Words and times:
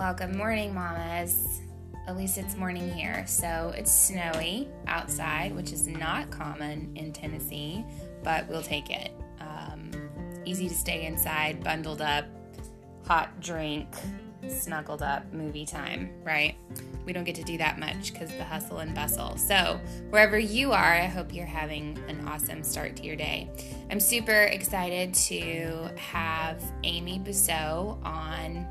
Well, 0.00 0.14
good 0.14 0.34
morning, 0.34 0.72
mamas. 0.72 1.60
At 2.06 2.16
least 2.16 2.38
it's 2.38 2.56
morning 2.56 2.90
here. 2.90 3.22
So 3.26 3.74
it's 3.76 3.92
snowy 3.92 4.66
outside, 4.86 5.54
which 5.54 5.74
is 5.74 5.86
not 5.86 6.30
common 6.30 6.90
in 6.96 7.12
Tennessee, 7.12 7.84
but 8.24 8.48
we'll 8.48 8.62
take 8.62 8.88
it. 8.88 9.10
Um, 9.40 9.90
easy 10.46 10.70
to 10.70 10.74
stay 10.74 11.04
inside, 11.04 11.62
bundled 11.62 12.00
up, 12.00 12.24
hot 13.04 13.42
drink, 13.42 13.88
snuggled 14.48 15.02
up, 15.02 15.30
movie 15.34 15.66
time, 15.66 16.10
right? 16.24 16.56
We 17.04 17.12
don't 17.12 17.24
get 17.24 17.34
to 17.34 17.44
do 17.44 17.58
that 17.58 17.78
much 17.78 18.14
because 18.14 18.30
the 18.30 18.44
hustle 18.44 18.78
and 18.78 18.94
bustle. 18.94 19.36
So, 19.36 19.78
wherever 20.08 20.38
you 20.38 20.72
are, 20.72 20.94
I 20.94 21.08
hope 21.08 21.34
you're 21.34 21.44
having 21.44 21.98
an 22.08 22.26
awesome 22.26 22.64
start 22.64 22.96
to 22.96 23.02
your 23.02 23.16
day. 23.16 23.50
I'm 23.90 24.00
super 24.00 24.44
excited 24.44 25.12
to 25.14 25.90
have 25.96 26.62
Aimee 26.84 27.18
Busseau 27.18 28.02
on 28.02 28.66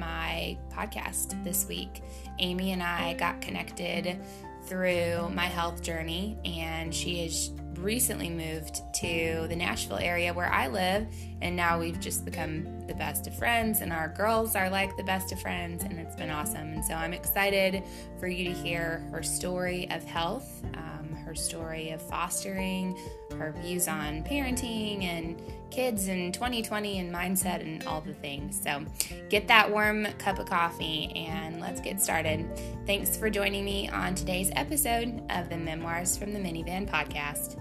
my 0.00 0.58
podcast 0.72 1.42
this 1.44 1.66
week. 1.66 2.02
Aimee 2.40 2.72
and 2.72 2.82
I 2.82 3.14
got 3.14 3.40
connected 3.40 4.18
through 4.64 5.28
my 5.30 5.46
health 5.46 5.82
journey, 5.82 6.38
and 6.44 6.94
she 6.94 7.22
has 7.22 7.52
recently 7.76 8.28
moved 8.28 8.82
to 8.94 9.46
the 9.48 9.56
Nashville 9.56 9.98
area 9.98 10.34
where 10.34 10.52
I 10.52 10.68
live, 10.68 11.06
and 11.40 11.56
now 11.56 11.78
we've 11.78 11.98
just 12.00 12.24
become 12.24 12.86
the 12.86 12.94
best 12.94 13.26
of 13.26 13.34
friends, 13.34 13.80
and 13.80 13.92
our 13.92 14.08
girls 14.08 14.54
are 14.54 14.68
like 14.68 14.96
the 14.96 15.04
best 15.04 15.32
of 15.32 15.40
friends, 15.40 15.82
and 15.82 15.98
it's 15.98 16.16
been 16.16 16.30
awesome. 16.30 16.72
And 16.72 16.84
so 16.84 16.94
I'm 16.94 17.12
excited 17.12 17.82
for 18.18 18.26
you 18.26 18.44
to 18.44 18.52
hear 18.52 19.06
her 19.12 19.22
story 19.22 19.90
of 19.90 20.04
health, 20.04 20.62
um, 20.74 21.14
her 21.24 21.34
story 21.34 21.90
of 21.90 22.02
fostering, 22.02 22.98
her 23.32 23.54
views 23.62 23.88
on 23.88 24.24
parenting 24.24 25.04
and 25.04 25.40
kids 25.70 26.08
and 26.08 26.32
2020 26.34 26.98
and 26.98 27.14
mindset 27.14 27.60
and 27.60 27.82
all 27.84 28.00
the 28.00 28.14
things. 28.14 28.60
So 28.62 28.84
get 29.28 29.48
that 29.48 29.70
warm 29.70 30.06
cup 30.18 30.38
of 30.38 30.46
coffee 30.46 31.12
and 31.14 31.60
let's 31.60 31.80
get 31.80 32.00
started. 32.00 32.46
Thanks 32.86 33.16
for 33.16 33.30
joining 33.30 33.64
me 33.64 33.88
on 33.88 34.14
today's 34.14 34.50
episode 34.56 35.22
of 35.30 35.48
the 35.48 35.56
Memoirs 35.56 36.16
from 36.16 36.32
the 36.32 36.38
Minivan 36.38 36.88
podcast. 36.88 37.56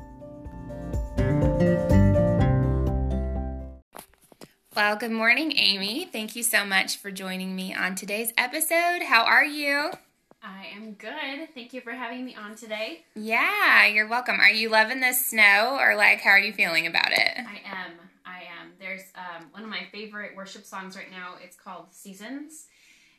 Well, 4.75 4.95
good 4.95 5.11
morning, 5.11 5.51
Aimee. 5.57 6.05
Thank 6.05 6.35
you 6.35 6.43
so 6.43 6.63
much 6.63 6.97
for 6.97 7.11
joining 7.11 7.55
me 7.55 7.73
on 7.73 7.95
today's 7.95 8.31
episode. 8.37 9.03
How 9.03 9.25
are 9.25 9.43
you? 9.43 9.91
I 10.41 10.67
am 10.75 10.93
good. 10.93 11.53
Thank 11.53 11.73
you 11.73 11.81
for 11.81 11.91
having 11.91 12.25
me 12.25 12.35
on 12.35 12.55
today. 12.55 13.05
Yeah, 13.15 13.85
you're 13.87 14.07
welcome. 14.07 14.39
Are 14.39 14.51
you 14.51 14.69
loving 14.69 15.01
the 15.01 15.13
snow 15.13 15.77
or 15.79 15.95
like 15.95 16.21
how 16.21 16.31
are 16.31 16.39
you 16.39 16.53
feeling 16.53 16.87
about 16.87 17.11
it? 17.11 17.37
I 17.37 17.61
am. 17.65 17.91
I 18.25 18.43
am. 18.59 18.71
There's 18.79 19.03
um, 19.15 19.47
one 19.51 19.63
of 19.63 19.69
my 19.69 19.87
favorite 19.91 20.35
worship 20.35 20.65
songs 20.65 20.95
right 20.95 21.11
now. 21.11 21.35
It's 21.43 21.57
called 21.57 21.87
Seasons. 21.91 22.67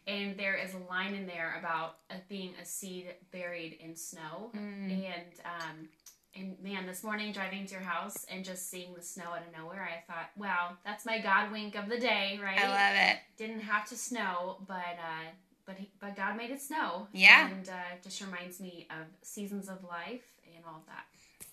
And 0.07 0.37
there 0.39 0.57
is 0.57 0.73
a 0.75 0.79
line 0.91 1.15
in 1.15 1.27
there 1.27 1.57
about 1.59 1.97
uh, 2.11 2.15
being 2.29 2.55
a 2.61 2.65
seed 2.65 3.15
buried 3.33 3.79
in 3.81 3.95
snow. 3.95 4.51
Mm. 4.57 4.91
And 4.91 5.41
um, 5.45 5.89
and 6.35 6.57
man, 6.63 6.87
this 6.87 7.03
morning 7.03 7.33
driving 7.33 7.67
to 7.67 7.75
your 7.75 7.83
house 7.83 8.25
and 8.31 8.45
just 8.45 8.71
seeing 8.71 8.95
the 8.95 9.03
snow 9.03 9.25
out 9.25 9.43
of 9.47 9.53
nowhere, 9.57 9.87
I 9.87 10.11
thought, 10.11 10.31
wow, 10.37 10.77
that's 10.85 11.05
my 11.05 11.19
God 11.19 11.51
wink 11.51 11.75
of 11.75 11.89
the 11.89 11.99
day, 11.99 12.41
right? 12.43 12.59
I 12.59 12.69
love 12.69 13.11
it. 13.11 13.19
Didn't 13.37 13.61
have 13.61 13.89
to 13.89 13.97
snow, 13.97 14.59
but 14.67 14.77
uh, 14.77 15.31
but 15.67 15.77
he, 15.77 15.91
but 16.01 16.17
God 16.17 16.37
made 16.37 16.51
it 16.51 16.61
snow. 16.61 17.09
Yeah. 17.13 17.49
And 17.49 17.69
uh, 17.69 17.73
just 18.03 18.21
reminds 18.21 18.61
me 18.61 18.87
of 18.91 19.07
seasons 19.23 19.69
of 19.69 19.83
life 19.85 20.25
and 20.55 20.65
all 20.67 20.77
of 20.81 20.87
that. 20.87 21.05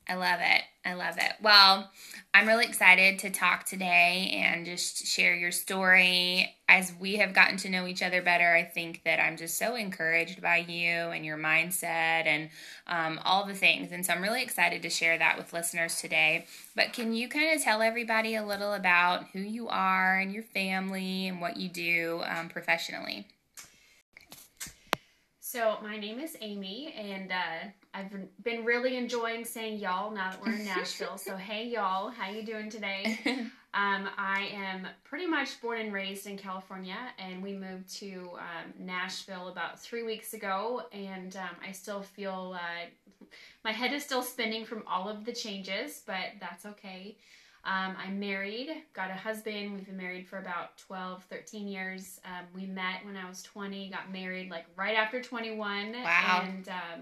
I 0.09 0.15
love 0.15 0.39
it. 0.41 0.61
I 0.85 0.93
love 0.93 1.17
it. 1.17 1.33
Well, 1.41 1.89
I'm 2.33 2.47
really 2.47 2.63
excited 2.65 3.19
to 3.19 3.29
talk 3.29 3.65
today 3.65 4.31
and 4.41 4.65
just 4.65 5.05
share 5.05 5.35
your 5.35 5.51
story. 5.51 6.55
As 6.69 6.93
we 6.97 7.17
have 7.17 7.33
gotten 7.33 7.57
to 7.57 7.69
know 7.69 7.85
each 7.87 8.01
other 8.01 8.21
better, 8.21 8.55
I 8.55 8.63
think 8.63 9.01
that 9.03 9.19
I'm 9.19 9.35
just 9.35 9.57
so 9.57 9.75
encouraged 9.75 10.41
by 10.41 10.57
you 10.57 10.91
and 11.09 11.25
your 11.25 11.37
mindset 11.37 12.25
and 12.25 12.49
um, 12.87 13.19
all 13.25 13.45
the 13.45 13.53
things. 13.53 13.91
And 13.91 14.05
so 14.05 14.13
I'm 14.13 14.21
really 14.21 14.43
excited 14.43 14.81
to 14.83 14.89
share 14.89 15.17
that 15.17 15.37
with 15.37 15.51
listeners 15.51 15.99
today. 15.99 16.45
But 16.73 16.93
can 16.93 17.13
you 17.13 17.27
kind 17.27 17.53
of 17.53 17.61
tell 17.61 17.81
everybody 17.81 18.35
a 18.35 18.45
little 18.45 18.73
about 18.73 19.25
who 19.33 19.39
you 19.39 19.67
are 19.67 20.17
and 20.17 20.31
your 20.31 20.43
family 20.43 21.27
and 21.27 21.41
what 21.41 21.57
you 21.57 21.67
do 21.67 22.21
um, 22.25 22.47
professionally? 22.47 23.27
So 25.49 25.77
my 25.81 25.95
name 25.95 26.19
is 26.19 26.35
Aimee, 26.41 26.93
and 26.93 27.31
uh, 27.31 27.69
I've 27.93 28.11
been 28.43 28.65
really 28.65 28.97
enjoying 28.97 29.45
saying 29.45 29.79
y'all 29.79 30.11
now 30.11 30.31
that 30.31 30.41
we're 30.45 30.51
in 30.51 30.65
Nashville. 30.75 31.17
so 31.17 31.37
hey 31.37 31.65
y'all, 31.69 32.09
how 32.09 32.29
you 32.29 32.43
doing 32.43 32.69
today? 32.69 33.17
Um, 33.73 34.09
I 34.17 34.49
am 34.53 34.87
pretty 35.03 35.27
much 35.27 35.61
born 35.61 35.79
and 35.79 35.93
raised 35.93 36.25
in 36.25 36.35
California, 36.35 36.97
and 37.19 37.43
we 37.43 37.53
moved 37.53 37.87
to 37.97 38.31
um, 38.33 38.73
Nashville 38.79 39.49
about 39.49 39.79
three 39.79 40.01
weeks 40.01 40.33
ago, 40.33 40.83
and 40.91 41.35
um, 41.35 41.55
I 41.63 41.73
still 41.73 42.01
feel 42.01 42.55
uh, 42.55 43.27
my 43.63 43.71
head 43.71 43.93
is 43.93 44.03
still 44.03 44.23
spinning 44.23 44.65
from 44.65 44.83
all 44.87 45.07
of 45.07 45.25
the 45.25 45.33
changes, 45.33 46.01
but 46.07 46.39
that's 46.39 46.65
okay. 46.65 47.17
Um, 47.67 47.97
I'm 48.01 48.17
married, 48.17 48.69
got 48.93 49.11
a 49.11 49.13
husband. 49.13 49.73
We've 49.73 49.85
been 49.85 49.97
married 49.97 50.25
for 50.25 50.39
about 50.39 50.77
12, 50.77 51.25
13 51.25 51.67
years. 51.67 52.21
Um, 52.23 52.45
we 52.55 52.65
met 52.65 53.05
when 53.05 53.17
I 53.17 53.27
was 53.27 53.43
20, 53.43 53.89
got 53.89 54.09
married 54.09 54.49
like 54.49 54.65
right 54.77 54.95
after 54.95 55.21
21. 55.21 55.91
Wow. 55.91 56.43
And 56.45 56.69
um, 56.69 57.01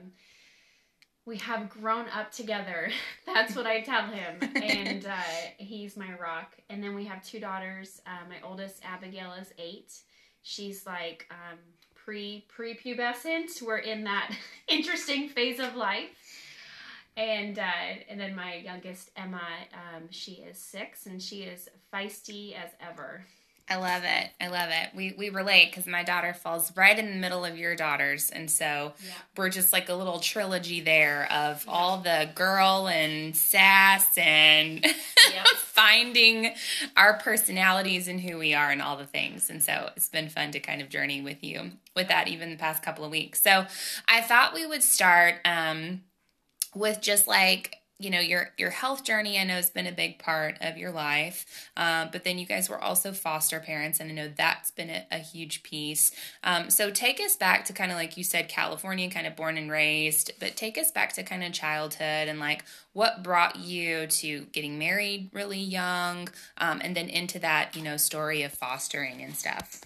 we 1.25 1.37
have 1.37 1.69
grown 1.69 2.07
up 2.09 2.31
together. 2.31 2.89
That's 3.27 3.55
what 3.55 3.67
I 3.67 3.81
tell 3.81 4.07
him. 4.07 4.39
and 4.55 5.05
uh, 5.05 5.13
he's 5.59 5.95
my 5.95 6.13
rock. 6.19 6.55
And 6.71 6.83
then 6.83 6.95
we 6.95 7.05
have 7.05 7.23
two 7.23 7.39
daughters. 7.39 8.01
Uh, 8.07 8.27
my 8.27 8.37
oldest, 8.43 8.81
Abigail, 8.83 9.33
is 9.33 9.53
eight. 9.59 9.93
She's 10.41 10.87
like 10.87 11.27
um, 11.29 11.59
pre 11.93 12.43
prepubescent. 12.55 13.61
We're 13.61 13.77
in 13.77 14.03
that 14.05 14.31
interesting 14.67 15.29
phase 15.29 15.59
of 15.59 15.75
life 15.75 16.09
and 17.17 17.57
uh, 17.57 17.63
and 18.09 18.19
then 18.19 18.35
my 18.35 18.55
youngest 18.55 19.11
Emma, 19.15 19.41
um, 19.73 20.03
she 20.09 20.33
is 20.33 20.57
six, 20.57 21.05
and 21.05 21.21
she 21.21 21.43
is 21.43 21.69
feisty 21.93 22.53
as 22.55 22.71
ever. 22.79 23.25
I 23.67 23.77
love 23.77 24.03
it. 24.03 24.29
I 24.39 24.47
love 24.49 24.69
it. 24.69 24.89
We 24.95 25.15
we 25.17 25.29
relate 25.29 25.71
because 25.71 25.87
my 25.87 26.03
daughter 26.03 26.35
falls 26.35 26.71
right 26.77 26.97
in 26.99 27.07
the 27.09 27.15
middle 27.15 27.43
of 27.43 27.57
your 27.57 27.75
daughters, 27.75 28.29
and 28.29 28.51
so 28.51 28.93
Yeah. 29.03 29.13
we're 29.35 29.49
just 29.49 29.73
like 29.73 29.89
a 29.89 29.95
little 29.95 30.19
trilogy 30.19 30.81
there 30.81 31.31
of 31.31 31.65
all 31.67 31.97
the 31.97 32.29
girl 32.35 32.87
and 32.87 33.35
sass 33.35 34.15
and 34.19 34.83
Yep. 34.85 35.47
finding 35.57 36.53
our 36.95 37.15
personalities 37.17 38.07
and 38.07 38.21
who 38.21 38.37
we 38.37 38.53
are 38.53 38.69
and 38.69 38.81
all 38.83 38.97
the 38.97 39.07
things. 39.07 39.49
And 39.49 39.63
so 39.63 39.89
it's 39.95 40.09
been 40.09 40.29
fun 40.29 40.51
to 40.51 40.59
kind 40.59 40.81
of 40.81 40.89
journey 40.89 41.21
with 41.21 41.43
you 41.43 41.71
with 41.95 42.07
that 42.09 42.27
even 42.27 42.51
the 42.51 42.57
past 42.57 42.83
couple 42.83 43.03
of 43.03 43.09
weeks. 43.11 43.41
So 43.41 43.65
I 44.07 44.21
thought 44.21 44.53
we 44.53 44.65
would 44.67 44.83
start 44.83 45.35
um, 45.43 46.01
with 46.75 47.01
just 47.01 47.27
like 47.27 47.79
you 47.97 48.09
know 48.09 48.19
your 48.19 48.51
your 48.57 48.71
health 48.71 49.03
journey 49.03 49.39
i 49.39 49.43
know 49.43 49.53
has 49.53 49.69
been 49.69 49.87
a 49.87 49.91
big 49.91 50.19
part 50.19 50.57
of 50.59 50.77
your 50.77 50.91
life 50.91 51.69
um, 51.77 52.09
but 52.11 52.23
then 52.23 52.37
you 52.37 52.45
guys 52.45 52.69
were 52.69 52.81
also 52.81 53.13
foster 53.13 53.59
parents 53.59 53.99
and 53.99 54.11
i 54.11 54.13
know 54.13 54.29
that's 54.35 54.69
been 54.71 54.89
a, 54.89 55.05
a 55.11 55.17
huge 55.17 55.63
piece 55.63 56.11
um, 56.43 56.69
so 56.69 56.91
take 56.91 57.19
us 57.21 57.35
back 57.35 57.63
to 57.63 57.73
kind 57.73 57.91
of 57.91 57.97
like 57.97 58.17
you 58.17 58.23
said 58.23 58.49
california 58.49 59.09
kind 59.09 59.25
of 59.25 59.35
born 59.35 59.57
and 59.57 59.71
raised 59.71 60.31
but 60.39 60.55
take 60.55 60.77
us 60.77 60.91
back 60.91 61.13
to 61.13 61.23
kind 61.23 61.43
of 61.43 61.53
childhood 61.53 62.27
and 62.27 62.39
like 62.39 62.65
what 62.93 63.23
brought 63.23 63.55
you 63.55 64.07
to 64.07 64.41
getting 64.51 64.77
married 64.77 65.29
really 65.31 65.59
young 65.59 66.27
um, 66.57 66.81
and 66.83 66.95
then 66.95 67.07
into 67.07 67.39
that 67.39 67.75
you 67.75 67.81
know 67.81 67.95
story 67.95 68.43
of 68.43 68.51
fostering 68.51 69.21
and 69.21 69.35
stuff 69.35 69.81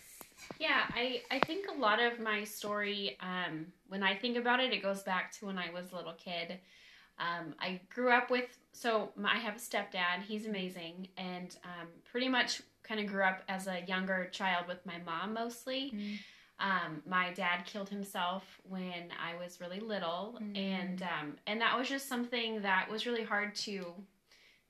Yeah, 0.60 0.82
I, 0.94 1.22
I 1.32 1.40
think 1.40 1.68
a 1.70 1.80
lot 1.80 2.02
of 2.02 2.20
my 2.20 2.44
story, 2.44 3.18
um, 3.22 3.68
when 3.88 4.04
I 4.04 4.14
think 4.14 4.36
about 4.36 4.60
it, 4.60 4.74
it 4.74 4.84
goes 4.84 5.04
back 5.04 5.32
to 5.38 5.46
when 5.46 5.58
I 5.58 5.70
was 5.74 5.94
a 5.94 5.96
little 5.96 6.16
kid. 6.22 6.60
Um, 7.20 7.54
I 7.60 7.82
grew 7.94 8.12
up 8.12 8.32
with, 8.32 8.58
so 8.72 9.12
my, 9.16 9.34
I 9.36 9.38
have 9.40 9.56
a 9.56 9.60
stepdad, 9.60 10.24
he's 10.28 10.46
amazing, 10.46 11.10
and 11.18 11.56
um, 11.66 11.88
pretty 12.10 12.30
much 12.30 12.62
kind 12.84 13.00
of 13.02 13.08
grew 13.08 13.24
up 13.24 13.44
as 13.50 13.68
a 13.68 13.82
younger 13.88 14.30
child 14.32 14.68
with 14.68 14.86
my 14.86 14.98
mom 15.06 15.34
mostly. 15.34 15.94
Um, 16.60 17.02
my 17.08 17.32
dad 17.34 17.66
killed 17.66 17.90
himself 17.90 18.44
when 18.68 19.10
I 19.22 19.36
was 19.42 19.62
really 19.62 19.80
little, 19.80 20.38
Mm. 20.42 20.58
and 20.58 21.02
um, 21.04 21.36
and 21.48 21.62
that 21.62 21.78
was 21.78 21.88
just 21.90 22.08
something 22.10 22.62
that 22.64 22.90
was 22.90 23.06
really 23.06 23.24
hard 23.24 23.56
to 23.56 23.94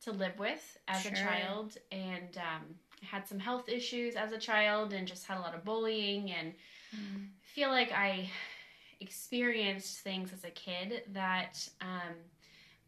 to 0.01 0.11
live 0.11 0.37
with 0.39 0.77
as 0.87 1.01
Sure. 1.03 1.11
a 1.11 1.15
child, 1.15 1.77
and 1.91 2.37
um, 2.37 2.75
had 3.01 3.27
some 3.27 3.39
health 3.39 3.67
issues 3.69 4.15
as 4.15 4.31
a 4.31 4.37
child, 4.37 4.93
and 4.93 5.07
just 5.07 5.25
had 5.25 5.37
a 5.37 5.41
lot 5.41 5.55
of 5.55 5.63
bullying, 5.65 6.31
and 6.31 6.53
feel 7.41 7.69
like 7.69 7.91
I 7.91 8.29
experienced 8.99 9.99
things 9.99 10.31
as 10.33 10.43
a 10.43 10.49
kid 10.51 11.03
that 11.13 11.67
um, 11.81 12.13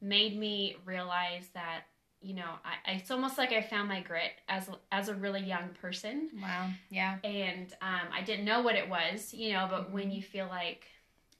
made 0.01 0.37
me 0.37 0.75
realize 0.85 1.47
that 1.53 1.81
you 2.21 2.33
know 2.33 2.49
I, 2.65 2.91
it's 2.93 3.09
almost 3.11 3.37
like 3.37 3.51
I 3.51 3.61
found 3.61 3.87
my 3.89 4.01
grit 4.01 4.31
as 4.49 4.69
as 4.91 5.09
a 5.09 5.15
really 5.15 5.41
young 5.41 5.69
person 5.81 6.29
wow 6.41 6.69
yeah 6.89 7.17
and 7.23 7.71
um, 7.81 8.07
I 8.13 8.21
didn't 8.21 8.45
know 8.45 8.61
what 8.61 8.75
it 8.75 8.87
was, 8.89 9.33
you 9.33 9.53
know. 9.53 9.67
But 9.69 9.91
when 9.91 10.11
you 10.11 10.21
feel 10.21 10.47
like 10.47 10.85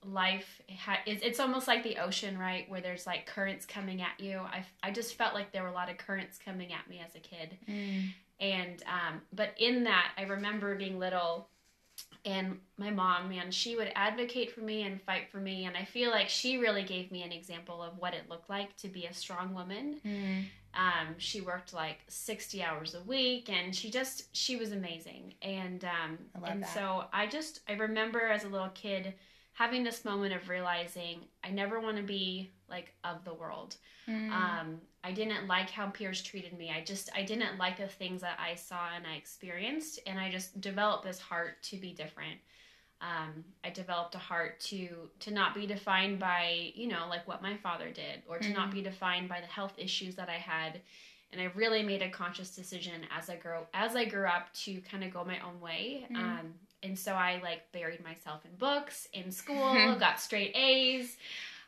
life 0.03 0.61
ha- 0.79 1.01
it's, 1.05 1.23
it's 1.23 1.39
almost 1.39 1.67
like 1.67 1.83
the 1.83 1.97
ocean, 1.97 2.37
right, 2.37 2.67
where 2.69 2.81
there's 2.81 3.05
like 3.05 3.27
currents 3.27 3.65
coming 3.65 4.01
at 4.01 4.19
you. 4.19 4.39
I 4.39 4.65
I 4.81 4.91
just 4.91 5.15
felt 5.15 5.33
like 5.33 5.51
there 5.51 5.61
were 5.63 5.69
a 5.69 5.73
lot 5.73 5.89
of 5.91 5.97
currents 5.97 6.39
coming 6.43 6.73
at 6.73 6.89
me 6.89 7.01
as 7.07 7.13
a 7.15 7.19
kid, 7.19 7.57
Mm. 7.69 8.13
and 8.39 8.83
um, 8.87 9.21
but 9.33 9.53
in 9.59 9.83
that 9.83 10.13
I 10.17 10.23
remember 10.23 10.75
being 10.75 10.97
little 10.97 11.47
and 12.23 12.59
my 12.77 12.91
mom, 12.91 13.29
man, 13.29 13.49
she 13.51 13.75
would 13.75 13.91
advocate 13.95 14.51
for 14.51 14.61
me 14.61 14.83
and 14.83 15.01
fight 15.01 15.31
for 15.31 15.37
me. 15.37 15.65
And 15.65 15.75
I 15.75 15.85
feel 15.85 16.11
like 16.11 16.29
she 16.29 16.57
really 16.57 16.83
gave 16.83 17.11
me 17.11 17.23
an 17.23 17.31
example 17.31 17.81
of 17.81 17.97
what 17.97 18.13
it 18.13 18.29
looked 18.29 18.49
like 18.49 18.77
to 18.77 18.87
be 18.87 19.05
a 19.05 19.13
strong 19.13 19.53
woman. 19.53 19.99
Mm. 20.05 20.45
Um, 20.73 21.15
she 21.17 21.41
worked 21.41 21.73
like 21.73 21.97
60 22.07 22.63
hours 22.63 22.95
a 22.95 23.01
week 23.01 23.49
and 23.49 23.75
she 23.75 23.89
just, 23.89 24.35
she 24.35 24.55
was 24.55 24.71
amazing. 24.71 25.33
And, 25.41 25.83
um, 25.83 26.17
and 26.45 26.63
that. 26.63 26.73
so 26.73 27.05
I 27.11 27.25
just, 27.25 27.61
I 27.67 27.73
remember 27.73 28.21
as 28.21 28.43
a 28.43 28.49
little 28.49 28.69
kid 28.69 29.15
having 29.53 29.83
this 29.83 30.05
moment 30.05 30.33
of 30.33 30.47
realizing 30.47 31.21
I 31.43 31.49
never 31.49 31.79
want 31.79 31.97
to 31.97 32.03
be 32.03 32.51
like 32.69 32.93
of 33.03 33.25
the 33.25 33.33
world. 33.33 33.77
Mm. 34.07 34.31
Um, 34.31 34.81
I 35.03 35.11
didn't 35.11 35.47
like 35.47 35.69
how 35.69 35.87
peers 35.87 36.21
treated 36.21 36.57
me. 36.57 36.71
I 36.71 36.83
just 36.83 37.09
I 37.15 37.23
didn't 37.23 37.57
like 37.57 37.77
the 37.77 37.87
things 37.87 38.21
that 38.21 38.39
I 38.39 38.55
saw 38.55 38.89
and 38.95 39.05
I 39.07 39.15
experienced, 39.15 39.99
and 40.05 40.19
I 40.19 40.29
just 40.29 40.61
developed 40.61 41.03
this 41.03 41.19
heart 41.19 41.61
to 41.63 41.77
be 41.77 41.91
different. 41.93 42.39
Um, 43.01 43.43
I 43.63 43.71
developed 43.71 44.13
a 44.13 44.19
heart 44.19 44.59
to 44.61 45.09
to 45.21 45.31
not 45.31 45.55
be 45.55 45.65
defined 45.65 46.19
by 46.19 46.71
you 46.75 46.87
know 46.87 47.07
like 47.09 47.27
what 47.27 47.41
my 47.41 47.57
father 47.57 47.89
did, 47.89 48.21
or 48.27 48.37
to 48.39 48.49
not 48.49 48.69
Mhm. 48.69 48.73
be 48.73 48.81
defined 48.83 49.27
by 49.27 49.41
the 49.41 49.47
health 49.47 49.73
issues 49.77 50.15
that 50.15 50.29
I 50.29 50.37
had. 50.37 50.81
And 51.31 51.41
I 51.41 51.45
really 51.55 51.81
made 51.81 52.01
a 52.01 52.09
conscious 52.09 52.53
decision 52.55 53.07
as 53.09 53.29
I 53.29 53.37
grow 53.37 53.65
as 53.73 53.95
I 53.95 54.05
grew 54.05 54.27
up 54.27 54.53
to 54.65 54.81
kind 54.81 55.03
of 55.03 55.11
go 55.13 55.23
my 55.25 55.39
own 55.39 55.59
way. 55.61 56.05
Mhm. 56.11 56.15
Um, 56.17 56.53
and 56.83 56.97
so 56.97 57.13
I 57.13 57.39
like 57.41 57.71
buried 57.71 58.03
myself 58.03 58.45
in 58.45 58.55
books 58.57 59.07
in 59.13 59.31
school, 59.31 59.95
got 59.99 60.19
straight 60.19 60.55
A's 60.55 61.17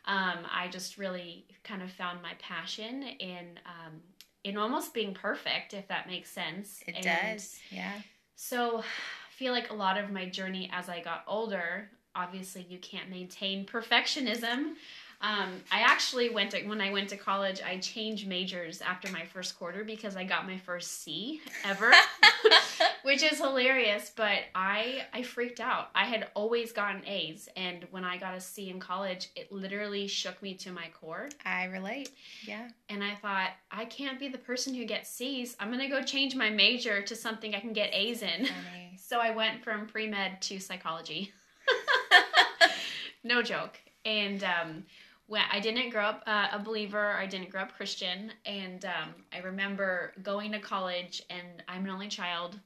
um, 0.06 0.38
I 0.52 0.68
just 0.70 0.98
really 0.98 1.46
kind 1.62 1.82
of 1.82 1.90
found 1.90 2.22
my 2.22 2.32
passion 2.38 3.02
in 3.02 3.58
um, 3.66 4.00
in 4.44 4.58
almost 4.58 4.92
being 4.92 5.14
perfect, 5.14 5.72
if 5.72 5.88
that 5.88 6.06
makes 6.06 6.30
sense. 6.30 6.82
it 6.86 6.96
And 6.96 7.04
does. 7.04 7.58
Yeah. 7.70 7.92
So 8.36 8.80
I 8.80 8.84
feel 9.30 9.52
like 9.52 9.70
a 9.70 9.74
lot 9.74 9.96
of 9.96 10.10
my 10.10 10.28
journey 10.28 10.70
as 10.72 10.88
I 10.88 11.00
got 11.00 11.24
older, 11.26 11.88
obviously 12.14 12.66
you 12.68 12.78
can't 12.78 13.08
maintain 13.08 13.64
perfectionism. 13.64 14.74
Um, 15.20 15.62
I 15.72 15.80
actually 15.80 16.28
went 16.28 16.50
to 16.50 16.62
when 16.66 16.82
I 16.82 16.90
went 16.92 17.08
to 17.10 17.16
college, 17.16 17.62
I 17.62 17.78
changed 17.78 18.28
majors 18.28 18.82
after 18.82 19.10
my 19.10 19.24
first 19.24 19.58
quarter 19.58 19.82
because 19.82 20.16
I 20.16 20.24
got 20.24 20.46
my 20.46 20.58
first 20.58 21.02
C 21.02 21.40
ever. 21.64 21.90
which 23.04 23.22
is 23.22 23.38
hilarious 23.38 24.10
but 24.16 24.38
i 24.54 25.02
i 25.12 25.22
freaked 25.22 25.60
out 25.60 25.88
i 25.94 26.04
had 26.04 26.28
always 26.34 26.72
gotten 26.72 27.06
a's 27.06 27.48
and 27.56 27.86
when 27.90 28.04
i 28.04 28.16
got 28.16 28.34
a 28.34 28.40
c 28.40 28.70
in 28.70 28.80
college 28.80 29.28
it 29.36 29.50
literally 29.52 30.06
shook 30.06 30.40
me 30.42 30.54
to 30.54 30.72
my 30.72 30.86
core 31.00 31.28
I 31.44 31.64
relate. 31.66 32.10
Yeah. 32.46 32.68
and 32.88 33.04
i 33.04 33.14
thought 33.14 33.50
i 33.70 33.84
can't 33.84 34.18
be 34.18 34.28
the 34.28 34.38
person 34.38 34.74
who 34.74 34.84
gets 34.84 35.08
c's 35.10 35.56
i'm 35.60 35.70
gonna 35.70 35.88
go 35.88 36.02
change 36.02 36.34
my 36.34 36.50
major 36.50 37.02
to 37.02 37.14
something 37.14 37.54
i 37.54 37.60
can 37.60 37.72
get 37.72 37.90
a's 37.92 38.22
in 38.22 38.46
Funny. 38.46 38.96
so 38.98 39.20
i 39.20 39.30
went 39.30 39.62
from 39.62 39.86
pre-med 39.86 40.40
to 40.42 40.58
psychology 40.58 41.32
no 43.24 43.42
joke 43.42 43.78
and 44.04 44.44
um 44.44 44.84
when 45.26 45.42
I 45.50 45.58
didn't 45.60 45.90
grow 45.90 46.04
up 46.04 46.22
uh, 46.26 46.48
a 46.52 46.58
believer, 46.58 47.12
I 47.12 47.26
didn't 47.26 47.50
grow 47.50 47.62
up 47.62 47.74
Christian, 47.74 48.30
and 48.44 48.84
um, 48.84 49.14
I 49.32 49.38
remember 49.38 50.12
going 50.22 50.52
to 50.52 50.58
college, 50.58 51.22
and 51.30 51.62
I'm 51.66 51.84
an 51.84 51.90
only 51.90 52.08
child, 52.08 52.58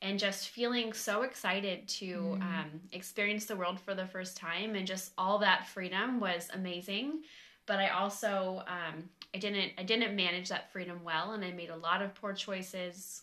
and 0.00 0.18
just 0.18 0.50
feeling 0.50 0.92
so 0.92 1.22
excited 1.22 1.88
to 1.88 2.06
Mm. 2.38 2.42
um, 2.42 2.80
experience 2.92 3.46
the 3.46 3.56
world 3.56 3.80
for 3.80 3.94
the 3.94 4.06
first 4.06 4.36
time, 4.36 4.76
and 4.76 4.86
just 4.86 5.12
all 5.18 5.38
that 5.40 5.66
freedom 5.66 6.20
was 6.20 6.48
amazing. 6.54 7.22
But 7.66 7.80
I 7.80 7.88
also 7.88 8.62
um, 8.68 9.10
I 9.34 9.38
didn't 9.38 9.72
I 9.76 9.82
didn't 9.82 10.14
manage 10.14 10.48
that 10.50 10.70
freedom 10.72 11.00
well, 11.02 11.32
and 11.32 11.44
I 11.44 11.50
made 11.50 11.70
a 11.70 11.76
lot 11.76 12.00
of 12.00 12.14
poor 12.14 12.32
choices. 12.32 13.22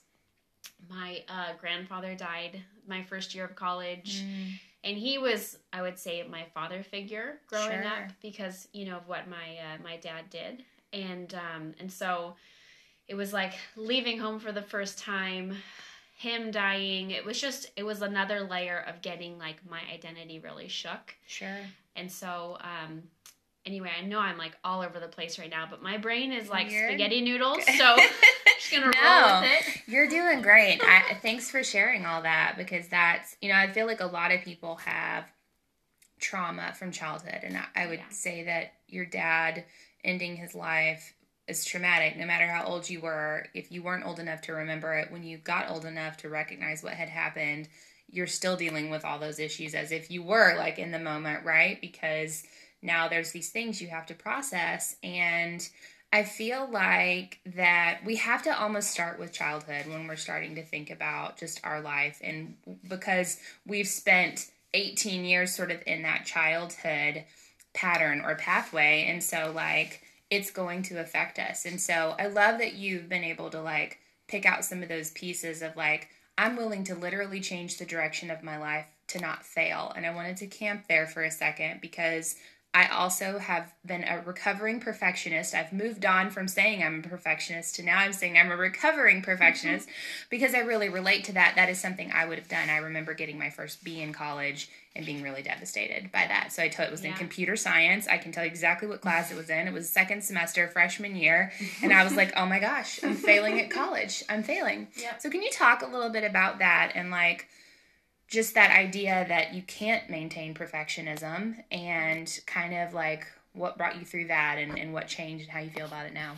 My 0.89 1.23
uh, 1.29 1.53
grandfather 1.59 2.13
died 2.15 2.61
my 2.87 3.03
first 3.03 3.33
year 3.33 3.45
of 3.45 3.55
college 3.55 4.21
Mm. 4.23 4.51
And 4.85 4.97
he 4.97 5.17
was 5.17 5.57
i 5.73 5.81
would 5.81 5.99
say 5.99 6.23
my 6.29 6.45
father 6.53 6.81
figure 6.83 7.39
growing 7.47 7.81
Sure. 7.81 7.85
up 7.87 8.11
because 8.21 8.67
you 8.71 8.85
know 8.85 8.97
of 8.97 9.07
what 9.07 9.27
my 9.27 9.57
uh, 9.57 9.83
my 9.83 9.97
dad 9.97 10.29
did. 10.29 10.63
And 10.93 11.33
um 11.33 11.73
and 11.79 11.91
so 11.91 12.35
it 13.09 13.15
was 13.15 13.33
like 13.33 13.53
leaving 13.75 14.17
home 14.19 14.39
for 14.39 14.51
the 14.53 14.61
first 14.61 14.97
time 14.99 15.57
him 16.17 16.49
dying. 16.51 17.11
It 17.11 17.25
was 17.25 17.41
just 17.41 17.69
it 17.75 17.83
was 17.83 18.01
another 18.01 18.41
layer 18.41 18.85
of 18.87 19.01
getting 19.01 19.37
like 19.37 19.57
my 19.69 19.81
identity 19.93 20.39
really 20.39 20.69
shook. 20.69 21.13
Sure. 21.27 21.57
and 21.97 22.09
so 22.09 22.57
um 22.61 23.03
anyway 23.65 23.89
i 23.99 24.05
know 24.05 24.19
i'm 24.19 24.37
like 24.37 24.55
all 24.63 24.81
over 24.83 24.99
the 24.99 25.07
place 25.07 25.39
right 25.39 25.49
now 25.49 25.65
but 25.67 25.81
my 25.81 25.97
brain 25.97 26.31
is 26.31 26.47
like 26.49 26.71
You're 26.71 26.87
spaghetti 26.89 27.19
noodles. 27.21 27.63
So 27.77 27.97
just 28.57 28.71
gonna 28.71 28.85
roll 28.85 28.93
No. 28.93 29.41
with 29.41 29.51
it 29.67 29.81
You're 29.87 30.07
doing 30.07 30.41
great. 30.41 30.81
I, 30.81 31.15
thanks 31.21 31.49
for 31.49 31.63
sharing 31.63 32.05
all 32.05 32.23
that 32.23 32.55
because 32.57 32.87
that's, 32.87 33.35
you 33.41 33.49
know, 33.49 33.55
I 33.55 33.71
feel 33.71 33.85
like 33.85 34.01
a 34.01 34.05
lot 34.05 34.31
of 34.31 34.41
people 34.41 34.75
have 34.77 35.31
trauma 36.19 36.73
from 36.77 36.91
childhood. 36.91 37.39
And 37.43 37.57
I, 37.57 37.65
I 37.75 37.87
would 37.87 37.99
Yeah. 37.99 38.09
say 38.09 38.43
that 38.43 38.73
your 38.87 39.05
dad 39.05 39.65
ending 40.03 40.35
his 40.35 40.55
life 40.55 41.13
is 41.47 41.63
traumatic 41.65 42.17
no 42.17 42.25
matter 42.25 42.47
how 42.47 42.65
old 42.65 42.89
you 42.89 43.01
were. 43.01 43.47
If 43.53 43.71
you 43.71 43.83
weren't 43.83 44.05
old 44.05 44.19
enough 44.19 44.41
to 44.43 44.53
remember 44.53 44.93
it, 44.95 45.11
when 45.11 45.23
you 45.23 45.37
got 45.37 45.69
old 45.69 45.85
enough 45.85 46.17
to 46.17 46.29
recognize 46.29 46.83
what 46.83 46.93
had 46.93 47.09
happened, 47.09 47.67
you're 48.09 48.27
still 48.27 48.55
dealing 48.55 48.89
with 48.89 49.03
all 49.05 49.19
those 49.19 49.39
issues 49.39 49.75
as 49.75 49.91
if 49.91 50.09
you 50.09 50.23
were 50.23 50.55
like 50.57 50.79
in 50.79 50.91
the 50.91 50.99
moment, 50.99 51.45
right? 51.45 51.79
Because 51.81 52.43
now 52.81 53.07
there's 53.07 53.31
these 53.31 53.49
things 53.49 53.81
you 53.81 53.87
have 53.89 54.05
to 54.07 54.13
process 54.13 54.95
and 55.03 55.67
I 56.15 56.23
feel 56.23 56.69
like 56.71 57.41
that 57.57 57.99
we 58.05 58.15
have 58.15 58.41
to 58.43 58.57
almost 58.57 58.89
start 58.89 59.19
with 59.19 59.33
childhood 59.33 59.85
when 59.87 60.07
we're 60.07 60.15
starting 60.15 60.55
to 60.55 60.63
think 60.63 60.89
about 60.89 61.37
just 61.37 61.59
our 61.65 61.81
life. 61.81 62.21
And 62.23 62.55
because 62.87 63.37
we've 63.67 63.85
spent 63.85 64.49
18 64.73 65.25
years 65.25 65.53
sort 65.53 65.71
of 65.71 65.83
in 65.85 66.03
that 66.03 66.25
childhood 66.25 67.25
pattern 67.73 68.21
or 68.21 68.35
pathway. 68.35 69.07
And 69.09 69.21
so, 69.21 69.51
like, 69.53 70.03
it's 70.29 70.51
going 70.51 70.83
to 70.83 71.01
affect 71.01 71.37
us. 71.37 71.65
And 71.65 71.81
so, 71.81 72.15
I 72.17 72.27
love 72.27 72.59
that 72.59 72.75
you've 72.75 73.09
been 73.09 73.25
able 73.25 73.49
to, 73.49 73.61
like, 73.61 73.97
pick 74.29 74.45
out 74.45 74.63
some 74.63 74.81
of 74.81 74.87
those 74.87 75.11
pieces 75.11 75.61
of, 75.61 75.75
like, 75.75 76.07
I'm 76.37 76.55
willing 76.55 76.85
to 76.85 76.95
literally 76.95 77.41
change 77.41 77.77
the 77.77 77.85
direction 77.85 78.31
of 78.31 78.41
my 78.41 78.57
life 78.57 78.87
to 79.07 79.19
not 79.19 79.45
fail. 79.45 79.91
And 79.93 80.05
I 80.05 80.15
wanted 80.15 80.37
to 80.37 80.47
camp 80.47 80.85
there 80.87 81.07
for 81.07 81.23
a 81.23 81.31
second 81.31 81.81
because 81.81 82.35
I 82.75 82.87
also 82.87 83.39
have 83.39 83.73
been 83.85 84.03
a 84.03 84.21
recovering 84.25 84.81
perfectionist. 84.81 85.55
I've 85.55 85.71
moved 85.71 86.05
on 86.05 86.29
from 86.29 86.49
saying 86.49 86.83
I'm 86.83 86.99
a 86.99 87.07
perfectionist 87.07 87.75
to 87.75 87.83
now 87.83 87.99
I'm 87.99 88.11
saying 88.11 88.37
I'm 88.37 88.51
a 88.51 88.57
recovering 88.57 89.21
mm-hmm. 89.21 89.31
perfectionist 89.31 89.87
because 90.29 90.53
I 90.53 90.59
really 90.59 90.89
relate 90.89 91.23
to 91.25 91.31
that. 91.33 91.53
That 91.55 91.69
is 91.69 91.79
something 91.79 92.11
I 92.11 92.25
would 92.25 92.37
have 92.37 92.49
done. 92.49 92.69
I 92.69 92.79
remember 92.79 93.13
getting 93.13 93.39
my 93.39 93.49
first 93.49 93.81
B 93.85 94.01
in 94.01 94.11
college 94.11 94.69
and 94.93 95.05
being 95.05 95.23
really 95.23 95.41
devastated 95.41 96.11
by 96.11 96.27
that. 96.27 96.51
So 96.51 96.63
I 96.63 96.67
told 96.67 96.89
it 96.89 96.91
was 96.91 97.05
in 97.05 97.13
computer 97.13 97.55
science. 97.55 98.09
I 98.09 98.17
can 98.17 98.33
tell 98.33 98.43
you 98.43 98.49
exactly 98.49 98.89
what 98.89 98.99
class 98.99 99.31
it 99.31 99.37
was 99.37 99.49
in. 99.49 99.69
It 99.69 99.73
was 99.73 99.89
second 99.89 100.21
semester, 100.21 100.67
freshman 100.67 101.15
year. 101.15 101.53
And 101.81 101.93
I 101.93 102.03
was 102.03 102.15
like, 102.15 102.33
oh 102.35 102.45
my 102.45 102.59
gosh, 102.59 103.01
I'm 103.03 103.15
failing 103.15 103.59
at 103.59 103.69
college. 103.69 104.23
I'm 104.27 104.43
failing. 104.43 104.87
Yep. 104.97 105.21
So 105.21 105.29
can 105.29 105.41
you 105.41 105.51
talk 105.51 105.81
a 105.81 105.87
little 105.87 106.09
bit 106.09 106.23
about 106.23 106.59
that 106.59 106.91
and 106.95 107.09
like 107.09 107.47
just 108.27 108.55
that 108.55 108.71
idea 108.71 109.25
that 109.27 109.53
you 109.53 109.61
can't 109.63 110.09
maintain 110.09 110.53
perfectionism 110.53 111.55
and 111.71 112.39
kind 112.47 112.73
of 112.73 112.93
like 112.93 113.25
what 113.53 113.77
brought 113.77 113.97
you 113.99 114.05
through 114.05 114.27
that 114.27 114.57
and, 114.57 114.77
and 114.77 114.93
what 114.93 115.07
changed 115.07 115.43
and 115.43 115.51
how 115.51 115.59
you 115.59 115.69
feel 115.69 115.85
about 115.85 116.05
it 116.05 116.13
now. 116.13 116.33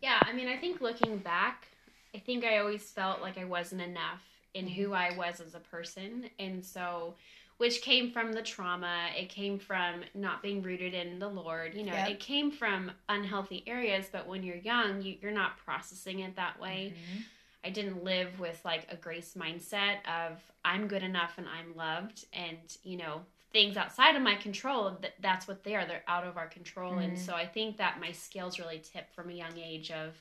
Yeah, 0.00 0.18
I 0.22 0.32
mean, 0.32 0.48
I 0.48 0.56
think 0.56 0.80
looking 0.80 1.18
back, 1.18 1.68
I 2.14 2.18
think 2.18 2.44
I 2.44 2.58
always 2.58 2.82
felt 2.90 3.20
like 3.20 3.38
I 3.38 3.44
wasn't 3.44 3.80
enough 3.82 4.22
in 4.54 4.66
who 4.66 4.92
I 4.92 5.16
was 5.16 5.40
as 5.40 5.54
a 5.54 5.60
person. 5.60 6.30
And 6.38 6.64
so, 6.64 7.14
which 7.58 7.82
came 7.82 8.12
from 8.12 8.32
the 8.32 8.42
trauma, 8.42 9.08
it 9.16 9.28
came 9.28 9.58
from 9.58 10.02
not 10.14 10.42
being 10.42 10.62
rooted 10.62 10.94
in 10.94 11.18
the 11.18 11.28
Lord. 11.28 11.74
You 11.74 11.84
know, 11.84 11.92
Yep. 11.92 12.10
it 12.10 12.20
came 12.20 12.50
from 12.50 12.92
unhealthy 13.08 13.64
areas, 13.66 14.06
but 14.10 14.26
when 14.28 14.42
you're 14.42 14.56
young, 14.56 15.02
you, 15.02 15.16
you're 15.20 15.32
not 15.32 15.58
processing 15.58 16.20
it 16.20 16.36
that 16.36 16.60
way. 16.60 16.94
Mm-hmm. 16.94 17.20
I 17.68 17.70
didn't 17.70 18.02
live 18.02 18.40
with 18.40 18.58
like 18.64 18.86
a 18.90 18.96
grace 18.96 19.34
mindset 19.36 19.96
of 20.08 20.40
I'm 20.64 20.88
good 20.88 21.02
enough 21.02 21.32
and 21.36 21.46
I'm 21.46 21.76
loved 21.76 22.24
and 22.32 22.56
you 22.82 22.96
know 22.96 23.20
things 23.52 23.76
outside 23.76 24.16
of 24.16 24.22
my 24.22 24.36
control 24.36 24.92
th- 25.02 25.12
that's 25.20 25.46
what 25.46 25.64
they 25.64 25.74
are 25.74 25.84
they're 25.86 26.02
out 26.08 26.24
of 26.24 26.38
our 26.38 26.46
control 26.48 26.94
and 26.98 27.14
Mhm. 27.18 27.26
so 27.26 27.34
I 27.34 27.44
think 27.46 27.76
that 27.76 28.00
my 28.00 28.10
scales 28.12 28.58
really 28.58 28.78
tip 28.78 29.12
from 29.14 29.28
a 29.28 29.34
young 29.34 29.58
age 29.58 29.90
of 29.90 30.14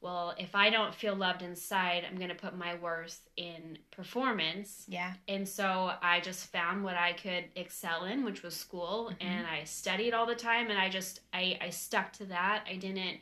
well 0.00 0.34
if 0.36 0.56
I 0.56 0.68
don't 0.70 0.92
feel 0.92 1.14
loved 1.14 1.42
inside 1.42 2.04
I'm 2.04 2.16
going 2.16 2.28
to 2.30 2.34
put 2.34 2.56
my 2.56 2.74
worth 2.74 3.20
in 3.36 3.78
performance 3.92 4.84
Yeah. 4.88 5.14
and 5.28 5.48
so 5.48 5.92
I 6.02 6.18
just 6.20 6.50
found 6.50 6.82
what 6.82 6.96
I 6.96 7.12
could 7.12 7.44
excel 7.54 8.04
in, 8.04 8.24
which 8.24 8.42
was 8.42 8.56
school, 8.56 9.10
Mhm. 9.12 9.16
and 9.28 9.46
I 9.46 9.62
studied 9.64 10.12
all 10.12 10.26
the 10.26 10.34
time 10.34 10.70
and 10.70 10.78
I 10.78 10.88
just 10.88 11.20
I 11.32 11.56
I 11.60 11.70
stuck 11.70 12.12
to 12.14 12.24
that. 12.26 12.66
I 12.68 12.74
didn't 12.76 13.20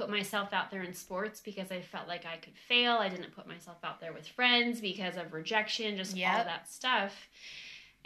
put 0.00 0.08
myself 0.10 0.52
out 0.52 0.70
there 0.70 0.82
in 0.82 0.94
sports 0.94 1.40
because 1.40 1.70
I 1.70 1.80
felt 1.82 2.08
like 2.08 2.24
I 2.24 2.36
could 2.38 2.56
fail. 2.68 2.94
I 2.94 3.08
didn't 3.10 3.34
put 3.34 3.46
myself 3.46 3.76
out 3.84 4.00
there 4.00 4.12
with 4.14 4.26
friends 4.26 4.80
because 4.80 5.16
of 5.18 5.32
rejection, 5.34 5.96
just 5.96 6.12
all 6.14 6.18
Yep. 6.18 6.46
that 6.46 6.70
stuff. 6.70 7.28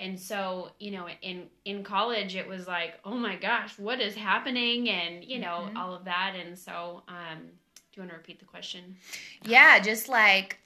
And 0.01 0.19
so, 0.19 0.73
you 0.81 0.91
know, 0.91 1.09
in 1.23 1.49
in 1.65 1.85
college 1.85 2.35
it 2.35 2.49
was 2.49 2.67
like, 2.67 2.95
"Oh 3.05 3.15
my 3.15 3.37
gosh, 3.37 3.79
what 3.79 4.01
is 4.01 4.17
happening?" 4.17 4.89
and, 4.91 5.23
you 5.25 5.39
know, 5.39 5.69
Mhm. 5.71 5.77
all 5.79 5.95
of 5.95 6.05
that. 6.07 6.35
And 6.35 6.59
so, 6.59 7.05
um 7.07 7.51
do 7.93 8.01
you 8.01 8.03
want 8.03 8.11
to 8.11 8.17
repeat 8.17 8.41
the 8.41 8.45
question? 8.45 8.97
Yeah, 9.43 9.79
just 9.79 10.09
like 10.09 10.59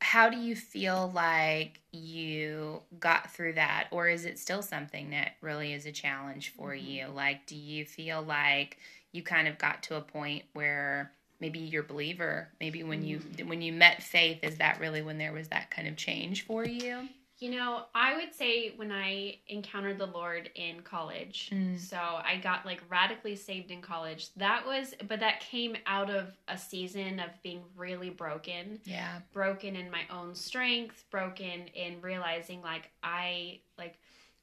how 0.00 0.28
do 0.28 0.36
you 0.36 0.54
feel 0.54 1.10
like 1.14 1.80
you 1.92 2.80
got 3.00 3.30
through 3.32 3.52
that 3.54 3.88
or 3.90 4.08
is 4.08 4.24
it 4.24 4.38
still 4.38 4.62
something 4.62 5.10
that 5.10 5.32
really 5.40 5.72
is 5.72 5.86
a 5.86 5.92
challenge 5.92 6.52
for 6.56 6.70
mm-hmm. 6.70 6.86
you 6.86 7.06
like 7.08 7.46
do 7.46 7.56
you 7.56 7.84
feel 7.84 8.22
like 8.22 8.78
you 9.12 9.22
kind 9.22 9.48
of 9.48 9.58
got 9.58 9.82
to 9.82 9.96
a 9.96 10.00
point 10.00 10.44
where 10.52 11.10
maybe 11.40 11.58
you're 11.58 11.82
a 11.82 11.86
believer 11.86 12.48
maybe 12.60 12.82
when 12.84 13.04
you 13.04 13.18
mm-hmm. 13.18 13.48
when 13.48 13.60
you 13.60 13.72
met 13.72 14.02
faith 14.02 14.38
is 14.42 14.58
that 14.58 14.78
really 14.78 15.02
when 15.02 15.18
there 15.18 15.32
was 15.32 15.48
that 15.48 15.70
kind 15.70 15.88
of 15.88 15.96
change 15.96 16.46
for 16.46 16.64
you 16.64 17.08
you 17.38 17.52
know, 17.52 17.84
I 17.94 18.16
would 18.16 18.34
say 18.34 18.72
when 18.76 18.90
I 18.90 19.36
encountered 19.46 19.98
the 19.98 20.06
Lord 20.06 20.50
in 20.56 20.80
college, 20.80 21.50
mm. 21.52 21.78
so 21.78 21.96
I 21.96 22.40
got 22.42 22.66
like 22.66 22.82
radically 22.88 23.36
saved 23.36 23.70
in 23.70 23.80
college. 23.80 24.30
That 24.36 24.66
was, 24.66 24.94
but 25.06 25.20
that 25.20 25.40
came 25.40 25.76
out 25.86 26.10
of 26.10 26.36
a 26.48 26.58
season 26.58 27.20
of 27.20 27.30
being 27.44 27.62
really 27.76 28.10
broken. 28.10 28.80
Yeah. 28.84 29.20
Broken 29.32 29.76
in 29.76 29.88
my 29.88 30.02
own 30.10 30.34
strength, 30.34 31.04
broken 31.10 31.68
in 31.74 32.00
realizing 32.00 32.60
like 32.60 32.90
I, 33.04 33.60
like, 33.78 33.98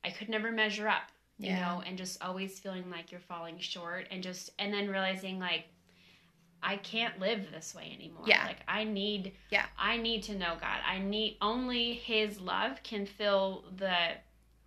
I 0.06 0.12
could 0.12 0.30
never 0.30 0.52
measure 0.52 0.88
up, 0.88 1.12
you 1.38 1.50
yeah. 1.50 1.60
know, 1.60 1.84
and 1.86 1.98
just 1.98 2.24
always 2.24 2.60
feeling 2.60 2.90
like 2.90 3.12
you're 3.12 3.20
falling 3.20 3.60
short 3.60 4.08
and 4.10 4.24
just, 4.24 4.52
and 4.58 4.74
then 4.74 4.88
realizing 4.88 5.38
like, 5.38 5.66
I 6.66 6.78
can't 6.78 7.20
live 7.20 7.52
this 7.52 7.76
way 7.76 7.92
anymore. 7.96 8.24
Yeah. 8.26 8.44
Like 8.46 8.58
I 8.68 8.84
need 8.84 9.34
yeah. 9.52 9.66
I 9.78 9.98
need 9.98 10.24
to 10.24 10.36
know 10.36 10.56
God. 10.60 10.80
I 10.86 10.98
need 10.98 11.38
only 11.42 11.94
his 11.94 12.42
love 12.42 12.82
can 12.84 13.06
fill 13.06 13.66
the 13.78 13.96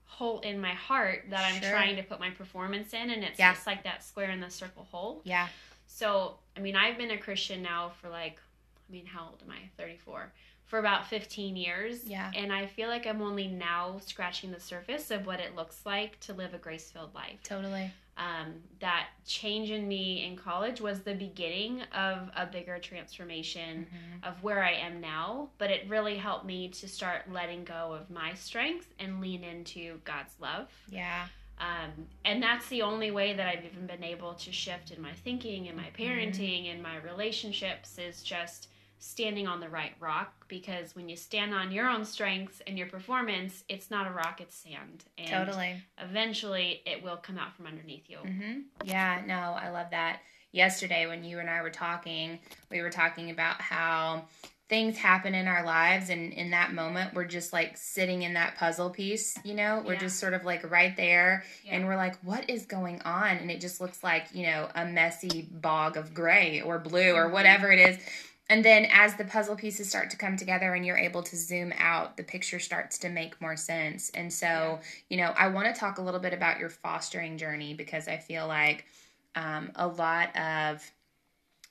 hole 0.04 0.38
in 0.40 0.60
my 0.60 0.74
heart 0.74 1.26
that 1.30 1.44
I'm 1.44 1.60
sure. 1.60 1.70
trying 1.70 1.96
to 1.96 2.02
put 2.02 2.20
my 2.20 2.30
performance 2.30 2.94
in 2.94 3.10
and 3.10 3.24
it's 3.24 3.38
yeah. 3.38 3.52
just 3.52 3.66
like 3.66 3.82
that 3.84 4.04
square 4.04 4.30
in 4.30 4.40
the 4.40 4.50
circle 4.50 4.86
hole. 4.90 5.20
Yeah. 5.24 5.48
So, 5.86 6.36
I 6.56 6.60
mean, 6.60 6.76
I've 6.76 6.96
been 6.96 7.10
a 7.10 7.18
Christian 7.18 7.62
now 7.62 7.92
for 8.00 8.08
like 8.08 8.38
I 8.88 8.92
mean, 8.92 9.04
how 9.04 9.26
old 9.26 9.42
am 9.44 9.50
I? 9.50 9.68
34 9.76 10.32
for 10.66 10.78
about 10.78 11.06
15 11.08 11.56
years. 11.56 12.04
Yeah. 12.04 12.30
And 12.34 12.52
I 12.52 12.66
feel 12.66 12.88
like 12.88 13.06
I'm 13.06 13.22
only 13.22 13.48
now 13.48 14.00
scratching 14.06 14.52
the 14.52 14.60
surface 14.60 15.10
of 15.10 15.26
what 15.26 15.40
it 15.40 15.56
looks 15.56 15.80
like 15.84 16.20
to 16.20 16.34
live 16.34 16.54
a 16.54 16.58
grace 16.58 16.90
filled 16.90 17.14
life. 17.14 17.42
Totally. 17.42 17.90
Um, 18.18 18.54
that 18.80 19.10
change 19.24 19.70
in 19.70 19.86
me 19.86 20.26
in 20.26 20.36
college 20.36 20.80
was 20.80 21.02
the 21.02 21.14
beginning 21.14 21.82
of 21.96 22.30
a 22.36 22.46
bigger 22.46 22.78
transformation 22.80 23.86
mm-hmm. 23.86 24.28
of 24.28 24.42
where 24.42 24.62
I 24.62 24.72
am 24.72 25.00
now. 25.00 25.50
But 25.58 25.70
it 25.70 25.88
really 25.88 26.16
helped 26.16 26.44
me 26.44 26.68
to 26.68 26.88
start 26.88 27.30
letting 27.32 27.64
go 27.64 27.92
of 27.92 28.10
my 28.10 28.34
strengths 28.34 28.88
and 28.98 29.20
lean 29.20 29.44
into 29.44 30.00
God's 30.04 30.34
love. 30.40 30.68
Yeah. 30.90 31.26
Um, 31.60 32.06
and 32.24 32.42
that's 32.42 32.68
the 32.68 32.82
only 32.82 33.10
way 33.10 33.34
that 33.34 33.46
I've 33.46 33.64
even 33.64 33.86
been 33.86 34.04
able 34.04 34.34
to 34.34 34.52
shift 34.52 34.90
in 34.90 35.00
my 35.00 35.12
thinking 35.12 35.68
and 35.68 35.76
my 35.76 35.84
mm-hmm. 35.84 36.02
parenting 36.02 36.64
mm-hmm. 36.64 36.72
and 36.72 36.82
my 36.82 36.96
relationships 36.98 37.98
is 37.98 38.22
just 38.22 38.68
standing 38.98 39.46
on 39.46 39.60
the 39.60 39.68
right 39.68 39.92
rock 40.00 40.46
because 40.48 40.94
when 40.96 41.08
you 41.08 41.16
stand 41.16 41.54
on 41.54 41.70
your 41.70 41.88
own 41.88 42.04
strengths 42.04 42.60
and 42.66 42.76
your 42.76 42.88
performance, 42.88 43.64
it's 43.68 43.90
not 43.90 44.06
a 44.06 44.10
rock, 44.10 44.40
it's 44.40 44.56
sand. 44.56 45.04
And 45.16 45.28
totally. 45.28 45.76
Eventually, 45.98 46.82
it 46.84 47.02
will 47.02 47.16
come 47.16 47.38
out 47.38 47.56
from 47.56 47.66
underneath 47.66 48.08
you. 48.08 48.18
Mm-hmm. 48.18 48.60
Yeah, 48.84 49.22
no, 49.26 49.34
I 49.34 49.70
love 49.70 49.88
that. 49.90 50.20
Yesterday, 50.50 51.06
when 51.06 51.24
you 51.24 51.38
and 51.38 51.48
I 51.48 51.62
were 51.62 51.70
talking, 51.70 52.38
we 52.70 52.80
were 52.80 52.90
talking 52.90 53.30
about 53.30 53.60
how 53.60 54.24
things 54.68 54.98
happen 54.98 55.34
in 55.34 55.48
our 55.48 55.64
lives 55.64 56.10
and 56.10 56.32
in 56.32 56.50
that 56.50 56.74
moment 56.74 57.14
we're 57.14 57.24
just 57.24 57.54
like 57.54 57.76
sitting 57.76 58.22
in 58.22 58.34
that 58.34 58.54
puzzle 58.56 58.90
piece 58.90 59.38
you 59.42 59.54
know 59.54 59.82
we're 59.86 59.94
yeah. 59.94 59.98
just 59.98 60.18
sort 60.18 60.34
of 60.34 60.44
like 60.44 60.70
right 60.70 60.94
there 60.96 61.42
yeah. 61.64 61.74
and 61.74 61.86
we're 61.86 61.96
like 61.96 62.16
what 62.22 62.50
is 62.50 62.66
going 62.66 63.00
on 63.02 63.38
and 63.38 63.50
it 63.50 63.62
just 63.62 63.80
looks 63.80 64.04
like 64.04 64.26
you 64.34 64.44
know 64.44 64.68
a 64.74 64.84
messy 64.84 65.48
bog 65.50 65.96
of 65.96 66.12
gray 66.12 66.60
or 66.60 66.78
blue 66.78 67.12
or 67.12 67.24
mm-hmm. 67.24 67.32
whatever 67.32 67.72
it 67.72 67.78
is 67.78 67.98
and 68.48 68.64
then 68.64 68.86
as 68.92 69.14
the 69.14 69.24
puzzle 69.24 69.56
pieces 69.56 69.88
start 69.88 70.10
to 70.10 70.16
come 70.16 70.36
together 70.36 70.74
and 70.74 70.84
you're 70.84 70.96
able 70.96 71.22
to 71.22 71.36
zoom 71.36 71.72
out 71.78 72.16
the 72.16 72.22
picture 72.22 72.58
starts 72.58 72.98
to 72.98 73.08
make 73.08 73.40
more 73.40 73.56
sense 73.56 74.10
and 74.10 74.32
so 74.32 74.46
yeah. 74.46 74.78
you 75.08 75.16
know 75.16 75.32
i 75.36 75.48
want 75.48 75.72
to 75.72 75.78
talk 75.78 75.98
a 75.98 76.02
little 76.02 76.20
bit 76.20 76.32
about 76.32 76.58
your 76.58 76.70
fostering 76.70 77.36
journey 77.38 77.74
because 77.74 78.08
i 78.08 78.16
feel 78.16 78.46
like 78.46 78.84
um, 79.34 79.70
a 79.76 79.86
lot 79.86 80.34
of 80.36 80.82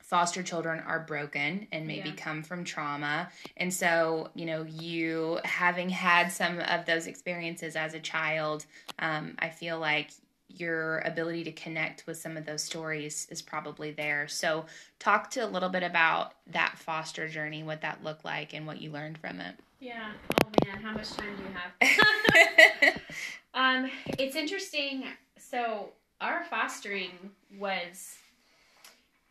foster 0.02 0.42
children 0.42 0.82
are 0.88 1.02
broken 1.02 1.68
and 1.74 1.86
maybe 1.86 2.10
yeah. 2.10 2.16
come 2.16 2.42
from 2.42 2.64
trauma 2.64 3.28
and 3.58 3.74
so 3.74 4.30
you 4.36 4.46
know 4.46 4.64
you 4.64 5.38
having 5.44 5.90
had 5.90 6.32
some 6.32 6.60
of 6.60 6.86
those 6.86 7.08
experiences 7.08 7.76
as 7.76 7.94
a 7.94 8.00
child 8.00 8.66
um, 9.00 9.36
i 9.40 9.50
feel 9.50 9.80
like 9.80 10.12
your 10.50 11.00
ability 11.00 11.44
to 11.44 11.52
connect 11.52 12.08
with 12.08 12.18
some 12.18 12.38
of 12.38 12.46
those 12.46 12.64
stories 12.64 13.28
is 13.30 13.42
probably 13.42 13.92
there. 13.92 14.28
So, 14.28 14.66
talk 15.00 15.30
to 15.32 15.42
a 15.42 15.48
little 15.48 15.70
bit 15.70 15.84
about 15.84 16.34
that 16.48 16.78
foster 16.78 17.28
journey, 17.28 17.64
what 17.64 17.82
that 17.82 18.04
looked 18.04 18.26
like, 18.26 18.54
and 18.54 18.66
what 18.66 18.82
you 18.82 18.92
learned 18.92 19.18
from 19.18 19.40
it. 19.40 19.56
Yeah. 19.80 20.12
Oh 20.44 20.50
man, 20.66 20.82
how 20.82 20.94
much 20.94 21.12
time 21.12 21.36
do 21.36 21.44
you 21.44 21.92
have? 22.90 23.02
um, 23.54 23.92
it's 24.18 24.36
interesting. 24.36 25.04
So, 25.38 25.90
our 26.22 26.44
fostering 26.46 27.12
was, 27.60 28.16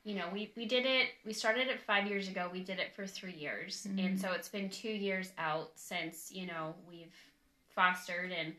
you 0.04 0.14
know, 0.14 0.26
we 0.32 0.52
we 0.56 0.66
did 0.66 0.87
it. 0.87 1.08
We 1.25 1.32
started 1.32 1.68
it 1.68 1.80
five 1.80 2.06
years 2.06 2.28
ago. 2.28 2.49
We 2.52 2.61
did 2.61 2.78
it 2.78 2.94
for 2.94 3.06
three 3.06 3.35
years, 3.35 3.87
mm-hmm. 3.88 4.06
and 4.06 4.20
so 4.20 4.32
it's 4.32 4.49
been 4.49 4.68
two 4.68 4.90
years 4.90 5.32
out 5.38 5.70
since 5.75 6.30
you 6.32 6.46
know 6.46 6.75
we've 6.88 7.14
fostered 7.75 8.32
and 8.32 8.54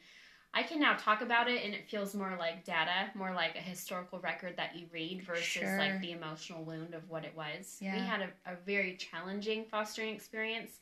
I 0.57 0.63
can 0.63 0.79
now 0.79 0.95
talk 0.95 1.21
about 1.21 1.47
it 1.47 1.63
and 1.63 1.75
it 1.75 1.87
feels 1.87 2.15
more 2.15 2.35
like 2.39 2.65
data, 2.65 3.11
more 3.13 3.31
like 3.31 3.55
a 3.55 3.59
historical 3.59 4.17
record 4.17 4.57
that 4.57 4.75
you 4.75 4.87
read 4.91 5.21
versus 5.23 5.43
sure. 5.43 5.77
like 5.77 6.01
the 6.01 6.13
emotional 6.13 6.63
wound 6.63 6.95
of 6.95 7.07
what 7.11 7.23
it 7.25 7.37
was. 7.37 7.77
Yeah. 7.79 7.93
We 7.93 8.01
had 8.01 8.21
a, 8.21 8.51
a 8.51 8.55
very 8.65 8.95
challenging 8.95 9.65
fostering 9.65 10.15
experience. 10.15 10.79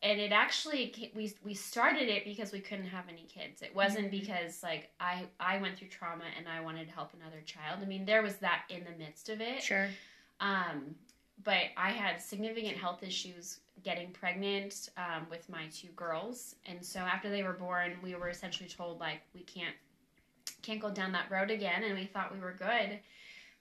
And 0.00 0.20
it 0.20 0.30
actually 0.30 1.10
we 1.16 1.32
we 1.44 1.54
started 1.54 2.08
it 2.08 2.24
because 2.24 2.52
we 2.52 2.60
couldn't 2.60 2.86
have 2.86 3.06
any 3.08 3.24
kids. 3.24 3.62
It 3.62 3.74
wasn't 3.74 4.12
mm-hmm. 4.12 4.20
because 4.20 4.62
like 4.62 4.90
I 5.00 5.24
I 5.40 5.58
went 5.58 5.76
through 5.76 5.88
trauma 5.88 6.24
and 6.38 6.46
I 6.48 6.60
wanted 6.60 6.86
to 6.86 6.94
help 6.94 7.10
another 7.12 7.42
child. 7.44 7.80
I 7.82 7.86
mean, 7.86 8.04
there 8.04 8.22
was 8.22 8.36
that 8.36 8.62
in 8.68 8.84
the 8.84 8.96
midst 8.96 9.28
of 9.28 9.40
it. 9.40 9.60
Sure. 9.60 9.88
Um, 10.38 10.94
but 11.44 11.62
I 11.76 11.90
had 11.90 12.20
significant 12.20 12.76
health 12.76 13.02
issues 13.02 13.60
getting 13.82 14.10
pregnant 14.10 14.90
um, 14.96 15.26
with 15.30 15.48
my 15.48 15.66
two 15.72 15.88
girls, 15.96 16.56
and 16.66 16.84
so 16.84 17.00
after 17.00 17.30
they 17.30 17.42
were 17.42 17.52
born, 17.52 17.94
we 18.02 18.14
were 18.14 18.28
essentially 18.28 18.68
told 18.68 19.00
like 19.00 19.20
we 19.34 19.42
can't 19.42 19.74
can't 20.62 20.80
go 20.80 20.90
down 20.90 21.12
that 21.12 21.30
road 21.30 21.50
again, 21.50 21.84
and 21.84 21.96
we 21.96 22.04
thought 22.04 22.34
we 22.34 22.40
were 22.40 22.52
good. 22.52 22.98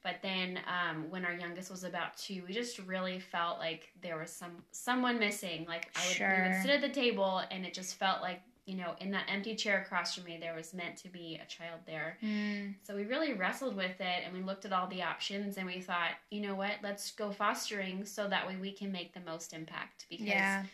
But 0.01 0.17
then 0.21 0.59
um, 0.65 1.09
when 1.09 1.25
our 1.25 1.33
youngest 1.33 1.69
was 1.69 1.83
about 1.83 2.15
two, 2.15 2.43
we 2.47 2.53
just 2.53 2.79
really 2.79 3.19
felt 3.19 3.59
like 3.59 3.91
there 4.01 4.17
was 4.17 4.31
some 4.31 4.63
someone 4.71 5.19
missing. 5.19 5.65
Like 5.67 5.89
I 5.95 6.07
would, 6.07 6.15
sure. 6.15 6.43
we 6.43 6.49
would 6.49 6.61
sit 6.61 6.71
at 6.71 6.81
the 6.81 6.89
table, 6.89 7.41
and 7.51 7.65
it 7.65 7.73
just 7.73 7.95
felt 7.95 8.21
like 8.21 8.41
you 8.69 8.75
know, 8.75 8.93
in 8.99 9.09
that 9.09 9.23
empty 9.27 9.55
chair 9.55 9.81
across 9.81 10.13
from 10.13 10.25
me, 10.25 10.37
there 10.39 10.53
was 10.53 10.75
meant 10.75 10.95
to 10.95 11.09
be 11.09 11.41
a 11.43 11.47
child 11.47 11.79
there. 11.87 12.19
Mm. 12.23 12.75
So 12.83 12.95
we 12.95 13.03
really 13.03 13.33
wrestled 13.33 13.75
with 13.75 13.99
it 13.99 14.23
and 14.23 14.31
we 14.31 14.43
looked 14.43 14.63
at 14.63 14.71
all 14.71 14.85
the 14.85 15.01
options 15.01 15.57
and 15.57 15.65
we 15.65 15.81
thought, 15.81 16.11
you 16.29 16.41
know 16.41 16.53
what, 16.53 16.73
let's 16.83 17.09
go 17.09 17.31
fostering 17.31 18.05
so 18.05 18.27
that 18.27 18.47
way 18.47 18.57
we 18.57 18.71
can 18.71 18.91
make 18.91 19.11
the 19.15 19.21
most 19.21 19.53
impact 19.53 20.05
because 20.07 20.27
yeah. 20.27 20.65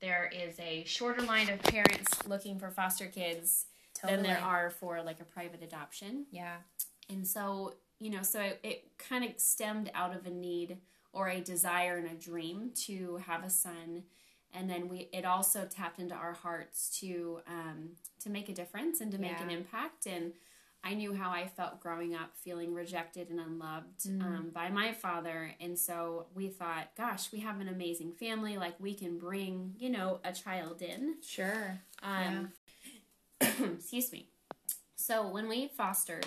there 0.00 0.32
is 0.34 0.58
a 0.60 0.82
shorter 0.84 1.20
line 1.20 1.50
of 1.50 1.62
parents 1.64 2.26
looking 2.26 2.58
for 2.58 2.70
foster 2.70 3.04
kids 3.04 3.66
totally. 4.00 4.16
than 4.16 4.26
there 4.26 4.42
are 4.42 4.70
for 4.70 5.02
like 5.02 5.20
a 5.20 5.24
private 5.24 5.62
adoption. 5.62 6.24
Yeah. 6.30 6.56
And 7.10 7.28
so, 7.28 7.74
you 7.98 8.08
know, 8.08 8.22
so 8.22 8.40
it, 8.40 8.60
it 8.62 8.84
kind 8.96 9.26
of 9.26 9.38
stemmed 9.38 9.90
out 9.94 10.16
of 10.16 10.24
a 10.24 10.30
need 10.30 10.78
or 11.12 11.28
a 11.28 11.42
desire 11.42 11.98
and 11.98 12.06
a 12.06 12.14
dream 12.14 12.70
to 12.86 13.20
have 13.26 13.44
a 13.44 13.50
son 13.50 14.04
and 14.52 14.68
then 14.68 14.88
we 14.88 15.08
it 15.12 15.24
also 15.24 15.66
tapped 15.66 15.98
into 15.98 16.14
our 16.14 16.32
hearts 16.32 16.98
to 17.00 17.40
um, 17.46 17.90
to 18.20 18.30
make 18.30 18.48
a 18.48 18.52
difference 18.52 19.00
and 19.00 19.10
to 19.12 19.18
make 19.18 19.32
yeah. 19.32 19.42
an 19.42 19.50
impact 19.50 20.06
and 20.06 20.32
I 20.84 20.94
knew 20.94 21.14
how 21.14 21.30
I 21.30 21.46
felt 21.46 21.80
growing 21.80 22.14
up, 22.14 22.36
feeling 22.36 22.74
rejected 22.74 23.30
and 23.30 23.38
unloved 23.38 24.00
mm. 24.04 24.20
um, 24.20 24.50
by 24.52 24.68
my 24.68 24.92
father. 24.92 25.54
And 25.60 25.78
so 25.78 26.26
we 26.34 26.48
thought, 26.48 26.88
gosh, 26.96 27.30
we 27.30 27.38
have 27.40 27.60
an 27.60 27.68
amazing 27.68 28.12
family. 28.12 28.56
Like 28.56 28.74
we 28.80 28.94
can 28.94 29.18
bring, 29.18 29.74
you 29.78 29.90
know, 29.90 30.18
a 30.24 30.32
child 30.32 30.82
in. 30.82 31.16
Sure. 31.22 31.78
Um, 32.02 32.50
yeah. 33.40 33.48
excuse 33.74 34.10
me. 34.10 34.28
So 34.96 35.28
when 35.28 35.48
we 35.48 35.68
fostered, 35.68 36.26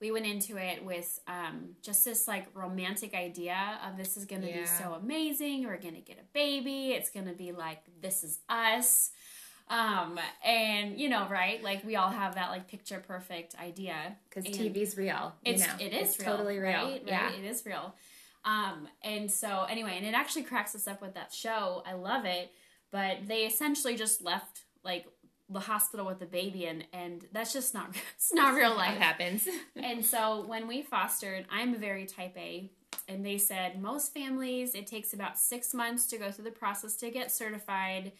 we 0.00 0.10
went 0.10 0.26
into 0.26 0.56
it 0.56 0.84
with 0.84 1.20
um, 1.26 1.76
just 1.82 2.04
this 2.04 2.26
like 2.26 2.46
romantic 2.54 3.14
idea 3.14 3.78
of 3.86 3.96
this 3.96 4.16
is 4.16 4.24
going 4.24 4.42
to 4.42 4.48
yeah. 4.48 4.60
be 4.60 4.66
so 4.66 4.94
amazing. 4.94 5.66
We're 5.66 5.76
going 5.76 5.94
to 5.94 6.00
get 6.00 6.18
a 6.18 6.24
baby. 6.32 6.92
It's 6.92 7.10
going 7.10 7.26
to 7.26 7.34
be 7.34 7.52
like 7.52 7.82
this 8.00 8.24
is 8.24 8.38
us. 8.48 9.10
Um, 9.68 10.18
and 10.44 10.98
you 10.98 11.08
know, 11.08 11.28
right? 11.28 11.62
Like 11.62 11.84
we 11.84 11.96
all 11.96 12.10
have 12.10 12.34
that 12.34 12.50
like 12.50 12.66
picture 12.66 13.02
perfect 13.06 13.54
idea 13.60 14.16
because 14.28 14.44
TV's 14.44 14.96
real. 14.96 15.34
It's 15.44 15.64
know. 15.64 15.74
it 15.78 15.92
is 15.92 16.10
it's 16.10 16.18
real, 16.20 16.30
totally 16.30 16.58
real. 16.58 16.72
Right? 16.72 17.02
Yeah, 17.06 17.26
right? 17.26 17.38
it 17.38 17.44
is 17.44 17.64
real. 17.64 17.94
Um, 18.44 18.88
and 19.04 19.30
so 19.30 19.66
anyway, 19.68 19.94
and 19.96 20.06
it 20.06 20.14
actually 20.14 20.44
cracks 20.44 20.74
us 20.74 20.88
up 20.88 21.02
with 21.02 21.14
that 21.14 21.32
show. 21.32 21.82
I 21.86 21.92
love 21.92 22.24
it, 22.24 22.50
but 22.90 23.18
they 23.28 23.42
essentially 23.42 23.96
just 23.96 24.22
left 24.22 24.64
like 24.82 25.06
the 25.50 25.60
hospital 25.60 26.06
with 26.06 26.18
the 26.20 26.26
baby 26.26 26.66
and 26.66 26.84
and 26.92 27.26
that's 27.32 27.52
just 27.52 27.74
not 27.74 27.90
it's 28.16 28.32
not 28.32 28.54
real 28.54 28.74
life 28.74 28.96
it 28.96 29.02
happens 29.02 29.48
and 29.76 30.04
so 30.04 30.44
when 30.46 30.66
we 30.68 30.80
fostered 30.80 31.44
i'm 31.50 31.74
a 31.74 31.78
very 31.78 32.06
type 32.06 32.36
a 32.36 32.70
and 33.10 33.26
they 33.26 33.38
said 33.38 33.80
most 33.80 34.14
families 34.14 34.74
it 34.74 34.86
takes 34.86 35.12
about 35.12 35.38
six 35.38 35.74
months 35.74 36.06
to 36.06 36.18
go 36.18 36.30
through 36.30 36.44
the 36.44 36.50
process 36.50 36.96
to 36.96 37.10
get 37.10 37.30
certified. 37.32 38.12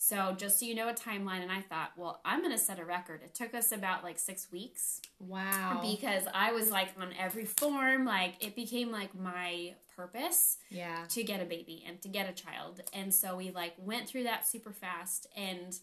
So 0.00 0.34
just 0.38 0.60
so 0.60 0.66
you 0.66 0.76
know 0.76 0.88
a 0.88 0.94
timeline, 0.94 1.42
and 1.42 1.50
I 1.50 1.60
thought, 1.60 1.90
well, 1.96 2.20
I'm 2.24 2.40
gonna 2.40 2.56
set 2.56 2.78
a 2.78 2.84
record. 2.84 3.20
It 3.24 3.34
took 3.34 3.52
us 3.52 3.72
about 3.72 4.04
like 4.04 4.18
six 4.18 4.50
weeks 4.52 5.00
Wow. 5.18 5.80
because 5.82 6.22
I 6.32 6.52
was 6.52 6.70
like 6.70 6.90
on 7.00 7.12
every 7.18 7.44
form, 7.44 8.04
like 8.04 8.34
it 8.40 8.54
became 8.54 8.92
like 8.92 9.12
my 9.18 9.74
purpose 9.96 10.58
yeah. 10.70 11.04
to 11.08 11.24
get 11.24 11.42
a 11.42 11.44
baby 11.44 11.84
and 11.86 12.00
to 12.02 12.08
get 12.08 12.28
a 12.30 12.32
child. 12.32 12.80
And 12.92 13.12
so 13.12 13.36
we 13.36 13.50
like 13.50 13.74
went 13.76 14.08
through 14.08 14.22
that 14.22 14.46
super 14.46 14.72
fast 14.72 15.26
and 15.36 15.76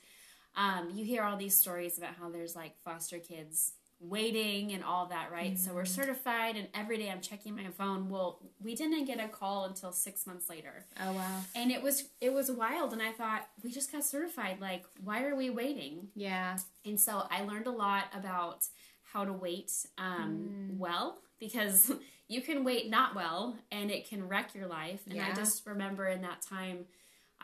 um, 0.56 0.92
you 0.94 1.06
hear 1.06 1.24
all 1.24 1.38
these 1.38 1.58
stories 1.58 1.98
about 1.98 2.16
how 2.20 2.30
there's 2.30 2.56
like 2.56 2.76
foster 2.84 3.20
kids 3.20 3.74
waiting 4.00 4.74
and 4.74 4.84
all 4.84 5.08
that, 5.08 5.32
right? 5.32 5.58
So 5.58 5.74
we're 5.74 5.86
certified 5.86 6.58
and 6.58 6.68
every 6.74 6.98
day 6.98 7.10
I'm 7.10 7.22
checking 7.22 7.56
my 7.56 7.68
phone. 7.78 8.10
Well, 8.10 8.40
we 8.62 8.76
didn't 8.76 9.06
get 9.06 9.24
a 9.24 9.28
call 9.28 9.66
until 9.66 9.92
6 9.92 10.28
months 10.28 10.50
later. 10.50 10.86
Oh 11.02 11.14
wow. 11.14 11.42
And 11.56 11.72
it 11.72 11.82
was 11.82 12.10
it 12.22 12.34
was 12.34 12.52
wild 12.52 12.94
and 12.94 13.02
I 13.02 13.12
thought 13.12 13.48
we 13.64 13.72
just 13.72 13.92
got 13.92 14.04
certified. 14.04 14.60
Like 14.60 14.86
why 15.04 15.24
are 15.24 15.36
we 15.36 15.50
waiting? 15.50 16.10
Yeah. 16.16 16.58
And 16.86 17.00
so 17.00 17.24
I 17.30 17.44
learned 17.44 17.68
a 17.68 17.72
lot 17.72 18.06
about 18.14 18.66
how 19.14 19.24
to 19.24 19.34
wait 19.34 19.72
um, 19.98 20.76
well 20.78 21.20
because 21.40 21.92
you 22.28 22.42
can 22.42 22.64
wait 22.64 22.90
not 22.90 23.16
well 23.16 23.56
and 23.72 23.90
it 23.90 24.10
can 24.10 24.28
wreck 24.28 24.54
your 24.54 24.68
life. 24.68 25.02
And 25.10 25.20
I 25.22 25.34
just 25.34 25.66
remember 25.66 26.08
in 26.08 26.22
that 26.22 26.42
time, 26.42 26.86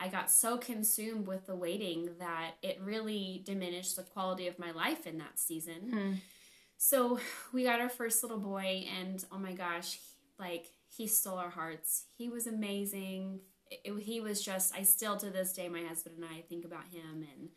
I 0.02 0.08
got 0.08 0.30
so 0.30 0.56
consumed 0.58 1.26
with 1.26 1.46
the 1.46 1.54
waiting 1.54 2.10
that 2.18 2.52
it 2.62 2.80
really 2.82 3.42
diminished 3.44 3.94
the 3.96 4.02
quality 4.02 4.48
of 4.48 4.58
my 4.58 4.72
life 4.72 5.06
in 5.06 5.18
that 5.18 5.38
season. 5.38 5.90
Hmm. 5.90 6.12
So 6.76 7.20
we 7.52 7.62
got 7.64 7.80
our 7.80 7.88
first 7.88 8.22
little 8.24 8.40
boy, 8.40 8.84
and 9.00 9.24
oh 9.30 9.38
my 9.38 9.52
gosh, 9.52 9.98
like 10.38 10.66
he 10.88 11.06
stole 11.06 11.38
our 11.38 11.50
hearts. 11.50 12.06
He 12.16 12.28
was 12.28 12.46
amazing. 12.46 13.40
It- 13.70 14.02
he 14.02 14.20
was 14.20 14.42
just, 14.42 14.74
I 14.74 14.82
still 14.82 15.16
to 15.18 15.30
this 15.30 15.52
day, 15.52 15.68
my 15.68 15.82
husband 15.82 16.16
and 16.16 16.24
I 16.26 16.42
think 16.42 16.64
about 16.64 16.84
him 16.92 17.24
and 17.36 17.48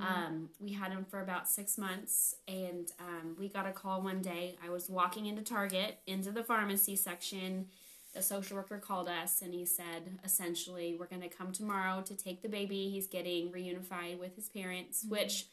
um, 0.00 0.48
we 0.58 0.72
had 0.72 0.92
him 0.92 1.04
for 1.04 1.20
about 1.20 1.46
six 1.46 1.76
months, 1.76 2.34
and 2.48 2.90
um, 2.98 3.36
we 3.38 3.50
got 3.50 3.66
a 3.66 3.72
call 3.72 4.00
one 4.00 4.22
day. 4.22 4.56
I 4.64 4.70
was 4.70 4.88
walking 4.88 5.26
into 5.26 5.42
Target, 5.42 5.98
into 6.06 6.30
the 6.32 6.42
pharmacy 6.42 6.96
section. 6.96 7.66
The 8.14 8.22
social 8.22 8.56
worker 8.56 8.78
called 8.78 9.08
us, 9.08 9.42
and 9.42 9.52
he 9.52 9.64
said, 9.66 10.18
essentially, 10.24 10.96
we're 10.98 11.06
going 11.06 11.22
to 11.22 11.28
come 11.28 11.50
tomorrow 11.52 12.00
to 12.02 12.14
take 12.16 12.42
the 12.42 12.48
baby. 12.48 12.88
He's 12.90 13.08
getting 13.08 13.50
reunified 13.50 14.18
with 14.20 14.36
his 14.36 14.48
parents, 14.48 15.00
mm-hmm. 15.04 15.10
which 15.16 15.46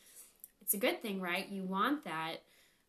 it's 0.62 0.74
a 0.76 0.78
good 0.78 1.02
thing, 1.02 1.20
right? 1.20 1.50
You 1.50 1.64
want 1.64 2.04
that. 2.06 2.38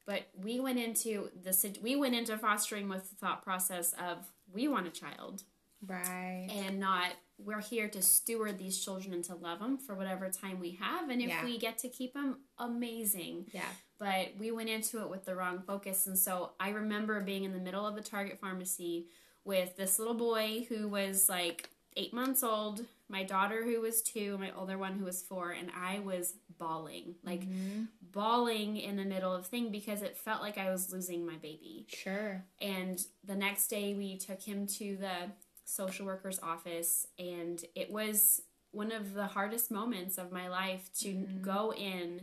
But 0.05 0.25
we 0.37 0.61
went 0.61 0.79
into 0.79 1.31
the 1.43 1.79
we 1.83 1.97
went 1.97 2.15
into 2.15 2.37
fostering 2.37 2.89
with 2.89 3.09
the 3.09 3.17
thought 3.17 3.43
process 3.43 3.95
of 3.95 4.27
we 4.53 4.69
want 4.69 4.87
a 4.87 4.91
child 4.91 5.43
Right. 5.85 6.49
and 6.51 6.79
not 6.79 7.11
we're 7.39 7.61
here 7.61 7.89
to 7.89 8.03
steward 8.03 8.57
these 8.59 8.79
children 8.85 9.13
and 9.15 9.25
to 9.25 9.35
love 9.35 9.59
them 9.59 9.79
for 9.79 9.97
whatever 9.97 10.29
time 10.29 10.61
we 10.61 10.73
have 10.81 11.09
and 11.11 11.21
if 11.21 11.29
Yeah. 11.29 11.45
we 11.45 11.59
get 11.59 11.79
to 11.79 11.89
keep 11.89 12.15
them 12.15 12.39
amazing 12.57 13.47
Yeah. 13.53 13.65
but 13.99 14.29
we 14.39 14.53
went 14.53 14.69
into 14.69 15.01
it 15.03 15.09
with 15.11 15.25
the 15.25 15.35
wrong 15.35 15.61
focus 15.67 16.07
and 16.07 16.17
so 16.17 16.53
i 16.61 16.69
remember 16.69 17.21
being 17.21 17.43
in 17.43 17.53
the 17.53 17.59
middle 17.59 17.85
of 17.85 17.97
the 17.97 18.03
target 18.03 18.39
pharmacy 18.41 19.09
with 19.45 19.77
this 19.77 19.99
little 19.99 20.15
boy 20.15 20.67
who 20.69 20.89
was 20.89 21.29
like 21.29 21.69
eight 21.97 22.15
months 22.15 22.43
old 22.43 22.85
my 23.09 23.23
daughter 23.23 23.63
who 23.65 23.81
was 23.81 24.01
two 24.03 24.39
my 24.39 24.51
older 24.57 24.79
one 24.79 24.95
who 24.99 25.05
was 25.05 25.21
four 25.23 25.51
and 25.51 25.71
i 25.79 25.99
was 26.01 26.35
bawling 26.59 27.15
like 27.25 27.41
Mm-hmm. 27.43 27.83
bawling 28.13 28.77
in 28.77 28.97
the 28.97 29.05
middle 29.05 29.35
of 29.35 29.47
thing 29.47 29.71
because 29.71 30.01
it 30.03 30.17
felt 30.17 30.41
like 30.41 30.57
i 30.59 30.71
was 30.71 30.93
losing 30.93 31.27
my 31.27 31.37
baby 31.37 31.87
Sure. 31.89 32.45
and 32.61 33.05
the 33.25 33.35
next 33.35 33.69
day 33.69 33.95
we 33.95 34.17
took 34.17 34.41
him 34.41 34.67
to 34.79 34.97
the 34.97 35.31
social 35.65 36.07
worker's 36.07 36.39
office 36.41 37.07
and 37.19 37.63
it 37.75 37.91
was 37.91 38.41
one 38.71 38.91
of 38.93 39.13
the 39.13 39.27
hardest 39.27 39.71
moments 39.71 40.17
of 40.17 40.33
my 40.33 40.49
life 40.49 40.89
to 41.01 41.13
go 41.43 41.75
in 41.75 42.23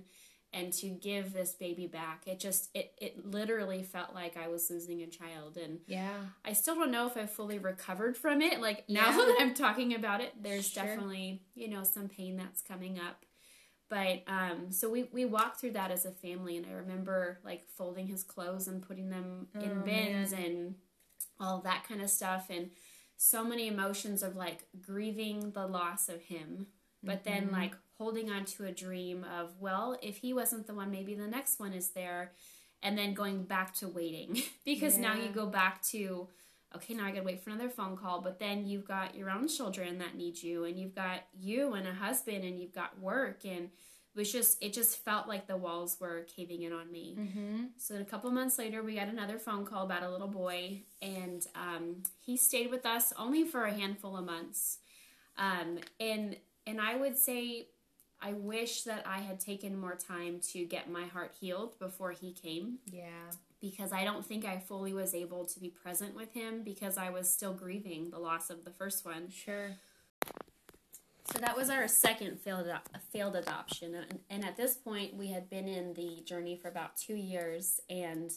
and 0.53 0.73
to 0.73 0.87
give 0.89 1.33
this 1.33 1.51
baby 1.53 1.87
back 1.87 2.23
it 2.25 2.39
just 2.39 2.69
it, 2.73 2.93
it 2.99 3.25
literally 3.25 3.83
felt 3.83 4.13
like 4.13 4.35
i 4.37 4.47
was 4.47 4.69
losing 4.69 5.01
a 5.01 5.07
child 5.07 5.57
and 5.57 5.79
Yeah. 5.87 6.17
i 6.43 6.53
still 6.53 6.75
don't 6.75 6.91
know 6.91 7.07
if 7.07 7.17
i 7.17 7.25
fully 7.25 7.59
recovered 7.59 8.17
from 8.17 8.41
it 8.41 8.59
like 8.59 8.87
now 8.89 9.09
Yeah. 9.11 9.17
that 9.17 9.37
i'm 9.39 9.53
talking 9.53 9.93
about 9.93 10.21
it 10.21 10.33
there's 10.41 10.69
Sure. 10.69 10.83
definitely 10.85 11.41
you 11.55 11.67
know 11.69 11.83
some 11.83 12.07
pain 12.09 12.35
that's 12.37 12.61
coming 12.61 12.99
up 12.99 13.25
but 13.89 14.21
um, 14.27 14.71
so 14.71 14.87
we, 14.87 15.09
we 15.11 15.25
walked 15.25 15.59
through 15.59 15.71
that 15.71 15.89
as 15.89 16.05
a 16.05 16.11
family, 16.11 16.57
and 16.57 16.65
I 16.67 16.73
remember 16.73 17.39
like 17.43 17.65
folding 17.75 18.05
his 18.05 18.21
clothes 18.21 18.67
and 18.67 18.83
putting 18.87 19.09
them 19.09 19.47
in 19.59 19.79
Oh, 19.79 19.83
bins 19.83 20.31
and 20.31 20.75
all 21.39 21.61
that 21.61 21.85
kind 21.87 21.99
of 22.01 22.11
stuff, 22.11 22.47
and 22.51 22.69
so 23.17 23.43
many 23.43 23.67
emotions 23.67 24.21
of 24.21 24.35
like 24.35 24.59
grieving 24.79 25.51
the 25.51 25.65
loss 25.65 26.07
of 26.07 26.21
him, 26.21 26.67
but 27.01 27.23
then 27.23 27.45
Mm-hmm. 27.45 27.53
like 27.53 27.73
holding 27.99 28.31
on 28.31 28.45
to 28.45 28.65
a 28.65 28.71
dream 28.71 29.23
of, 29.39 29.51
well, 29.59 29.95
if 30.01 30.17
he 30.17 30.33
wasn't 30.33 30.65
the 30.65 30.73
one, 30.73 30.89
maybe 30.89 31.13
the 31.13 31.27
next 31.27 31.59
one 31.59 31.73
is 31.73 31.89
there, 31.89 32.31
and 32.81 32.97
then 32.97 33.13
going 33.13 33.43
back 33.43 33.75
to 33.75 33.87
waiting 33.87 34.41
because 34.65 34.97
now 34.97 35.13
you 35.13 35.29
go 35.29 35.45
back 35.45 35.83
to 35.83 36.27
okay, 36.75 36.93
now 36.93 37.05
I 37.05 37.11
gotta 37.11 37.23
wait 37.23 37.43
for 37.43 37.49
another 37.49 37.69
phone 37.69 37.97
call. 37.97 38.21
But 38.21 38.39
then 38.39 38.65
you've 38.65 38.87
got 38.87 39.15
your 39.15 39.29
own 39.29 39.47
children 39.47 39.97
that 39.99 40.15
need 40.15 40.41
you, 40.41 40.65
and 40.65 40.79
you've 40.79 40.95
got 40.95 41.21
you 41.39 41.73
and 41.73 41.87
a 41.87 41.93
husband, 41.93 42.43
and 42.43 42.59
you've 42.59 42.73
got 42.73 42.99
work, 42.99 43.43
and 43.43 43.65
it 43.65 44.15
was 44.15 44.31
just 44.31 44.63
it 44.63 44.73
just 44.73 45.03
felt 45.03 45.27
like 45.27 45.47
the 45.47 45.57
walls 45.57 45.97
were 45.99 46.25
caving 46.35 46.63
in 46.63 46.71
on 46.71 46.91
me. 46.91 47.15
Mm-hmm. 47.19 47.57
So 47.77 47.93
then 47.93 48.03
a 48.03 48.05
couple 48.05 48.31
months 48.31 48.57
later, 48.57 48.83
we 48.83 48.95
got 48.95 49.07
another 49.07 49.39
phone 49.39 49.65
call 49.65 49.83
about 49.83 50.03
a 50.03 50.09
little 50.09 50.27
boy, 50.27 50.83
and 51.01 51.45
um, 51.55 52.03
he 52.19 52.37
stayed 52.37 52.71
with 52.71 52.85
us 52.85 53.13
only 53.17 53.43
for 53.43 53.65
a 53.65 53.73
handful 53.73 54.15
of 54.15 54.25
months. 54.25 54.77
Um, 55.37 55.79
and 55.99 56.37
and 56.67 56.79
I 56.79 56.95
would 56.95 57.17
say, 57.17 57.67
I 58.21 58.33
wish 58.33 58.83
that 58.83 59.05
I 59.07 59.19
had 59.19 59.39
taken 59.39 59.77
more 59.79 59.95
time 59.95 60.39
to 60.51 60.65
get 60.65 60.89
my 60.91 61.05
heart 61.05 61.33
healed 61.39 61.77
before 61.79 62.11
he 62.11 62.33
came 62.33 62.79
Yeah. 62.91 63.31
because 63.61 63.93
I 63.93 64.03
don't 64.03 64.25
think 64.25 64.43
I 64.45 64.57
fully 64.59 64.93
was 64.93 65.13
able 65.13 65.45
to 65.45 65.59
be 65.59 65.69
present 65.69 66.15
with 66.15 66.33
him 66.33 66.63
because 66.63 66.97
I 66.97 67.09
was 67.11 67.29
still 67.29 67.53
grieving 67.53 68.09
the 68.09 68.19
loss 68.19 68.49
of 68.49 68.65
the 68.65 68.71
first 68.71 69.05
one. 69.05 69.29
Sure. 69.29 69.75
So 71.31 71.37
that 71.39 71.55
was 71.55 71.69
our 71.69 71.87
second 71.87 72.39
failed 72.41 72.67
failed 73.13 73.35
adoption, 73.35 73.93
and, 73.93 74.19
and 74.31 74.43
at 74.43 74.57
this 74.57 74.75
point 74.75 75.15
we 75.15 75.27
had 75.27 75.47
been 75.49 75.67
in 75.67 75.93
the 75.93 76.21
journey 76.25 76.55
for 76.55 76.69
about 76.69 76.97
two 76.97 77.13
years, 77.15 77.79
and 77.87 78.31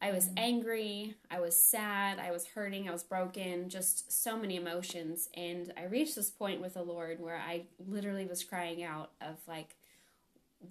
I 0.00 0.12
was 0.12 0.30
angry, 0.36 1.14
I 1.28 1.40
was 1.40 1.60
sad, 1.60 2.20
I 2.20 2.30
was 2.30 2.46
hurting, 2.46 2.88
I 2.88 2.92
was 2.92 3.02
broken, 3.02 3.68
just 3.68 4.12
so 4.12 4.36
many 4.36 4.54
emotions, 4.54 5.28
and 5.34 5.72
I 5.76 5.86
reached 5.86 6.14
this 6.14 6.30
point 6.30 6.60
with 6.60 6.74
the 6.74 6.82
Lord 6.82 7.18
where 7.20 7.36
I 7.36 7.64
literally 7.84 8.24
was 8.24 8.44
crying 8.44 8.84
out 8.84 9.10
of 9.20 9.36
like, 9.48 9.74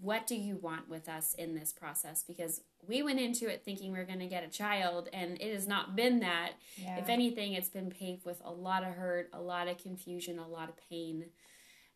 what 0.01 0.27
do 0.27 0.35
you 0.35 0.57
want 0.57 0.89
with 0.89 1.07
us 1.09 1.33
in 1.33 1.55
this 1.55 1.73
process? 1.73 2.23
Because 2.23 2.61
we 2.85 3.01
went 3.03 3.19
into 3.19 3.49
it 3.49 3.63
thinking 3.63 3.91
we 3.91 3.99
are 3.99 4.05
going 4.05 4.19
to 4.19 4.27
get 4.27 4.45
a 4.45 4.49
child, 4.49 5.09
and 5.11 5.41
it 5.41 5.53
has 5.53 5.67
not 5.67 5.95
been 5.95 6.19
that. 6.21 6.53
Yeah. 6.75 6.97
If 6.97 7.09
anything, 7.09 7.53
it's 7.53 7.69
been 7.69 7.89
paved 7.89 8.25
with 8.25 8.41
a 8.45 8.51
lot 8.51 8.83
of 8.83 8.93
hurt, 8.93 9.29
a 9.33 9.41
lot 9.41 9.67
of 9.67 9.77
confusion, 9.77 10.39
a 10.39 10.47
lot 10.47 10.69
of 10.69 10.75
pain. 10.89 11.25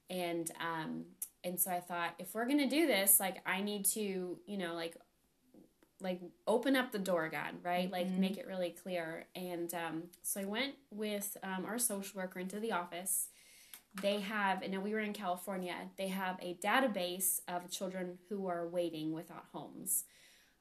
And 0.09 0.51
um 0.59 1.05
and 1.43 1.59
so 1.59 1.71
I 1.71 1.79
thought 1.79 2.15
if 2.19 2.35
we're 2.35 2.45
going 2.45 2.59
to 2.59 2.67
do 2.67 2.85
this, 2.85 3.19
like 3.19 3.37
I 3.45 3.61
need 3.61 3.85
to, 3.85 4.37
you 4.45 4.57
know, 4.57 4.73
like 4.73 4.95
like 6.01 6.21
open 6.47 6.75
up 6.75 6.91
the 6.91 6.99
door, 6.99 7.29
God, 7.29 7.55
right? 7.63 7.91
Like 7.91 8.07
make 8.09 8.37
it 8.37 8.47
really 8.47 8.71
clear. 8.71 9.25
And 9.35 9.73
um 9.73 10.03
so 10.23 10.41
I 10.41 10.45
went 10.45 10.75
with 10.91 11.37
um, 11.43 11.65
our 11.65 11.79
social 11.79 12.19
worker 12.19 12.39
into 12.39 12.59
the 12.59 12.71
office. 12.71 13.27
They 14.01 14.21
have, 14.21 14.61
and 14.61 14.71
now 14.71 14.79
we 14.79 14.93
were 14.93 15.01
in 15.01 15.11
California, 15.13 15.75
they 15.97 16.07
have 16.07 16.37
a 16.41 16.57
database 16.63 17.41
of 17.47 17.69
children 17.69 18.17
who 18.29 18.47
are 18.47 18.65
waiting 18.67 19.11
without 19.13 19.45
homes 19.51 20.05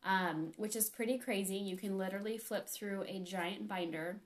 um, 0.02 0.52
which 0.56 0.76
is 0.76 0.88
pretty 0.88 1.18
crazy. 1.18 1.56
You 1.56 1.76
can 1.76 1.98
literally 1.98 2.38
flip 2.38 2.68
through 2.68 3.04
a 3.06 3.18
giant 3.20 3.68
binder 3.68 4.20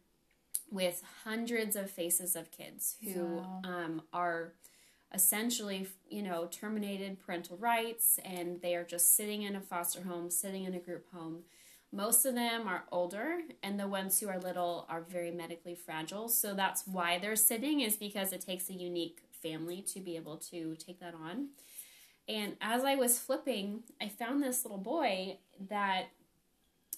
with 0.70 1.02
hundreds 1.24 1.76
of 1.76 1.90
faces 1.90 2.36
of 2.36 2.50
kids 2.50 2.96
who 3.02 3.24
Wow. 3.24 3.60
um, 3.64 4.02
are 4.12 4.54
essentially, 5.14 5.86
you 6.08 6.22
know, 6.22 6.48
terminated 6.50 7.24
parental 7.24 7.56
rights 7.56 8.18
and 8.24 8.60
they 8.60 8.74
are 8.74 8.84
just 8.84 9.16
sitting 9.16 9.42
in 9.42 9.56
a 9.56 9.60
foster 9.60 10.02
home, 10.02 10.30
sitting 10.30 10.64
in 10.64 10.74
a 10.74 10.80
group 10.80 11.06
home. 11.12 11.44
Most 11.92 12.26
of 12.26 12.34
them 12.34 12.66
are 12.66 12.82
older, 12.90 13.38
and 13.62 13.78
the 13.78 13.86
ones 13.86 14.18
who 14.18 14.28
are 14.28 14.40
little 14.40 14.84
are 14.88 15.00
very 15.00 15.30
medically 15.30 15.76
fragile. 15.76 16.28
So 16.28 16.52
that's 16.52 16.88
why 16.88 17.20
they're 17.20 17.36
sitting, 17.36 17.82
is 17.82 17.96
because 17.96 18.32
it 18.32 18.40
takes 18.40 18.68
a 18.68 18.72
unique 18.72 19.20
family 19.40 19.80
to 19.92 20.00
be 20.00 20.16
able 20.16 20.38
to 20.50 20.74
take 20.74 20.98
that 20.98 21.14
on. 21.14 21.50
And 22.28 22.56
as 22.60 22.82
I 22.82 22.96
was 22.96 23.20
flipping, 23.20 23.84
I 24.00 24.08
found 24.08 24.42
this 24.42 24.64
little 24.64 24.78
boy 24.78 25.38
that 25.68 26.06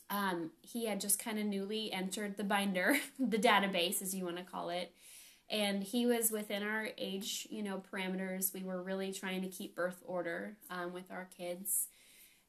um, 0.09 0.53
he 0.63 0.87
had 0.87 1.01
just 1.01 1.19
kind 1.19 1.39
of 1.39 1.45
newly 1.45 1.93
entered 1.93 2.39
the 2.39 2.45
binder, 2.45 2.97
the 3.19 3.39
database, 3.39 4.01
as 4.01 4.15
you 4.15 4.25
want 4.25 4.39
to 4.39 4.45
call 4.45 4.71
it. 4.71 4.95
And 5.49 5.83
he 5.83 6.07
was 6.07 6.33
within 6.33 6.63
our 6.63 6.89
age, 6.99 7.47
you 7.51 7.63
know, 7.63 7.83
parameters. 7.93 8.53
We 8.53 8.65
were 8.65 8.83
really 8.83 9.13
trying 9.13 9.43
to 9.43 9.49
keep 9.49 9.77
birth 9.77 10.03
order 10.05 10.57
um, 10.71 10.93
with 10.93 11.11
our 11.11 11.29
kids. 11.37 11.89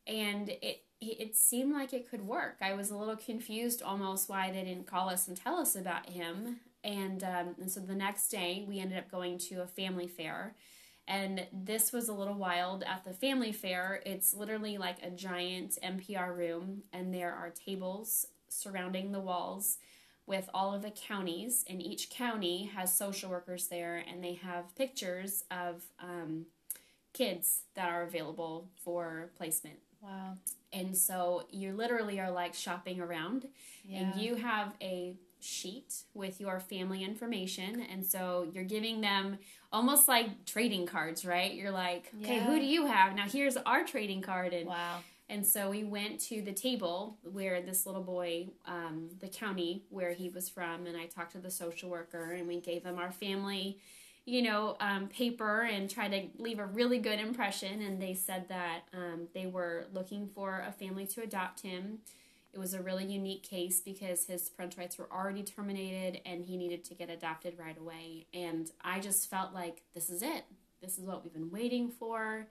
and 0.08 0.50
it 0.50 0.84
it 1.00 1.36
seemed 1.36 1.74
like 1.74 1.94
it 1.94 2.10
could 2.10 2.24
work. 2.28 2.58
I 2.62 2.74
was 2.74 2.90
a 2.90 2.98
little 2.98 3.16
confused 3.16 3.84
almost 3.84 4.30
why 4.30 4.52
they 4.52 4.64
didn't 4.64 4.88
call 4.88 5.10
us 5.10 5.28
and 5.28 5.38
tell 5.38 5.58
us 5.58 5.76
about 5.76 6.10
him. 6.10 6.60
And, 6.84 7.24
um, 7.24 7.56
and 7.62 7.72
so 7.72 7.82
the 7.82 7.94
next 7.94 8.30
day, 8.30 8.66
we 8.68 8.80
ended 8.80 8.98
up 8.98 9.12
going 9.12 9.38
to 9.50 9.62
a 9.62 9.68
family 9.68 10.08
fair. 10.08 10.56
And 11.08 11.46
this 11.54 11.94
was 11.94 12.10
a 12.10 12.14
little 12.14 12.34
wild 12.34 12.84
at 12.84 13.06
the 13.06 13.14
family 13.14 13.52
fair. 13.52 14.02
It's 14.06 14.34
literally 14.34 14.78
like 14.78 14.98
a 15.04 15.12
giant 15.12 15.78
MPR 15.84 16.32
room, 16.32 16.84
and 16.92 17.14
there 17.14 17.34
are 17.34 17.50
tables 17.52 18.26
surrounding 18.50 19.12
the 19.12 19.20
walls 19.20 19.78
with 20.28 20.50
all 20.54 20.76
of 20.76 20.82
the 20.84 20.92
counties, 20.92 21.64
and 21.68 21.82
each 21.82 22.10
county 22.10 22.66
has 22.76 22.96
social 22.96 23.30
workers 23.32 23.68
there, 23.68 24.04
and 24.08 24.24
they 24.24 24.34
have 24.34 24.76
pictures 24.76 25.46
of 25.50 25.84
um, 26.00 26.46
kids 27.14 27.62
that 27.76 27.90
are 27.90 28.04
available 28.04 28.70
for 28.84 29.32
placement. 29.38 29.78
Wow. 30.02 30.34
And 30.72 30.96
so 30.96 31.48
you 31.50 31.72
literally 31.74 32.20
are 32.20 32.30
like 32.30 32.54
shopping 32.54 33.00
around, 33.00 33.48
Yeah. 33.86 34.00
and 34.12 34.22
you 34.22 34.36
have 34.36 34.74
a 34.82 35.16
sheet 35.40 36.04
with 36.14 36.42
your 36.42 36.60
family 36.60 37.04
information, 37.04 37.82
and 37.90 38.06
so 38.06 38.48
you're 38.52 38.64
giving 38.66 39.00
them 39.02 39.38
almost 39.72 40.08
like 40.08 40.46
trading 40.46 40.86
cards, 40.86 41.24
right? 41.26 41.54
You're 41.54 41.72
like, 41.72 42.12
okay, 42.22 42.36
Yeah. 42.38 42.44
who 42.44 42.60
do 42.60 42.66
you 42.66 42.86
have? 42.86 43.16
Now 43.16 43.28
here's 43.30 43.56
our 43.56 43.86
trading 43.86 44.22
card, 44.22 44.52
and 44.54 44.68
Wow. 44.68 45.00
And 45.30 45.46
so 45.46 45.70
we 45.70 45.84
went 45.84 46.22
to 46.22 46.42
the 46.42 46.54
table 46.54 47.18
where 47.22 47.62
this 47.62 47.86
little 47.86 48.04
boy, 48.04 48.48
um, 48.66 49.10
the 49.20 49.28
county 49.28 49.84
where 49.90 50.14
he 50.14 50.30
was 50.30 50.48
from, 50.48 50.88
and 50.88 50.96
I 50.96 51.06
talked 51.06 51.34
to 51.34 51.40
the 51.40 51.52
social 51.52 51.90
worker, 51.90 52.32
and 52.32 52.48
we 52.48 52.62
gave 52.62 52.84
them 52.84 52.98
our 52.98 53.12
family, 53.12 53.78
you 54.24 54.42
know, 54.42 54.78
um, 54.80 55.10
paper 55.10 55.64
and 55.64 55.90
tried 55.90 56.12
to 56.12 56.42
leave 56.42 56.60
a 56.60 56.66
really 56.66 57.00
good 57.00 57.20
impression. 57.20 57.82
And 57.82 58.02
they 58.02 58.14
said 58.14 58.48
that 58.48 58.84
um, 58.94 59.28
they 59.34 59.48
were 59.48 59.88
looking 59.94 60.30
for 60.34 60.64
a 60.66 60.72
family 60.72 61.06
to 61.08 61.24
adopt 61.24 61.62
him. 61.62 62.00
It 62.54 62.60
was 62.60 62.74
a 62.74 62.82
really 62.82 63.06
unique 63.06 63.44
case 63.44 63.82
because 63.82 64.26
his 64.26 64.48
parental 64.50 64.82
rights 64.82 64.98
were 64.98 65.10
already 65.12 65.44
terminated 65.44 66.22
and 66.26 66.46
he 66.46 66.56
needed 66.56 66.86
to 66.86 66.96
get 66.96 67.10
adopted 67.10 67.60
right 67.60 67.78
away. 67.78 68.28
And 68.34 68.72
I 68.82 69.02
just 69.02 69.30
felt 69.30 69.54
like 69.54 69.84
this 69.94 70.10
is 70.10 70.22
it. 70.22 70.46
This 70.82 70.98
is 70.98 71.04
what 71.04 71.24
we've 71.24 71.34
been 71.34 71.52
waiting 71.52 71.90
for 71.90 72.48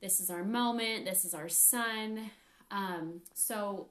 this 0.00 0.20
is 0.20 0.30
our 0.30 0.44
moment, 0.44 1.04
this 1.06 1.24
is 1.24 1.34
our 1.34 1.48
son. 1.48 2.30
Um, 2.70 3.20
so 3.34 3.86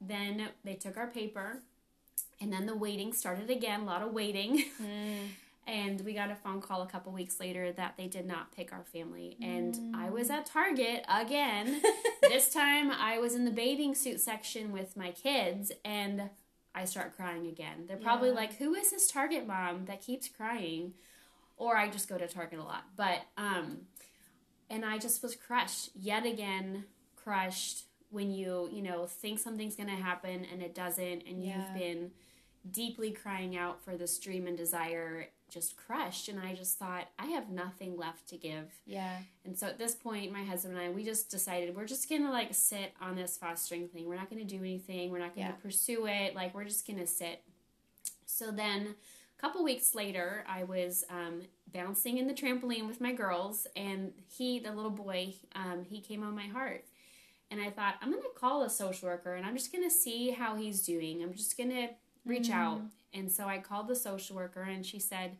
then 0.00 0.48
they 0.64 0.74
took 0.74 0.96
our 0.96 1.06
paper, 1.08 1.58
and 2.40 2.52
then 2.52 2.66
the 2.66 2.74
waiting 2.76 3.12
started 3.12 3.50
again, 3.50 3.80
a 3.80 3.84
lot 3.84 4.02
of 4.02 4.12
waiting. 4.12 4.64
and 5.66 6.00
we 6.02 6.14
got 6.14 6.30
a 6.30 6.34
phone 6.34 6.60
call 6.60 6.82
a 6.82 6.86
couple 6.86 7.12
weeks 7.12 7.38
later 7.38 7.70
that 7.72 7.94
they 7.96 8.06
did 8.06 8.26
not 8.26 8.54
pick 8.56 8.72
our 8.72 8.84
family. 8.84 9.36
And 9.42 9.94
I 9.94 10.10
was 10.10 10.30
at 10.30 10.46
Target 10.46 11.04
again. 11.08 11.82
this 12.22 12.52
time 12.52 12.90
I 12.90 13.18
was 13.18 13.34
in 13.34 13.44
the 13.44 13.50
bathing 13.50 13.94
suit 13.94 14.20
section 14.20 14.72
with 14.72 14.96
my 14.96 15.10
kids, 15.10 15.70
and 15.84 16.30
I 16.74 16.84
start 16.86 17.14
crying 17.16 17.46
again. 17.46 17.84
They're 17.86 17.96
probably 17.96 18.30
Yeah. 18.30 18.36
like, 18.36 18.56
Who 18.56 18.74
is 18.74 18.90
this 18.90 19.10
Target 19.10 19.46
mom 19.46 19.84
that 19.86 20.00
keeps 20.00 20.28
crying? 20.28 20.94
Or 21.56 21.76
I 21.76 21.88
just 21.90 22.08
go 22.08 22.16
to 22.16 22.26
Target 22.26 22.58
a 22.58 22.62
lot. 22.64 22.84
But, 22.96 23.20
um, 23.36 23.82
and 24.70 24.84
I 24.84 24.98
just 24.98 25.22
was 25.22 25.34
crushed 25.36 25.90
yet 25.94 26.24
again, 26.24 26.84
crushed 27.16 27.84
when 28.10 28.30
you 28.32 28.68
you 28.72 28.82
know 28.82 29.06
think 29.06 29.38
something's 29.38 29.76
gonna 29.76 29.96
happen 29.96 30.46
and 30.50 30.62
it 30.62 30.74
doesn't, 30.74 31.22
and 31.26 31.44
Yeah. 31.44 31.58
you've 31.58 31.74
been 31.74 32.10
deeply 32.70 33.10
crying 33.10 33.56
out 33.56 33.82
for 33.82 33.96
this 33.96 34.18
dream 34.18 34.46
and 34.46 34.56
desire, 34.56 35.28
just 35.48 35.76
crushed. 35.78 36.28
And 36.28 36.38
I 36.38 36.54
just 36.54 36.78
thought 36.78 37.08
I 37.18 37.26
have 37.28 37.48
nothing 37.48 37.96
left 37.96 38.28
to 38.28 38.36
give. 38.36 38.70
Yeah. 38.84 39.16
And 39.46 39.58
so 39.58 39.66
at 39.66 39.78
this 39.78 39.94
point, 39.94 40.30
my 40.30 40.44
husband 40.44 40.76
and 40.76 40.86
I, 40.86 40.90
we 40.90 41.02
just 41.02 41.30
decided 41.30 41.74
we're 41.74 41.86
just 41.86 42.08
gonna 42.08 42.30
like 42.30 42.52
sit 42.54 42.92
on 43.00 43.16
this 43.16 43.38
fostering 43.38 43.88
thing. 43.88 44.06
We're 44.06 44.16
not 44.16 44.28
gonna 44.28 44.44
do 44.44 44.58
anything. 44.58 45.10
We're 45.10 45.20
not 45.20 45.34
gonna 45.34 45.48
Yeah. 45.48 45.52
pursue 45.52 46.06
it. 46.06 46.34
Like 46.34 46.54
we're 46.54 46.64
just 46.64 46.86
gonna 46.86 47.06
sit. 47.06 47.42
So 48.26 48.50
then, 48.50 48.94
couple 49.40 49.64
weeks 49.64 49.94
later, 49.94 50.44
I 50.48 50.64
was 50.64 51.04
um, 51.08 51.42
bouncing 51.72 52.18
in 52.18 52.26
the 52.26 52.34
trampoline 52.34 52.86
with 52.86 53.00
my 53.00 53.12
girls, 53.12 53.66
and 53.74 54.12
he, 54.28 54.58
the 54.58 54.72
little 54.72 54.90
boy, 54.90 55.34
um, 55.54 55.84
he 55.88 56.00
came 56.00 56.22
on 56.22 56.34
my 56.34 56.46
heart. 56.46 56.84
And 57.50 57.60
I 57.60 57.70
thought, 57.70 57.94
I'm 58.00 58.10
gonna 58.10 58.22
call 58.36 58.62
a 58.62 58.70
social 58.70 59.08
worker, 59.08 59.34
and 59.34 59.44
I'm 59.46 59.56
just 59.56 59.72
gonna 59.72 59.90
see 59.90 60.30
how 60.30 60.56
he's 60.56 60.82
doing. 60.82 61.22
I'm 61.22 61.34
just 61.34 61.56
gonna 61.56 61.88
reach 62.24 62.50
out. 62.50 62.82
And 63.12 63.30
so 63.32 63.46
I 63.46 63.58
called 63.58 63.88
the 63.88 63.96
social 63.96 64.36
worker, 64.36 64.62
and 64.62 64.86
she 64.86 65.00
said, 65.00 65.36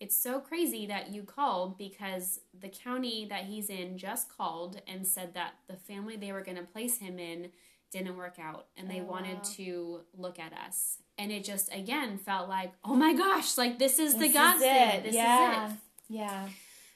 it's 0.00 0.16
so 0.16 0.38
crazy 0.38 0.86
that 0.86 1.12
you 1.12 1.24
called 1.24 1.76
because 1.76 2.40
the 2.60 2.68
county 2.68 3.26
that 3.28 3.44
he's 3.44 3.68
in 3.68 3.98
just 3.98 4.28
called 4.28 4.80
and 4.86 5.04
said 5.04 5.34
that 5.34 5.54
the 5.66 5.74
family 5.74 6.16
they 6.16 6.30
were 6.30 6.42
going 6.42 6.56
to 6.56 6.62
place 6.62 6.98
him 6.98 7.18
in 7.18 7.50
didn't 7.90 8.16
work 8.16 8.38
out 8.38 8.66
and 8.76 8.90
they 8.90 9.00
Oh, 9.00 9.04
wanted 9.04 9.36
wow. 9.36 9.42
to 9.56 10.00
look 10.16 10.38
at 10.38 10.52
us. 10.52 10.98
And 11.16 11.32
it 11.32 11.44
just 11.44 11.72
again 11.74 12.18
felt 12.18 12.48
like, 12.48 12.72
oh 12.84 12.94
my 12.94 13.14
gosh, 13.14 13.56
like 13.58 13.78
this 13.78 13.98
is 13.98 14.16
the 14.16 14.28
God 14.28 14.56
is 14.56 14.62
thing. 14.62 14.88
it. 14.90 15.02
This 15.04 15.14
yeah. 15.14 15.66
is 15.66 15.72
it. 15.72 15.78
Yeah. 16.08 16.48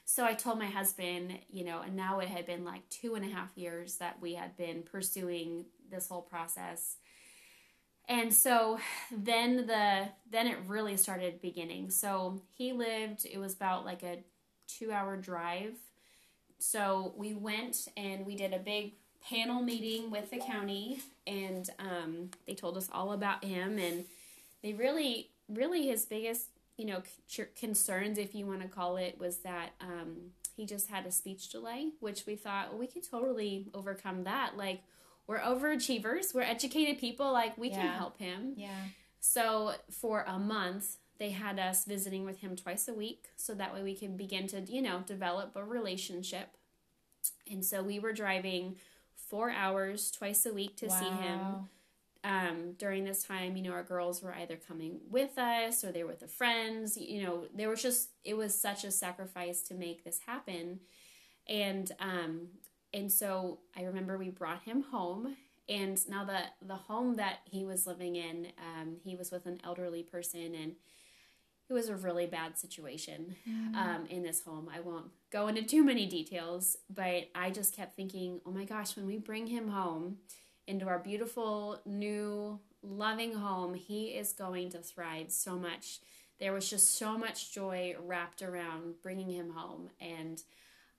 So 0.05 0.25
I 0.25 0.33
told 0.33 0.59
my 0.59 0.67
husband, 0.67 1.39
you 1.49 1.63
know, 1.63 1.81
and 1.81 1.95
now 1.95 2.19
it 2.19 2.27
had 2.27 2.45
been 2.45 2.63
like 2.65 2.87
two 2.89 3.15
and 3.15 3.25
a 3.25 3.33
half 3.33 3.57
years 3.57 3.95
that 3.97 4.21
we 4.21 4.33
had 4.35 4.55
been 4.57 4.83
pursuing 4.83 5.65
this 5.89 6.07
whole 6.07 6.21
process. 6.21 6.97
And 8.09 8.33
so 8.33 8.79
then 9.11 9.65
the 9.65 10.09
then 10.29 10.47
it 10.47 10.57
really 10.67 10.97
started 10.97 11.41
beginning. 11.41 11.89
So 11.89 12.41
he 12.57 12.73
lived 12.73 13.25
it 13.25 13.37
was 13.37 13.53
about 13.53 13.85
like 13.85 14.03
a 14.03 14.19
2-hour 14.69 15.17
drive. 15.17 15.73
So 16.59 17.13
we 17.17 17.33
went 17.33 17.87
and 17.97 18.25
we 18.25 18.35
did 18.35 18.53
a 18.53 18.59
big 18.59 18.93
panel 19.29 19.61
meeting 19.61 20.11
with 20.11 20.29
the 20.31 20.37
county 20.37 20.99
and 21.25 21.69
um, 21.79 22.29
they 22.45 22.53
told 22.53 22.75
us 22.77 22.89
all 22.91 23.13
about 23.13 23.43
him 23.43 23.77
and 23.79 24.05
they 24.61 24.73
really 24.73 25.29
really 25.49 25.87
his 25.87 26.05
biggest 26.05 26.47
you 26.77 26.85
know 26.85 27.01
c- 27.27 27.43
concerns 27.57 28.17
if 28.17 28.35
you 28.35 28.45
want 28.45 28.61
to 28.61 28.67
call 28.67 28.97
it 28.97 29.17
was 29.19 29.37
that 29.37 29.69
um, 29.81 30.15
he 30.55 30.65
just 30.65 30.89
had 30.89 31.05
a 31.05 31.11
speech 31.11 31.49
delay 31.49 31.89
which 31.99 32.25
we 32.25 32.35
thought 32.35 32.69
well, 32.69 32.79
we 32.79 32.87
could 32.87 33.09
totally 33.09 33.67
overcome 33.73 34.23
that. 34.25 34.57
Like 34.57 34.81
we're 35.27 35.39
overachievers 35.39 36.33
we're 36.33 36.41
educated 36.41 36.97
people 36.99 37.31
like 37.31 37.57
we 37.57 37.69
can 37.69 37.87
help 37.97 38.19
him. 38.19 38.53
Yeah. 38.57 38.69
so 39.21 39.73
for 39.89 40.25
a 40.27 40.37
month 40.37 40.97
they 41.19 41.29
had 41.29 41.59
us 41.59 41.85
visiting 41.85 42.25
with 42.25 42.39
him 42.39 42.55
twice 42.57 42.87
a 42.89 42.93
week 42.93 43.29
so 43.37 43.53
that 43.53 43.73
way 43.73 43.83
we 43.83 43.95
could 43.95 44.17
begin 44.17 44.47
to 44.47 44.59
you 44.61 44.81
know 44.81 44.99
develop 45.05 45.51
a 45.55 45.63
relationship. 45.63 46.49
And 47.49 47.63
so 47.63 47.81
we 47.81 47.99
were 47.99 48.11
driving 48.11 48.75
four 49.33 49.49
hours 49.49 50.11
twice 50.11 50.45
a 50.45 50.53
week 50.53 50.77
to 50.77 50.87
see 50.91 51.09
him. 51.09 51.67
Um, 52.23 52.73
during 52.77 53.03
this 53.03 53.23
time, 53.23 53.57
you 53.57 53.63
know, 53.63 53.71
our 53.71 53.81
girls 53.81 54.21
were 54.21 54.33
either 54.35 54.55
coming 54.55 54.99
with 55.09 55.39
us 55.39 55.83
or 55.83 55.91
they 55.91 56.03
were 56.03 56.09
with 56.09 56.19
their 56.19 56.29
friends. 56.29 56.95
You 56.95 57.23
know, 57.23 57.45
there 57.53 57.67
was 57.67 57.81
just 57.81 58.09
it 58.23 58.37
was 58.37 58.53
such 58.53 58.83
a 58.83 58.91
sacrifice 58.91 59.63
to 59.63 59.73
make 59.73 60.03
this 60.03 60.19
happen, 60.27 60.81
and 61.49 61.91
um, 61.99 62.47
and 62.93 63.11
so 63.11 63.59
I 63.75 63.81
remember 63.85 64.19
we 64.19 64.29
brought 64.29 64.61
him 64.61 64.83
home, 64.83 65.35
and 65.67 65.97
now 66.07 66.23
the 66.23 66.41
the 66.65 66.75
home 66.75 67.15
that 67.15 67.39
he 67.45 67.65
was 67.65 67.87
living 67.87 68.15
in, 68.15 68.49
um, 68.59 68.97
he 69.03 69.15
was 69.15 69.31
with 69.31 69.47
an 69.47 69.59
elderly 69.63 70.03
person, 70.03 70.53
and 70.53 70.75
it 71.73 71.75
was 71.75 71.89
a 71.89 71.95
really 71.95 72.27
bad 72.27 72.57
situation 72.57 73.35
um, 73.75 74.05
in 74.07 74.21
this 74.21 74.43
home. 74.43 74.69
I 74.73 74.79
won't 74.79 75.07
go 75.31 75.47
into 75.47 75.63
too 75.63 75.83
many 75.83 76.05
details, 76.05 76.77
but 76.87 77.29
I 77.33 77.49
just 77.49 77.75
kept 77.75 77.95
thinking, 77.95 78.41
oh 78.45 78.51
my 78.51 78.63
gosh, 78.63 78.95
when 78.95 79.07
we 79.07 79.17
bring 79.17 79.47
him 79.47 79.69
home 79.69 80.17
into 80.67 80.87
our 80.87 80.99
beautiful, 80.99 81.81
new, 81.85 82.59
loving 82.83 83.33
home, 83.33 83.73
he 83.73 84.09
is 84.09 84.33
going 84.33 84.69
to 84.69 84.79
thrive 84.79 85.31
so 85.31 85.57
much. 85.57 85.99
There 86.39 86.53
was 86.53 86.69
just 86.69 86.95
so 86.97 87.17
much 87.17 87.51
joy 87.53 87.95
wrapped 87.99 88.43
around 88.43 89.01
bringing 89.01 89.31
him 89.31 89.49
home. 89.49 89.89
And 89.99 90.41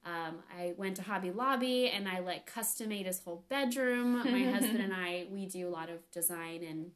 um, 0.05 0.39
I 0.59 0.73
went 0.77 0.97
to 0.97 1.03
Hobby 1.03 1.31
Lobby 1.31 1.89
and 1.89 2.09
I 2.09 2.19
like 2.19 2.45
custom 2.45 2.89
made 2.89 3.05
his 3.05 3.21
whole 3.21 3.45
bedroom. 3.47 4.17
My 4.29 4.51
husband 4.51 4.81
and 4.81 4.93
I, 4.93 5.27
we 5.31 5.45
do 5.45 5.69
a 5.69 5.71
lot 5.71 5.89
of 5.89 6.11
design 6.11 6.63
and 6.63 6.91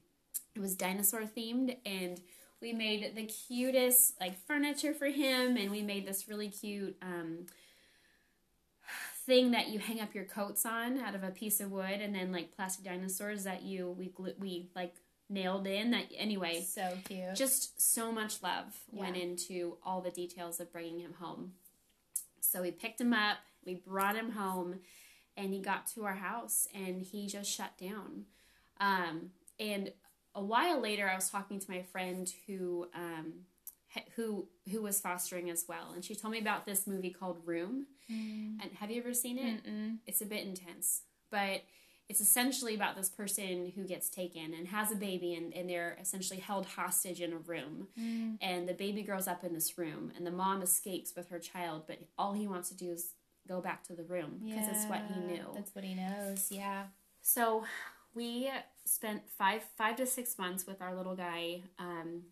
it 0.54 0.60
was 0.60 0.76
dinosaur 0.76 1.22
themed 1.22 1.78
and 1.86 2.20
we 2.62 2.74
made 2.74 3.16
the 3.16 3.26
cutest 3.26 4.20
like 4.20 4.38
furniture 4.46 4.94
for 4.94 5.08
him 5.08 5.56
and 5.58 5.72
we 5.72 5.82
made 5.82 6.06
this 6.08 6.28
really 6.28 6.50
cute 6.50 6.96
um, 7.02 7.46
thing 9.26 9.52
that 9.52 9.70
you 9.70 9.80
hang 9.80 10.00
up 10.02 10.14
your 10.16 10.26
coats 10.26 10.66
on 10.66 10.98
out 11.00 11.16
of 11.16 11.24
a 11.24 11.30
piece 11.30 11.60
of 11.60 11.72
wood 11.72 12.02
and 12.02 12.14
then 12.14 12.32
like 12.32 12.56
plastic 12.56 12.84
dinosaurs 12.84 13.44
that 13.44 13.62
you 13.64 13.90
we 13.98 14.08
glu- 14.08 14.34
we 14.40 14.70
like 14.76 14.96
nailed 15.30 15.68
in 15.68 15.92
that 15.92 16.06
anyway 16.18 16.62
So 16.68 16.98
cute. 17.06 17.36
just 17.36 17.80
so 17.80 18.12
much 18.12 18.42
love 18.42 18.80
went 18.92 19.16
into 19.16 19.78
all 19.86 20.02
the 20.02 20.10
details 20.10 20.60
of 20.60 20.72
bringing 20.72 21.00
him 21.00 21.14
home. 21.20 21.54
So 22.42 22.64
we 22.64 22.72
picked 22.72 23.00
him 23.00 23.14
up, 23.14 23.38
we 23.64 23.76
brought 23.76 24.16
him 24.16 24.32
home, 24.32 24.80
and 25.38 25.54
he 25.54 25.62
got 25.62 25.86
to 25.94 26.04
our 26.06 26.16
house 26.16 26.68
and 26.74 27.04
he 27.04 27.28
just 27.28 27.50
shut 27.52 27.78
down. 27.78 28.26
Um, 28.80 29.30
and 29.60 29.92
a 30.36 30.44
while 30.44 30.80
later, 30.80 31.10
I 31.10 31.16
was 31.16 31.30
talking 31.30 31.60
to 31.60 31.72
my 31.72 31.82
friend 31.82 32.32
who 32.48 32.88
um, 32.94 33.34
who 34.16 34.48
who 34.72 34.82
was 34.82 35.00
fostering 35.02 35.50
as 35.50 35.66
well, 35.68 35.92
and 35.94 36.04
she 36.06 36.16
told 36.16 36.32
me 36.34 36.40
about 36.40 36.66
this 36.66 36.86
movie 36.88 37.10
called 37.12 37.42
Room. 37.46 37.88
Mm. 38.12 38.58
And 38.62 38.72
have 38.80 38.92
you 38.92 39.02
ever 39.02 39.14
seen 39.14 39.38
it? 39.38 39.64
Mm-mm. 39.66 39.98
It's 40.08 40.22
a 40.22 40.26
bit 40.26 40.46
intense, 40.46 41.02
but 41.32 41.62
it's 42.08 42.22
essentially 42.22 42.74
about 42.74 42.96
this 42.96 43.08
person 43.10 43.72
who 43.76 43.84
gets 43.84 44.10
taken 44.10 44.54
and 44.56 44.68
has 44.70 44.92
a 44.92 44.96
baby 44.96 45.36
and, 45.36 45.54
and 45.54 45.70
they're 45.70 45.96
essentially 46.02 46.40
held 46.40 46.66
hostage 46.66 47.22
in 47.22 47.34
a 47.34 47.38
room 47.38 47.88
Mm. 48.00 48.38
and 48.42 48.68
the 48.68 48.74
baby 48.74 49.04
grows 49.04 49.28
up 49.28 49.44
in 49.44 49.54
this 49.54 49.78
room 49.78 50.12
and 50.16 50.26
the 50.26 50.32
mom 50.32 50.64
escapes 50.64 51.14
with 51.16 51.30
her 51.30 51.38
child 51.38 51.84
but 51.86 52.00
all 52.18 52.34
he 52.34 52.48
wants 52.48 52.70
to 52.70 52.76
do 52.76 52.90
is 52.92 53.12
go 53.48 53.62
back 53.62 53.84
to 53.84 53.94
the 53.94 54.02
room 54.02 54.40
because 54.44 54.68
it's 54.70 54.86
what 54.86 55.04
he 55.14 55.20
knew 55.20 55.46
That's 55.54 55.76
what 55.76 55.84
he 55.84 55.94
knows. 55.94 56.48
Yeah. 56.50 56.86
so 57.22 57.64
we 58.14 58.50
spent 58.86 59.30
five 59.38 59.64
five 59.78 59.96
to 59.98 60.06
six 60.06 60.38
months 60.38 60.66
with 60.66 60.82
our 60.82 60.96
little 60.96 61.16
guy, 61.16 61.62
um, 61.78 62.24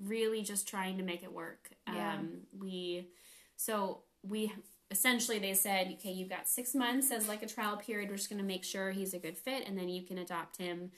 really 0.00 0.42
just 0.42 0.68
trying 0.68 0.96
to 0.98 1.02
make 1.02 1.22
it 1.22 1.32
work. 1.32 1.70
Yeah. 1.86 2.14
Um, 2.14 2.40
we 2.58 3.08
so 3.56 4.02
we 4.22 4.52
essentially 4.90 5.38
they 5.38 5.54
said, 5.54 5.94
okay, 5.98 6.12
you've 6.12 6.28
got 6.28 6.48
six 6.48 6.74
months 6.74 7.10
as 7.10 7.28
like 7.28 7.42
a 7.42 7.46
trial 7.46 7.76
period. 7.76 8.10
We're 8.10 8.16
just 8.16 8.30
going 8.30 8.40
to 8.40 8.46
make 8.46 8.64
sure 8.64 8.90
he's 8.90 9.14
a 9.14 9.18
good 9.18 9.36
fit, 9.36 9.66
and 9.66 9.76
then 9.78 9.88
you 9.88 10.02
can 10.02 10.18
adopt 10.18 10.56
him. 10.58 10.90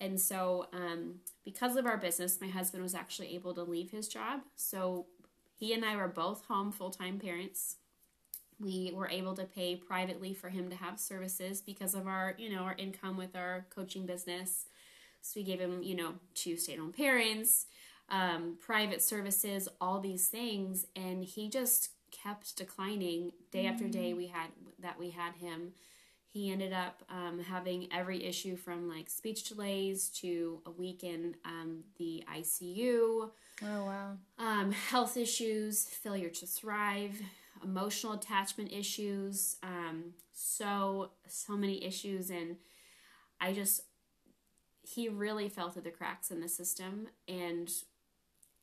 And 0.00 0.20
so, 0.20 0.66
um, 0.72 1.20
because 1.44 1.76
of 1.76 1.86
our 1.86 1.96
business, 1.96 2.40
my 2.40 2.48
husband 2.48 2.82
was 2.82 2.94
actually 2.94 3.34
able 3.36 3.54
to 3.54 3.62
leave 3.62 3.92
his 3.92 4.08
job. 4.08 4.40
So 4.56 5.06
he 5.54 5.72
and 5.74 5.84
I 5.84 5.94
were 5.94 6.08
both 6.08 6.44
home 6.46 6.72
full 6.72 6.90
time 6.90 7.20
parents 7.20 7.76
we 8.62 8.92
were 8.94 9.08
able 9.08 9.34
to 9.34 9.44
pay 9.44 9.76
privately 9.76 10.32
for 10.32 10.48
him 10.48 10.70
to 10.70 10.76
have 10.76 10.98
services 11.00 11.60
because 11.60 11.94
of 11.94 12.06
our 12.06 12.34
you 12.38 12.50
know 12.54 12.62
our 12.62 12.74
income 12.78 13.16
with 13.16 13.34
our 13.36 13.66
coaching 13.70 14.06
business. 14.06 14.66
So 15.20 15.40
we 15.40 15.44
gave 15.44 15.60
him 15.60 15.82
you 15.82 15.96
know 15.96 16.14
two 16.34 16.56
stay-at-home 16.56 16.92
parents 16.92 17.66
um, 18.08 18.56
private 18.60 19.02
services 19.02 19.68
all 19.80 19.98
these 20.00 20.28
things. 20.28 20.86
And 20.94 21.24
he 21.24 21.48
just 21.48 21.90
kept 22.10 22.56
declining 22.56 23.32
day 23.50 23.66
after 23.66 23.88
day 23.88 24.12
we 24.12 24.26
had 24.26 24.48
that 24.80 24.98
we 25.00 25.10
had 25.10 25.34
him. 25.34 25.72
He 26.26 26.50
ended 26.50 26.72
up 26.72 27.02
um, 27.10 27.40
having 27.40 27.88
every 27.92 28.24
issue 28.24 28.56
from 28.56 28.88
like 28.88 29.10
speech 29.10 29.44
delays 29.48 30.08
to 30.20 30.60
a 30.66 30.70
week 30.70 31.04
in 31.04 31.34
um, 31.44 31.84
the 31.98 32.24
icu 32.36 33.30
Oh 33.64 33.84
wow. 33.84 34.16
um, 34.38 34.72
health 34.72 35.16
issues, 35.16 35.84
failure 35.84 36.30
to 36.30 36.46
thrive, 36.46 37.20
emotional 37.62 38.12
attachment 38.14 38.72
issues, 38.72 39.56
um, 39.62 40.14
so 40.32 41.10
so 41.28 41.56
many 41.56 41.84
issues, 41.84 42.30
and 42.30 42.56
I 43.40 43.52
just 43.52 43.82
he 44.82 45.08
really 45.08 45.48
fell 45.48 45.70
through 45.70 45.82
the 45.82 45.90
cracks 45.90 46.30
in 46.30 46.40
the 46.40 46.48
system, 46.48 47.08
and 47.28 47.70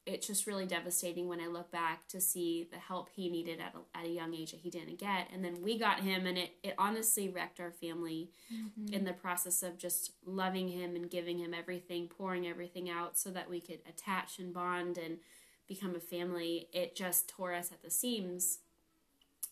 it's 0.06 0.28
just 0.28 0.48
really 0.48 0.66
devastating 0.66 1.28
when 1.28 1.40
I 1.40 1.48
look 1.48 1.72
back 1.72 2.08
to 2.08 2.20
see 2.20 2.68
the 2.72 2.80
help 2.80 3.10
he 3.14 3.30
needed 3.30 3.60
at 3.60 3.76
a, 3.76 3.98
at 3.98 4.06
a 4.06 4.10
young 4.10 4.34
age 4.34 4.52
that 4.52 4.62
he 4.62 4.70
didn't 4.70 4.98
get, 4.98 5.30
and 5.32 5.46
then 5.46 5.62
we 5.62 5.78
got 5.78 6.02
him, 6.02 6.26
and 6.26 6.38
it 6.38 6.52
it 6.64 6.76
honestly 6.78 7.30
wrecked 7.30 7.60
our 7.60 7.72
family 7.72 8.32
in 8.94 9.06
the 9.06 9.14
process 9.14 9.64
of 9.64 9.78
just 9.78 10.12
loving 10.26 10.70
him 10.70 10.96
and 10.96 11.10
giving 11.10 11.38
him 11.40 11.54
everything, 11.54 12.08
pouring 12.08 12.48
everything 12.48 12.90
out 12.90 13.18
so 13.18 13.30
that 13.30 13.50
we 13.50 13.62
could 13.62 13.80
attach 13.88 14.40
and 14.40 14.54
bond 14.54 14.98
and 14.98 15.20
become 15.68 15.96
a 15.96 16.00
family. 16.00 16.68
It 16.74 16.96
just 16.96 17.30
tore 17.30 17.54
us 17.54 17.72
at 17.72 17.84
the 17.84 17.92
seams. 17.92 18.60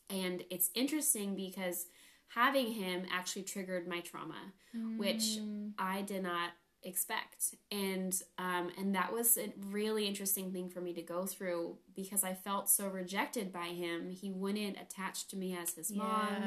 And 0.10 0.44
it's 0.50 0.70
interesting 0.76 1.36
because 1.36 1.86
having 2.30 2.74
him 2.74 3.06
actually 3.12 3.44
triggered 3.44 3.88
my 3.88 4.00
trauma, 4.02 4.54
which 4.98 5.38
I 5.78 6.02
did 6.02 6.24
not 6.24 6.52
expect. 6.84 7.56
And 7.72 8.14
um, 8.38 8.70
and 8.78 8.96
that 8.96 9.12
was 9.12 9.38
a 9.38 9.52
really 9.70 10.08
interesting 10.08 10.52
thing 10.52 10.70
for 10.70 10.82
me 10.82 10.94
to 10.94 11.02
go 11.02 11.26
through 11.26 11.78
because 11.96 12.24
I 12.24 12.34
felt 12.34 12.70
so 12.70 12.88
rejected 12.88 13.52
by 13.52 13.68
him. 13.68 14.10
He 14.10 14.32
wouldn't 14.32 14.78
attach 14.80 15.28
to 15.30 15.38
me 15.38 15.56
as 15.58 15.74
his 15.74 15.92
mom 15.92 16.44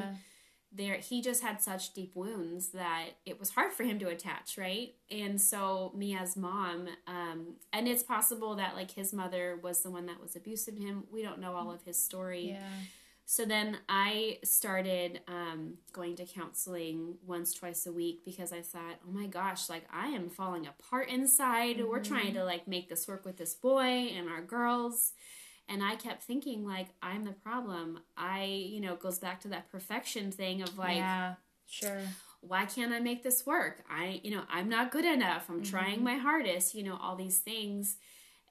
there 0.73 0.95
he 0.95 1.21
just 1.21 1.43
had 1.43 1.61
such 1.61 1.93
deep 1.93 2.15
wounds 2.15 2.69
that 2.69 3.07
it 3.25 3.37
was 3.37 3.49
hard 3.49 3.73
for 3.73 3.83
him 3.83 3.99
to 3.99 4.07
attach 4.07 4.57
right 4.57 4.95
and 5.09 5.39
so 5.39 5.91
me 5.95 6.15
as 6.15 6.37
mom 6.37 6.87
um 7.07 7.55
and 7.73 7.87
it's 7.89 8.03
possible 8.03 8.55
that 8.55 8.73
like 8.73 8.91
his 8.91 9.11
mother 9.11 9.59
was 9.61 9.81
the 9.83 9.91
one 9.91 10.05
that 10.05 10.21
was 10.21 10.35
abusive 10.35 10.75
to 10.77 10.81
him 10.81 11.03
we 11.11 11.21
don't 11.21 11.39
know 11.39 11.55
all 11.55 11.71
of 11.71 11.83
his 11.83 12.01
story 12.01 12.51
Yeah. 12.51 12.59
So 13.31 13.45
then 13.45 13.77
i 13.87 14.37
started 14.43 15.21
um, 15.29 15.75
going 15.93 16.17
to 16.17 16.25
counseling 16.25 17.15
once 17.25 17.53
twice 17.53 17.85
a 17.85 17.91
week 17.93 18.25
because 18.25 18.51
i 18.51 18.59
thought 18.61 18.99
oh 19.07 19.11
my 19.11 19.25
gosh 19.25 19.69
like 19.69 19.85
i 19.93 20.07
am 20.07 20.29
falling 20.29 20.67
apart 20.67 21.07
inside. 21.07 21.81
We're 21.81 22.03
trying 22.03 22.33
to 22.33 22.43
like 22.43 22.67
make 22.67 22.89
this 22.89 23.07
work 23.07 23.23
with 23.23 23.37
this 23.37 23.55
boy 23.55 24.11
and 24.17 24.27
our 24.29 24.41
girls. 24.41 25.13
And 25.69 25.81
i 25.81 25.95
kept 25.95 26.23
thinking 26.23 26.65
like 26.65 26.87
i'm 27.01 27.23
the 27.23 27.31
problem. 27.31 27.99
I 28.17 28.43
you 28.43 28.81
know 28.81 28.93
it 28.93 28.99
goes 28.99 29.19
back 29.19 29.39
to 29.41 29.47
that 29.47 29.71
perfection 29.71 30.31
thing 30.31 30.61
of 30.61 30.77
like 30.77 30.97
yeah. 30.97 31.35
Sure. 31.67 32.01
why 32.41 32.65
can't 32.65 32.91
i 32.91 32.99
make 32.99 33.23
this 33.23 33.45
work? 33.45 33.85
I 33.89 34.19
you 34.25 34.31
know 34.31 34.43
i'm 34.49 34.67
not 34.67 34.91
good 34.91 35.05
enough. 35.05 35.49
I'm 35.49 35.63
trying 35.63 36.03
my 36.03 36.15
hardest 36.15 36.75
you 36.75 36.83
know 36.83 36.97
all 37.01 37.15
these 37.15 37.39
things 37.39 37.95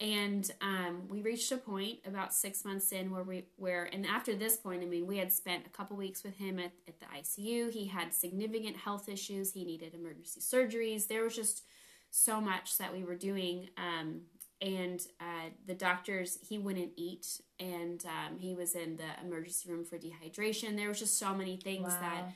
and 0.01 0.51
um, 0.63 1.03
we 1.09 1.21
reached 1.21 1.53
a 1.53 1.59
point 1.59 1.99
about 2.07 2.33
six 2.33 2.65
months 2.65 2.91
in 2.91 3.11
where 3.11 3.23
we 3.23 3.45
where 3.57 3.85
and 3.93 4.07
after 4.07 4.35
this 4.35 4.57
point 4.57 4.83
i 4.83 4.87
mean 4.87 5.07
we 5.07 5.19
had 5.19 5.31
spent 5.33 5.67
a 5.67 5.69
couple 5.71 5.97
weeks 5.97 6.25
with 6.25 6.37
him 6.37 6.59
at, 6.59 6.73
at 6.89 6.99
the 7.01 7.07
icu 7.19 7.71
he 7.71 7.87
had 7.87 8.15
significant 8.15 8.77
health 8.77 9.09
issues. 9.09 9.53
He 9.53 9.65
needed 9.65 9.95
emergency 9.95 10.41
surgeries. 10.41 11.07
There 11.07 11.23
was 11.23 11.37
just 11.37 11.63
so 12.11 12.41
much 12.41 12.79
that 12.79 12.93
we 12.93 13.05
were 13.05 13.15
doing 13.15 13.69
um, 13.77 14.23
and 14.61 15.01
uh, 15.21 15.51
the 15.67 15.75
doctors 15.75 16.39
he 16.49 16.59
wouldn't 16.59 16.93
eat 16.97 17.41
and 17.59 18.05
um, 18.07 18.39
he 18.39 18.55
was 18.55 18.75
in 18.75 18.97
the 18.97 19.27
emergency 19.27 19.71
room 19.71 19.85
for 19.85 19.97
dehydration. 19.99 20.77
There 20.77 20.89
was 20.89 20.99
just 20.99 21.19
so 21.19 21.35
many 21.35 21.57
things 21.57 21.89
Wow. 21.89 22.01
that 22.01 22.33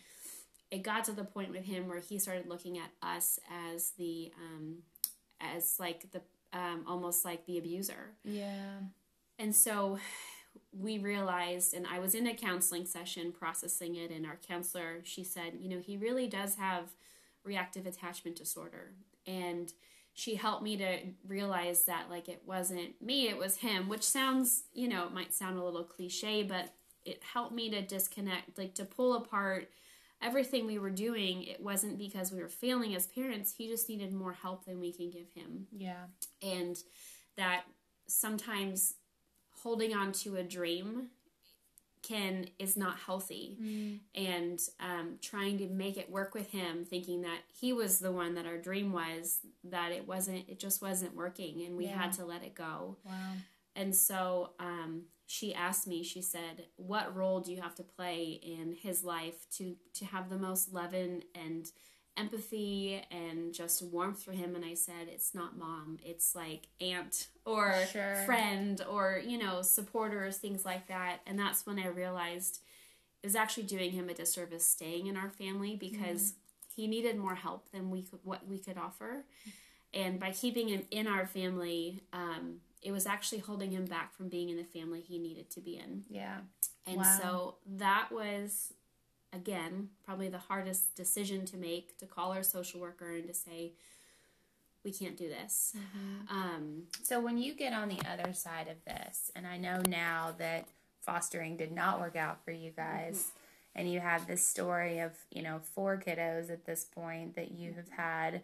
it 0.70 0.82
got 0.82 1.04
to 1.04 1.12
the 1.12 1.24
point 1.24 1.50
with 1.50 1.64
him 1.64 1.88
where 1.88 2.00
he 2.00 2.18
started 2.18 2.48
looking 2.48 2.78
at 2.78 2.90
us 3.02 3.38
as 3.72 3.90
the 3.98 4.32
um, 4.38 4.78
as 5.40 5.76
like 5.78 6.10
the 6.12 6.22
um, 6.54 6.84
almost 6.88 7.24
like 7.24 7.44
the 7.46 7.58
abuser 7.58 8.16
Yeah. 8.24 8.78
and 9.38 9.54
so 9.54 9.98
we 10.72 10.98
realized 10.98 11.74
and 11.74 11.86
i 11.86 11.98
was 11.98 12.14
in 12.14 12.26
a 12.26 12.34
counseling 12.34 12.86
session 12.86 13.32
processing 13.32 13.96
it 13.96 14.10
and 14.10 14.24
our 14.26 14.38
counselor 14.48 15.00
she 15.04 15.22
said 15.24 15.52
you 15.58 15.68
know 15.68 15.80
he 15.84 15.96
really 15.96 16.26
does 16.28 16.54
have 16.56 16.84
reactive 17.44 17.86
attachment 17.86 18.36
disorder 18.36 18.92
and 19.26 19.72
she 20.14 20.36
helped 20.36 20.62
me 20.62 20.76
to 20.76 20.98
realize 21.26 21.84
that 21.84 22.04
like 22.08 22.28
it 22.28 22.42
wasn't 22.46 22.90
me 23.02 23.28
it 23.28 23.36
was 23.36 23.56
him 23.58 23.88
which 23.88 24.02
sounds 24.04 24.64
you 24.72 24.88
know 24.88 25.04
it 25.06 25.12
might 25.12 25.34
sound 25.34 25.58
a 25.58 25.64
little 25.64 25.84
cliche 25.84 26.42
but 26.42 26.72
it 27.04 27.22
helped 27.34 27.52
me 27.54 27.68
to 27.70 27.82
disconnect 27.82 28.56
like 28.56 28.74
to 28.74 28.84
pull 28.84 29.14
apart 29.14 29.68
everything 30.22 30.66
we 30.66 30.78
were 30.78 30.90
doing 30.90 31.42
it 31.44 31.60
wasn't 31.62 31.98
because 31.98 32.32
we 32.32 32.40
were 32.40 32.48
failing 32.48 32.94
as 32.94 33.06
parents 33.06 33.52
he 33.56 33.68
just 33.68 33.88
needed 33.88 34.12
more 34.12 34.32
help 34.32 34.64
than 34.64 34.80
we 34.80 34.92
can 34.92 35.10
give 35.10 35.30
him 35.34 35.66
Yeah. 35.72 36.04
and 36.42 36.76
that 37.36 37.64
sometimes 38.06 38.94
holding 39.62 39.94
on 39.94 40.12
to 40.12 40.36
a 40.36 40.42
dream 40.42 41.08
can 42.02 42.46
is 42.58 42.76
not 42.76 42.98
healthy 42.98 43.56
Mm. 43.60 44.00
and 44.14 44.60
um, 44.78 45.18
trying 45.22 45.56
to 45.58 45.66
make 45.68 45.96
it 45.96 46.10
work 46.10 46.34
with 46.34 46.50
him 46.50 46.84
thinking 46.84 47.22
that 47.22 47.40
he 47.60 47.72
was 47.72 47.98
the 47.98 48.12
one 48.12 48.34
that 48.34 48.44
our 48.44 48.58
dream 48.58 48.92
was 48.92 49.38
that 49.64 49.90
it 49.90 50.06
wasn't 50.06 50.46
it 50.48 50.58
just 50.58 50.82
wasn't 50.82 51.14
working 51.16 51.62
and 51.62 51.76
we 51.78 51.86
Yeah. 51.86 52.02
had 52.02 52.12
to 52.14 52.24
let 52.26 52.42
it 52.42 52.54
go 52.54 52.96
Wow. 53.04 53.32
And 53.76 53.94
so 53.94 54.50
um, 54.60 55.02
she 55.26 55.54
asked 55.54 55.86
me 55.86 56.02
she 56.02 56.20
said 56.22 56.66
what 56.76 57.14
role 57.16 57.40
do 57.40 57.50
you 57.52 57.60
have 57.60 57.74
to 57.74 57.82
play 57.82 58.40
in 58.42 58.74
his 58.80 59.02
life 59.04 59.48
to 59.50 59.76
to 59.94 60.04
have 60.04 60.28
the 60.28 60.38
most 60.38 60.72
love 60.72 60.94
and, 60.94 61.24
empathy 62.16 63.02
and 63.10 63.52
just 63.52 63.82
warmth 63.82 64.22
for 64.22 64.30
him? 64.32 64.54
And 64.54 64.64
i 64.64 64.74
said 64.74 65.08
it's 65.08 65.34
not 65.34 65.58
mom. 65.58 65.98
It's 66.04 66.34
like 66.34 66.68
aunt 66.80 67.26
or 67.44 67.74
Sure. 67.92 68.14
friend 68.24 68.80
or 68.88 69.20
you 69.26 69.36
know 69.38 69.62
supporters 69.62 70.36
things 70.36 70.64
like 70.64 70.86
that. 70.88 71.20
And 71.26 71.36
that's 71.38 71.66
when 71.66 71.78
i 71.80 71.88
realized 71.88 72.60
it 73.22 73.26
was 73.26 73.34
actually 73.34 73.64
doing 73.64 73.90
him 73.90 74.08
a 74.08 74.14
disservice 74.14 74.64
staying 74.68 75.06
in 75.06 75.16
our 75.16 75.30
family 75.30 75.74
because 75.74 76.34
he 76.76 76.86
needed 76.86 77.16
more 77.18 77.34
help 77.34 77.70
than 77.72 77.90
we 77.90 78.02
could 78.02 78.20
what 78.22 78.46
we 78.46 78.58
could 78.58 78.76
offer. 78.78 79.24
And 79.92 80.20
by 80.20 80.30
keeping 80.32 80.68
him 80.68 80.82
in 80.90 81.06
our 81.06 81.26
family 81.26 82.02
um, 82.12 82.56
it 82.84 82.92
was 82.92 83.06
actually 83.06 83.38
holding 83.38 83.72
him 83.72 83.86
back 83.86 84.14
from 84.14 84.28
being 84.28 84.50
in 84.50 84.56
the 84.56 84.64
family 84.64 85.00
he 85.00 85.18
needed 85.18 85.50
to 85.50 85.60
be 85.60 85.76
in. 85.76 86.04
Yeah. 86.08 86.38
and 86.86 86.98
Wow. 86.98 87.18
so 87.20 87.54
that 87.66 88.12
was 88.12 88.74
again 89.32 89.88
probably 90.04 90.28
the 90.28 90.38
hardest 90.38 90.94
decision 90.94 91.44
to 91.46 91.56
make 91.56 91.98
to 91.98 92.06
call 92.06 92.32
our 92.32 92.44
social 92.44 92.80
worker 92.80 93.10
and 93.10 93.26
to 93.26 93.34
say 93.34 93.72
we 94.84 94.92
can't 94.92 95.16
do 95.16 95.28
this. 95.28 95.74
Mm-hmm. 95.76 96.36
Um, 96.36 96.82
So 97.02 97.18
when 97.18 97.38
you 97.38 97.54
get 97.54 97.72
on 97.72 97.88
the 97.88 98.00
other 98.06 98.34
side 98.34 98.68
of 98.68 98.84
this, 98.84 99.32
and 99.34 99.46
I 99.46 99.56
know 99.56 99.80
now 99.88 100.34
that 100.38 100.66
fostering 101.00 101.56
did 101.56 101.72
not 101.72 102.00
work 102.00 102.16
out 102.16 102.44
for 102.44 102.50
you 102.50 102.70
guys, 102.70 103.28
mm-hmm. 103.28 103.78
and 103.80 103.90
you 103.90 104.00
have 104.00 104.26
this 104.26 104.46
story 104.46 104.98
of, 104.98 105.12
you 105.30 105.42
know, 105.42 105.60
four 105.74 105.96
kiddos 105.96 106.50
at 106.50 106.66
this 106.66 106.84
point 106.84 107.34
that 107.34 107.50
you 107.50 107.70
mm-hmm. 107.70 107.78
have 107.78 107.88
had 107.96 108.42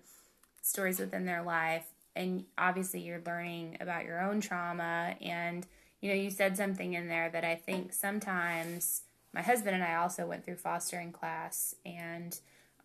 stories 0.63 0.99
within 0.99 1.27
their 1.27 1.43
life, 1.43 1.87
and 2.17 2.45
obviously 2.59 3.01
you're 3.01 3.23
learning 3.25 3.77
about 3.81 4.05
your 4.05 4.21
own 4.21 4.41
trauma, 4.41 5.15
and, 5.21 5.67
you 6.01 6.09
know, 6.09 6.15
you 6.15 6.31
said 6.31 6.57
something 6.57 6.95
in 6.95 7.09
there 7.09 7.29
that 7.31 7.45
I 7.45 7.55
think 7.55 7.93
sometimes 7.93 9.03
my 9.33 9.43
husband 9.43 9.75
and 9.75 9.85
I 9.85 9.95
also 9.97 10.27
went 10.27 10.45
through 10.45 10.57
fostering 10.57 11.13
class, 11.13 11.75
and 11.87 12.39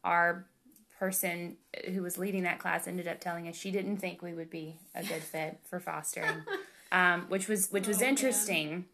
our 0.03 0.45
person 0.99 1.57
who 1.93 2.01
was 2.01 2.17
leading 2.17 2.43
that 2.43 2.59
class 2.59 2.87
ended 2.87 3.07
up 3.07 3.19
telling 3.19 3.47
us 3.49 3.55
she 3.55 3.71
didn't 3.71 3.97
think 3.97 4.21
we 4.21 4.33
would 4.33 4.49
be 4.49 4.79
a 4.93 5.03
good 5.03 5.23
fit 5.31 5.59
for 5.69 5.79
fostering, 5.79 6.43
um, 6.91 7.25
which 7.29 7.47
was 7.47 7.69
which 7.71 7.87
was 7.87 7.97
Oh, 7.97 8.01
man. 8.01 8.09
interesting. 8.09 8.85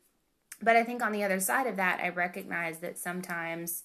But 0.64 0.76
I 0.76 0.84
think 0.84 1.04
on 1.04 1.12
the 1.12 1.24
other 1.24 1.40
side 1.40 1.68
of 1.68 1.76
that, 1.78 2.00
I 2.04 2.10
recognize 2.10 2.80
that 2.80 2.98
sometimes 2.98 3.84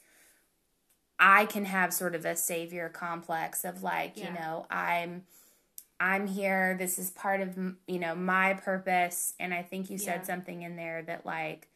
I 1.19 1.47
can 1.47 1.65
have 1.65 1.93
sort 1.95 2.15
of 2.15 2.25
a 2.27 2.37
savior 2.37 2.89
complex 2.91 3.65
of 3.65 3.83
like, 3.83 4.19
you 4.19 4.31
know, 4.31 4.67
I'm 4.71 5.23
I'm 5.99 6.27
here. 6.27 6.77
This 6.79 6.99
is 6.99 7.11
part 7.11 7.41
of 7.41 7.57
you 7.87 7.99
know 7.99 8.15
my 8.15 8.55
purpose, 8.55 9.35
and 9.41 9.55
I 9.55 9.63
think 9.63 9.91
you 9.91 9.99
said 9.99 10.21
Yeah. 10.21 10.27
something 10.27 10.63
in 10.63 10.77
there 10.77 11.03
that 11.03 11.25
like 11.27 11.69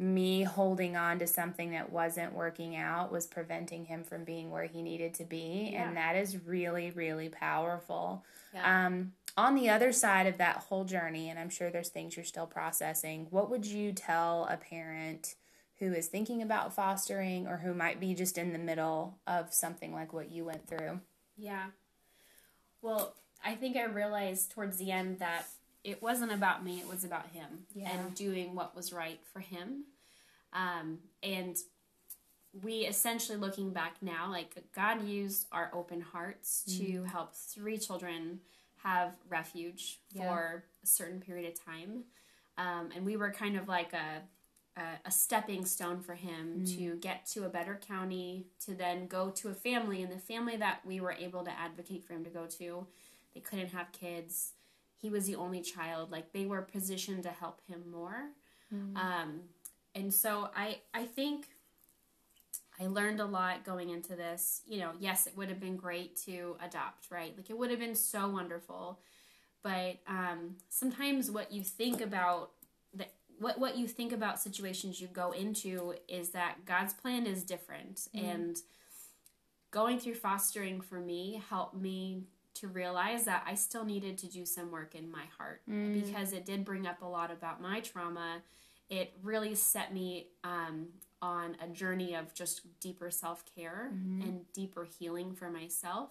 me 0.00 0.44
holding 0.44 0.96
on 0.96 1.18
to 1.18 1.26
something 1.26 1.72
that 1.72 1.90
wasn't 1.90 2.32
working 2.32 2.76
out 2.76 3.10
was 3.10 3.26
preventing 3.26 3.84
him 3.86 4.04
from 4.04 4.22
being 4.22 4.48
where 4.50 4.64
he 4.64 4.80
needed 4.82 5.12
to 5.14 5.24
be, 5.24 5.70
Yeah. 5.72 5.88
and 5.88 5.96
that 5.96 6.16
is 6.16 6.38
really 6.44 6.90
really 6.90 7.28
powerful. 7.28 8.24
Yeah. 8.52 8.86
Um, 8.86 9.12
on 9.36 9.54
the 9.54 9.68
other 9.68 9.92
side 9.92 10.26
of 10.26 10.38
that 10.38 10.56
whole 10.56 10.84
journey, 10.84 11.28
and 11.30 11.38
I'm 11.38 11.50
sure 11.50 11.70
there's 11.70 11.90
things 11.90 12.16
you're 12.16 12.24
still 12.24 12.46
processing. 12.46 13.26
What 13.30 13.50
would 13.50 13.66
you 13.66 13.92
tell 13.92 14.46
a 14.46 14.56
parent? 14.56 15.36
Who 15.78 15.92
is 15.92 16.08
thinking 16.08 16.42
about 16.42 16.74
fostering 16.74 17.46
or 17.46 17.58
who 17.58 17.72
might 17.72 18.00
be 18.00 18.12
just 18.12 18.36
in 18.36 18.52
the 18.52 18.58
middle 18.58 19.16
of 19.28 19.54
something 19.54 19.92
like 19.94 20.12
what 20.12 20.28
you 20.28 20.44
went 20.44 20.66
through? 20.66 21.00
Yeah. 21.36 21.66
Well, 22.82 23.14
I 23.44 23.54
think 23.54 23.76
I 23.76 23.84
realized 23.84 24.50
towards 24.50 24.78
the 24.78 24.90
end 24.90 25.18
that 25.20 25.46
it 25.84 26.02
wasn't 26.02 26.32
about 26.32 26.64
me, 26.64 26.80
it 26.80 26.88
was 26.88 27.04
about 27.04 27.28
him 27.28 27.66
Yeah. 27.74 27.90
and 27.90 28.14
doing 28.14 28.54
what 28.54 28.74
was 28.74 28.92
right 28.92 29.20
for 29.32 29.40
him. 29.40 29.84
Um, 30.52 30.98
and 31.22 31.56
we 32.62 32.80
essentially, 32.86 33.38
looking 33.38 33.72
back 33.72 33.96
now, 34.02 34.30
like 34.30 34.56
God 34.74 35.06
used 35.06 35.46
our 35.52 35.70
open 35.72 36.00
hearts 36.00 36.64
to 36.78 37.04
help 37.04 37.34
three 37.34 37.78
children 37.78 38.40
have 38.82 39.14
refuge 39.28 40.00
Yeah. 40.12 40.22
for 40.28 40.64
a 40.82 40.86
certain 40.86 41.20
period 41.20 41.52
of 41.52 41.62
time. 41.64 42.04
Um, 42.56 42.90
and 42.94 43.04
we 43.06 43.16
were 43.16 43.30
kind 43.30 43.56
of 43.56 43.68
like 43.68 43.92
a, 43.92 44.22
a, 44.80 44.82
a 45.06 45.10
stepping 45.10 45.64
stone 45.64 46.00
for 46.00 46.14
him 46.14 46.64
to 46.76 46.96
get 46.96 47.26
to 47.26 47.44
a 47.44 47.48
better 47.48 47.78
county, 47.86 48.46
to 48.64 48.74
then 48.74 49.06
go 49.06 49.30
to 49.30 49.48
a 49.48 49.54
family. 49.54 50.02
And 50.02 50.12
the 50.12 50.18
family 50.18 50.56
that 50.56 50.84
we 50.84 51.00
were 51.00 51.12
able 51.12 51.44
to 51.44 51.50
advocate 51.50 52.04
for 52.04 52.14
him 52.14 52.24
to 52.24 52.30
go 52.30 52.46
to, 52.58 52.86
they 53.38 53.42
couldn't 53.48 53.68
have 53.68 53.92
kids. 53.92 54.52
He 55.00 55.10
was 55.10 55.26
the 55.26 55.36
only 55.36 55.60
child. 55.60 56.10
Like 56.10 56.32
they 56.32 56.44
were 56.44 56.62
positioned 56.62 57.22
to 57.22 57.28
help 57.30 57.60
him 57.68 57.84
more. 57.90 58.30
Um, 58.96 59.40
and 59.94 60.12
so 60.12 60.50
I, 60.56 60.78
I 60.92 61.04
think 61.04 61.46
I 62.80 62.86
learned 62.88 63.20
a 63.20 63.24
lot 63.24 63.64
going 63.64 63.90
into 63.90 64.16
this. 64.16 64.62
You 64.66 64.80
know, 64.80 64.90
yes, 64.98 65.26
it 65.28 65.36
would 65.36 65.48
have 65.48 65.60
been 65.60 65.76
great 65.76 66.16
to 66.26 66.56
adopt, 66.64 67.10
right? 67.10 67.32
Like 67.36 67.48
it 67.48 67.56
would 67.56 67.70
have 67.70 67.78
been 67.78 67.94
so 67.94 68.28
wonderful. 68.28 68.98
But 69.62 69.98
um, 70.08 70.56
sometimes 70.68 71.30
what 71.30 71.52
you 71.52 71.62
think 71.62 72.00
about 72.00 72.50
the, 72.92 73.06
what 73.38 73.58
what 73.58 73.76
you 73.76 73.86
think 73.86 74.12
about 74.12 74.40
situations 74.40 75.00
you 75.00 75.06
go 75.06 75.30
into 75.30 75.94
is 76.08 76.30
that 76.30 76.64
God's 76.64 76.92
plan 76.92 77.26
is 77.26 77.42
different, 77.44 78.08
and 78.14 78.56
going 79.70 79.98
through 79.98 80.14
fostering 80.14 80.80
for 80.80 81.00
me 81.00 81.42
helped 81.50 81.76
me 81.76 82.24
to 82.60 82.68
realize 82.68 83.24
that 83.24 83.44
I 83.46 83.54
still 83.54 83.84
needed 83.84 84.18
to 84.18 84.26
do 84.26 84.44
some 84.44 84.70
work 84.70 84.94
in 84.94 85.10
my 85.10 85.24
heart 85.36 85.62
mm. 85.68 86.04
because 86.04 86.32
it 86.32 86.44
did 86.44 86.64
bring 86.64 86.86
up 86.86 87.02
a 87.02 87.06
lot 87.06 87.30
about 87.30 87.60
my 87.60 87.80
trauma. 87.80 88.42
It 88.88 89.12
really 89.22 89.54
set 89.54 89.92
me 89.92 90.28
um, 90.44 90.88
on 91.20 91.56
a 91.62 91.68
journey 91.68 92.14
of 92.14 92.34
just 92.34 92.62
deeper 92.80 93.10
self 93.10 93.44
care 93.54 93.90
mm-hmm. 93.92 94.22
and 94.22 94.52
deeper 94.52 94.86
healing 94.98 95.34
for 95.34 95.50
myself. 95.50 96.10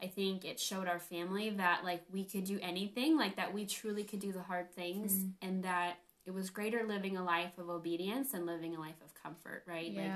I 0.00 0.06
think 0.06 0.44
it 0.44 0.60
showed 0.60 0.86
our 0.86 1.00
family 1.00 1.50
that 1.50 1.84
like 1.84 2.02
we 2.12 2.24
could 2.24 2.44
do 2.44 2.58
anything, 2.62 3.16
like 3.16 3.36
that 3.36 3.52
we 3.52 3.66
truly 3.66 4.04
could 4.04 4.20
do 4.20 4.32
the 4.32 4.42
hard 4.42 4.72
things, 4.72 5.12
mm. 5.12 5.32
and 5.42 5.64
that 5.64 5.96
it 6.24 6.32
was 6.32 6.50
greater 6.50 6.84
living 6.86 7.16
a 7.16 7.24
life 7.24 7.58
of 7.58 7.68
obedience 7.68 8.34
and 8.34 8.46
living 8.46 8.76
a 8.76 8.80
life 8.80 9.00
of 9.04 9.12
comfort, 9.20 9.64
right? 9.66 9.94
Like 9.94 10.06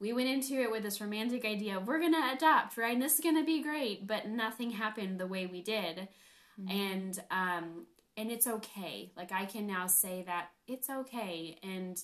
we 0.00 0.12
went 0.12 0.28
into 0.28 0.60
it 0.60 0.70
with 0.70 0.82
this 0.82 1.00
romantic 1.00 1.44
idea 1.44 1.76
of 1.76 1.86
we're 1.86 2.00
gonna 2.00 2.32
adopt, 2.34 2.76
right? 2.76 2.94
And 2.94 3.02
this 3.02 3.14
is 3.14 3.20
gonna 3.20 3.44
be 3.44 3.62
great, 3.62 4.06
but 4.06 4.28
nothing 4.28 4.70
happened 4.70 5.18
the 5.18 5.26
way 5.26 5.46
we 5.46 5.62
did, 5.62 6.08
mm-hmm. 6.60 6.70
and 6.70 7.22
um, 7.30 7.86
and 8.16 8.30
it's 8.30 8.46
okay. 8.46 9.12
Like 9.16 9.32
I 9.32 9.44
can 9.46 9.66
now 9.66 9.86
say 9.86 10.22
that 10.26 10.48
it's 10.66 10.90
okay, 10.90 11.58
and 11.62 11.98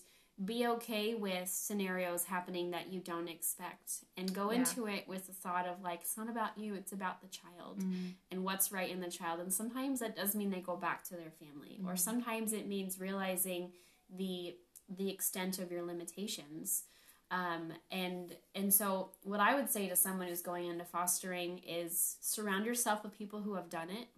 be 0.44 0.66
okay 0.66 1.14
with 1.14 1.48
scenarios 1.48 2.24
happening 2.24 2.70
that 2.70 2.90
you 2.90 3.00
don't 3.00 3.28
expect 3.28 4.04
and 4.16 4.32
go 4.32 4.50
Yeah. 4.50 4.58
into 4.58 4.86
it 4.86 5.06
with 5.06 5.26
the 5.26 5.34
thought 5.34 5.66
of 5.66 5.82
like 5.82 6.00
it's 6.00 6.16
not 6.16 6.30
about 6.30 6.56
you 6.56 6.74
it's 6.74 6.92
about 6.92 7.20
the 7.20 7.28
child 7.28 7.80
mm-hmm. 7.80 8.10
and 8.30 8.42
what's 8.42 8.72
right 8.72 8.90
in 8.90 9.00
the 9.00 9.10
child 9.10 9.40
and 9.40 9.52
sometimes 9.52 10.00
that 10.00 10.16
does 10.16 10.34
mean 10.34 10.50
they 10.50 10.60
go 10.60 10.76
back 10.76 11.04
to 11.04 11.14
their 11.14 11.30
family 11.30 11.78
or 11.84 11.88
mm-hmm. 11.88 11.96
sometimes 11.96 12.52
it 12.54 12.66
means 12.66 12.98
realizing 12.98 13.72
the 14.16 14.56
the 14.88 15.10
extent 15.10 15.58
of 15.58 15.70
your 15.70 15.82
limitations 15.82 16.84
um, 17.30 17.72
and 17.90 18.36
and 18.54 18.72
so 18.72 19.10
what 19.22 19.40
i 19.40 19.54
would 19.54 19.70
say 19.70 19.88
to 19.88 19.96
someone 19.96 20.28
who's 20.28 20.42
going 20.42 20.66
into 20.66 20.84
fostering 20.84 21.58
is 21.58 22.16
surround 22.20 22.66
yourself 22.66 23.02
with 23.02 23.16
people 23.16 23.40
who 23.40 23.54
have 23.54 23.68
done 23.70 23.88
it. 23.90 24.08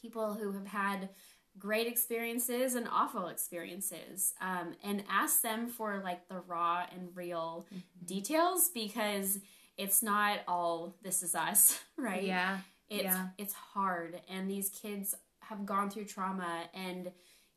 People 0.00 0.34
who 0.34 0.52
have 0.52 0.66
had 0.66 1.10
great 1.58 1.86
experiences 1.86 2.74
and 2.74 2.88
awful 2.90 3.28
experiences. 3.28 4.34
Um, 4.40 4.74
and 4.82 5.04
ask 5.08 5.42
them 5.42 5.68
for 5.68 6.00
like 6.02 6.28
the 6.28 6.40
raw 6.46 6.84
and 6.94 7.14
real 7.14 7.66
details 8.04 8.70
because 8.72 9.38
it's 9.76 10.02
not 10.02 10.40
all 10.48 10.96
this 11.02 11.22
is 11.22 11.34
us 11.34 11.78
right? 11.96 12.24
Yeah. 12.24 12.58
it's 12.88 13.04
yeah. 13.04 13.28
it's 13.38 13.54
hard. 13.54 14.20
And 14.28 14.50
these 14.50 14.70
kids 14.70 15.14
have 15.40 15.66
gone 15.66 15.90
through 15.90 16.04
trauma 16.04 16.64
and 16.74 17.10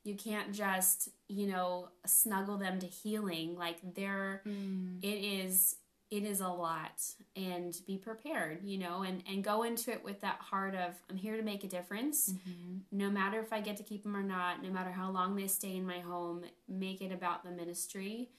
you 0.06 0.16
can't 0.16 0.54
just 0.54 1.10
you 1.28 1.48
know 1.48 1.90
snuggle 2.06 2.58
them 2.58 2.80
to 2.80 2.86
healing. 2.88 3.56
Like 3.58 3.78
they're 3.96 4.42
Mm. 4.46 5.04
it 5.04 5.08
is 5.42 5.76
it 6.12 6.24
is 6.24 6.40
a 6.40 6.48
lot. 6.48 7.02
And 7.36 7.76
be 7.88 7.98
prepared 7.98 8.64
you 8.64 8.78
know 8.78 9.02
and 9.02 9.24
and 9.28 9.44
go 9.44 9.64
into 9.64 9.92
it 9.92 10.04
with 10.04 10.22
that 10.22 10.38
heart 10.40 10.76
of 10.76 10.94
i'm 11.10 11.18
here 11.18 11.36
to 11.36 11.44
make 11.44 11.64
a 11.64 11.68
difference. 11.68 12.30
Mm-hmm. 12.32 12.78
no 12.92 13.10
matter 13.10 13.40
if 13.42 13.52
i 13.52 13.60
get 13.60 13.76
to 13.78 13.84
keep 13.84 14.04
them 14.04 14.16
or 14.16 14.24
not 14.24 14.62
no 14.64 14.70
matter 14.70 14.92
how 14.92 15.10
long 15.12 15.36
they 15.36 15.48
stay 15.48 15.76
in 15.76 15.86
my 15.86 16.00
home 16.00 16.44
make 16.70 17.02
it 17.02 17.12
about 17.12 17.44
the 17.44 17.52
ministry. 17.52 18.30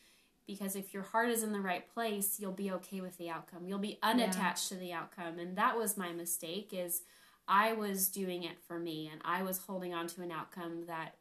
Because 0.47 0.77
if 0.77 0.95
your 0.95 1.03
heart 1.03 1.29
is 1.29 1.43
in 1.43 1.53
the 1.53 1.61
right 1.61 1.87
place 1.93 2.39
you'll 2.39 2.53
be 2.53 2.71
okay 2.71 3.01
with 3.01 3.19
the 3.19 3.29
outcome. 3.31 3.67
You'll 3.67 3.81
be 3.81 3.99
unattached 4.03 4.69
to 4.69 4.77
the 4.77 4.93
outcome. 4.93 5.41
And 5.41 5.59
that 5.59 5.77
was 5.77 5.97
my 5.97 6.13
mistake 6.13 6.71
is 6.73 7.03
i 7.49 7.73
was 7.73 8.09
doing 8.09 8.43
it 8.45 8.59
for 8.67 8.79
me 8.79 9.09
and 9.13 9.21
i 9.25 9.43
was 9.43 9.59
holding 9.59 9.93
on 9.95 10.07
to 10.09 10.21
an 10.23 10.33
outcome 10.33 10.85
that 10.87 11.15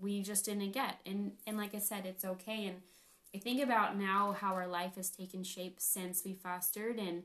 we 0.00 0.22
just 0.22 0.44
didn't 0.44 0.72
get. 0.72 0.98
And 1.06 1.32
and 1.46 1.56
like 1.56 1.74
i 1.74 1.78
said 1.78 2.06
it's 2.06 2.24
okay. 2.24 2.66
And 2.66 2.82
i 3.34 3.38
think 3.38 3.62
about 3.62 3.98
now 3.98 4.36
how 4.38 4.54
our 4.54 4.66
life 4.66 4.96
has 4.96 5.10
taken 5.10 5.42
shape 5.42 5.76
since 5.78 6.24
we 6.24 6.34
fostered. 6.34 6.98
And 6.98 7.24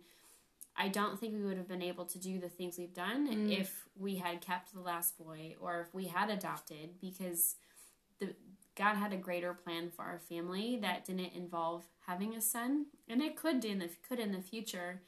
i 0.78 0.88
don't 0.88 1.20
think 1.20 1.34
we 1.34 1.44
would 1.44 1.58
have 1.58 1.68
been 1.68 1.82
able 1.82 2.06
to 2.06 2.18
do 2.18 2.40
the 2.40 2.50
things 2.50 2.78
we've 2.78 2.94
done 2.94 3.28
mm. 3.28 3.60
if 3.60 3.88
we 3.98 4.16
had 4.16 4.40
kept 4.40 4.74
the 4.74 4.80
last 4.80 5.18
boy 5.18 5.54
or 5.60 5.82
if 5.82 5.94
we 5.94 6.06
had 6.06 6.30
adopted 6.30 6.92
because 7.02 7.56
the 8.20 8.34
god 8.76 8.96
had 8.96 9.12
a 9.12 9.18
greater 9.18 9.54
plan 9.54 9.90
for 9.90 10.04
our 10.04 10.20
family 10.20 10.80
that 10.82 11.04
didn't 11.06 11.34
involve 11.34 11.84
having 12.08 12.36
a 12.36 12.42
son. 12.42 12.88
And 13.08 13.22
it 13.22 13.36
could 13.36 13.64
in 13.66 13.80
the 13.80 13.90
could 14.08 14.20
in 14.20 14.32
the 14.32 14.42
future. 14.42 15.02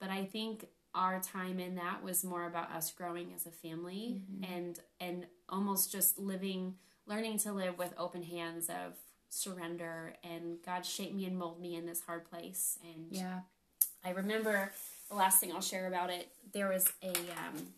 But 0.00 0.10
i 0.10 0.24
think 0.24 0.66
our 0.94 1.20
time 1.20 1.58
in 1.58 1.74
that 1.74 2.02
was 2.04 2.24
more 2.24 2.46
about 2.46 2.70
us 2.70 2.92
growing 2.92 3.32
as 3.34 3.46
a 3.46 3.50
family 3.50 4.20
mm-hmm. 4.20 4.52
and 4.52 4.80
and 5.00 5.26
almost 5.48 5.90
just 5.90 6.18
living 6.18 6.74
learning 7.06 7.38
to 7.38 7.52
live 7.52 7.78
with 7.78 7.92
open 7.98 8.22
hands 8.22 8.68
of 8.68 8.94
surrender 9.28 10.14
and 10.22 10.58
god 10.64 10.86
shaped 10.86 11.14
me 11.14 11.26
and 11.26 11.36
mold 11.36 11.60
me 11.60 11.74
in 11.74 11.86
this 11.86 12.02
hard 12.02 12.24
place 12.28 12.78
and 12.84 13.06
Yeah. 13.10 13.40
I 14.04 14.10
remember 14.10 14.70
the 15.08 15.14
last 15.16 15.40
thing 15.40 15.50
I'll 15.50 15.62
share 15.62 15.86
about 15.86 16.10
it. 16.10 16.28
There 16.52 16.68
was 16.68 16.92
a 17.02 17.08
um, 17.10 17.68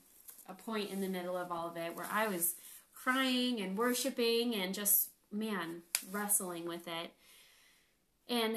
a 0.49 0.55
point 0.55 0.91
in 0.91 1.01
the 1.01 1.09
middle 1.09 1.37
of 1.37 1.53
all 1.53 1.69
of 1.69 1.77
it 1.77 1.95
where 1.97 2.07
I 2.13 2.27
was 2.27 2.55
crying 2.93 3.61
and 3.61 3.79
worshiping 3.79 4.55
and 4.57 4.75
just 4.75 5.11
man 5.31 5.83
wrestling 6.11 6.67
with 6.67 6.89
it. 6.89 7.13
And 8.29 8.57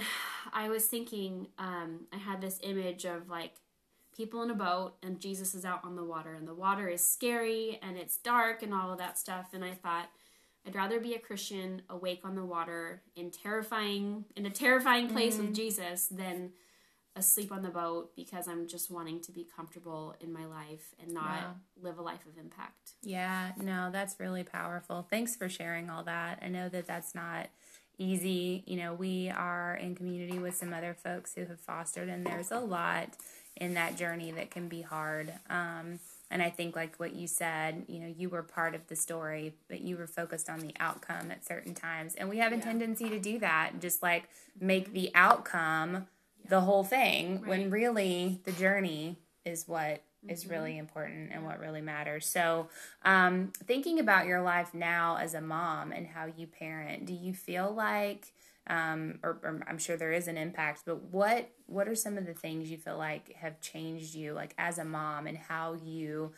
I 0.51 0.69
was 0.69 0.87
thinking, 0.87 1.47
um, 1.59 2.07
I 2.11 2.17
had 2.17 2.41
this 2.41 2.59
image 2.63 3.05
of 3.05 3.29
like 3.29 3.55
people 4.15 4.41
in 4.41 4.49
a 4.49 4.55
boat 4.55 4.95
and 5.03 5.19
Jesus 5.19 5.53
is 5.53 5.63
out 5.63 5.81
on 5.83 5.95
the 5.95 6.03
water 6.03 6.33
and 6.33 6.47
the 6.47 6.55
water 6.55 6.87
is 6.87 7.05
scary 7.05 7.79
and 7.83 7.97
it's 7.97 8.17
dark 8.17 8.63
and 8.63 8.73
all 8.73 8.91
of 8.91 8.97
that 8.97 9.17
stuff. 9.19 9.49
And 9.53 9.63
I 9.63 9.71
thought, 9.73 10.09
I'd 10.69 10.75
rather 10.75 10.99
be 10.99 11.15
a 11.15 11.19
Christian 11.19 11.81
awake 11.89 12.21
on 12.23 12.35
the 12.35 12.45
water 12.45 13.01
in 13.15 13.31
terrifying 13.31 14.25
in 14.35 14.45
a 14.45 14.51
terrifying 14.51 15.07
place 15.09 15.35
with 15.39 15.55
Jesus 15.55 16.05
than 16.09 16.51
asleep 17.15 17.51
on 17.51 17.63
the 17.63 17.69
boat 17.69 18.11
because 18.15 18.47
I'm 18.47 18.67
just 18.67 18.91
wanting 18.91 19.19
to 19.21 19.31
be 19.31 19.47
comfortable 19.55 20.13
in 20.19 20.31
my 20.31 20.45
life 20.45 20.93
and 21.01 21.11
not 21.11 21.23
Wow. 21.23 21.55
live 21.81 21.97
a 21.97 22.03
life 22.03 22.23
of 22.27 22.37
impact. 22.37 22.91
Yeah, 23.01 23.53
no, 23.57 23.89
that's 23.91 24.19
really 24.19 24.43
powerful. 24.43 25.07
Thanks 25.09 25.35
for 25.35 25.49
sharing 25.49 25.89
all 25.89 26.03
that. 26.03 26.37
I 26.43 26.49
know 26.49 26.69
that 26.69 26.85
that's 26.85 27.15
not 27.15 27.47
easy. 27.97 28.63
You 28.67 28.77
know, 28.77 28.93
we 28.93 29.29
are 29.29 29.73
in 29.75 29.95
community 29.95 30.37
with 30.37 30.55
some 30.55 30.71
other 30.71 30.93
folks 30.93 31.33
who 31.33 31.45
have 31.45 31.59
fostered, 31.59 32.09
and 32.09 32.23
there's 32.27 32.51
a 32.51 32.59
lot 32.59 33.09
in 33.55 33.73
that 33.73 33.97
journey 33.97 34.29
that 34.33 34.51
can 34.51 34.67
be 34.69 34.83
hard. 34.83 35.33
Um, 35.49 35.99
and 36.31 36.41
I 36.43 36.49
think, 36.49 36.75
like 36.75 36.95
what 36.97 37.15
you 37.15 37.27
said, 37.27 37.85
you 37.87 37.99
know, 37.99 38.13
you 38.15 38.29
were 38.29 38.43
part 38.43 38.75
of 38.75 38.87
the 38.87 38.95
story, 38.95 39.53
but 39.67 39.81
you 39.81 39.97
were 39.97 40.07
focused 40.07 40.49
on 40.49 40.59
the 40.59 40.73
outcome 40.79 41.31
at 41.31 41.45
certain 41.45 41.73
times. 41.73 42.15
And 42.15 42.29
we 42.29 42.37
have 42.37 42.51
a 42.51 42.57
Yeah. 42.57 42.61
tendency 42.61 43.09
to 43.09 43.19
do 43.19 43.39
that, 43.39 43.73
just 43.79 44.03
like 44.03 44.29
make 44.59 44.93
the 44.93 45.11
outcome 45.15 46.07
the 46.47 46.61
whole 46.61 46.83
thing, 46.83 47.45
when 47.45 47.69
really 47.69 48.41
the 48.45 48.51
journey 48.51 49.17
is 49.45 49.67
what 49.67 50.01
is 50.27 50.43
Mm-hmm. 50.43 50.51
really 50.53 50.77
important 50.77 51.31
and 51.31 51.45
what 51.45 51.59
really 51.59 51.81
matters. 51.81 52.25
So, 52.27 52.67
um, 53.03 53.51
thinking 53.65 53.99
about 53.99 54.25
your 54.27 54.41
life 54.41 54.73
now 54.73 55.17
as 55.17 55.33
a 55.33 55.41
mom 55.41 55.91
and 55.91 56.05
how 56.07 56.25
you 56.25 56.45
parent, 56.45 57.05
do 57.05 57.13
you 57.13 57.33
feel 57.33 57.71
like, 57.73 58.33
um, 58.69 59.19
or, 59.23 59.39
or 59.43 59.61
I'm 59.67 59.77
sure 59.77 59.97
there 59.97 60.13
is 60.13 60.27
an 60.27 60.37
impact, 60.37 60.83
but 60.85 61.03
what 61.05 61.49
what 61.65 61.87
are 61.87 61.95
some 61.95 62.17
of 62.17 62.25
the 62.25 62.33
things 62.33 62.69
you 62.69 62.77
feel 62.77 62.97
like 62.97 63.33
have 63.35 63.59
changed 63.59 64.13
you, 64.15 64.33
like 64.33 64.53
as 64.57 64.77
a 64.77 64.85
mom, 64.85 65.27
and 65.27 65.37
how 65.37 65.73
you 65.73 66.31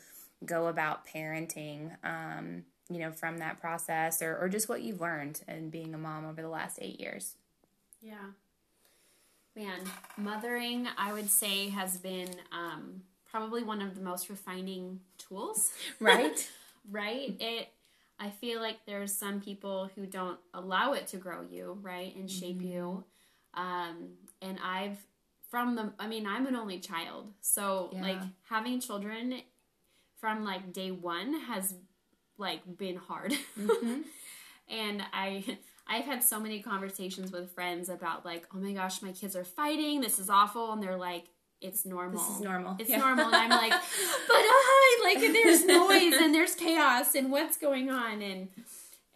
go 0.46 0.68
about 0.68 1.06
parenting? 1.06 1.92
Um, 2.04 2.64
you 2.90 3.00
know, 3.00 3.12
from 3.12 3.38
that 3.40 3.60
process, 3.60 4.22
or 4.22 4.38
or 4.38 4.50
just 4.50 4.70
what 4.70 4.82
you've 4.82 5.02
learned 5.02 5.42
in 5.48 5.70
being 5.70 5.94
a 5.94 5.98
mom 5.98 6.26
over 6.26 6.42
the 6.42 6.50
last 6.50 6.80
eight 6.82 7.00
years. 7.00 7.36
Yeah. 8.02 8.16
Man, 9.56 9.80
mothering, 10.18 10.88
I 10.98 11.12
would 11.12 11.30
say, 11.30 11.70
has 11.70 11.98
been 11.98 12.30
um, 12.54 13.02
probably 13.30 13.64
one 13.64 13.82
of 13.82 13.96
the 13.96 14.02
most 14.02 14.30
refining 14.30 15.02
tools. 15.18 15.72
Right. 16.00 16.50
right? 16.90 17.36
It. 17.40 17.70
I 18.22 18.30
feel 18.30 18.62
like 18.62 18.86
there's 18.86 19.12
some 19.12 19.42
people 19.42 19.90
who 19.96 20.06
don't 20.06 20.40
allow 20.54 20.94
it 20.94 21.08
to 21.08 21.18
grow 21.18 21.42
you, 21.42 21.78
right, 21.82 22.16
and 22.16 22.30
shape 22.30 22.62
you. 22.62 23.04
Um, 23.56 24.12
and 24.42 24.60
I've 24.64 24.98
from 25.50 25.76
the. 25.76 25.92
I 26.00 26.08
mean, 26.08 26.28
I'm 26.28 26.46
an 26.46 26.56
only 26.56 26.80
child, 26.80 27.34
so 27.42 27.90
Yeah. 27.92 28.02
like 28.04 28.22
having 28.48 28.80
children 28.80 29.42
from 30.20 30.46
like 30.46 30.72
day 30.72 30.92
one 30.92 31.34
has 31.42 31.74
like 32.38 32.62
been 32.78 32.96
hard. 32.96 33.34
and 34.70 35.04
I 35.12 35.58
I've 35.88 36.06
had 36.06 36.24
so 36.24 36.40
many 36.40 36.62
conversations 36.62 37.32
with 37.32 37.52
friends 37.54 37.90
about 37.90 38.24
like, 38.24 38.46
oh 38.54 38.60
my 38.60 38.72
gosh, 38.74 39.02
my 39.02 39.12
kids 39.12 39.36
are 39.36 39.44
fighting. 39.44 40.00
This 40.00 40.20
is 40.20 40.30
awful, 40.30 40.72
and 40.72 40.82
they're 40.82 40.96
like, 40.96 41.26
it's 41.62 41.86
normal. 41.86 42.20
This 42.20 42.36
is 42.36 42.42
normal. 42.42 42.76
It's 42.80 42.90
Yeah. 42.90 42.98
normal, 42.98 43.26
and 43.26 43.36
I'm 43.36 43.50
like, 43.50 43.72
but 44.28 44.36
I 44.36 45.02
like 45.04 45.20
there's 45.20 45.64
noise 45.66 46.14
and 46.22 46.34
there's 46.34 46.56
chaos 46.56 47.16
and 47.16 47.32
what's 47.32 47.58
going 47.58 47.90
on 47.90 48.22
and 48.22 48.50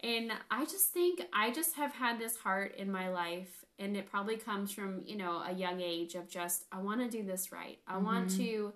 and 0.00 0.30
I 0.50 0.64
just 0.64 0.88
think 0.92 1.22
I 1.32 1.50
just 1.50 1.74
have 1.76 1.92
had 1.94 2.18
this 2.18 2.36
heart 2.36 2.76
in 2.76 2.90
my 2.92 3.08
life 3.08 3.64
and 3.78 3.96
it 3.96 4.08
probably 4.10 4.36
comes 4.36 4.70
from 4.72 5.02
you 5.06 5.16
know 5.16 5.42
a 5.46 5.52
young 5.52 5.80
age 5.80 6.14
of 6.14 6.28
just 6.28 6.64
I 6.70 6.78
want 6.80 7.00
to 7.00 7.08
do 7.08 7.24
this 7.24 7.50
right. 7.52 7.78
I 7.88 7.98
want 7.98 8.30
to 8.36 8.72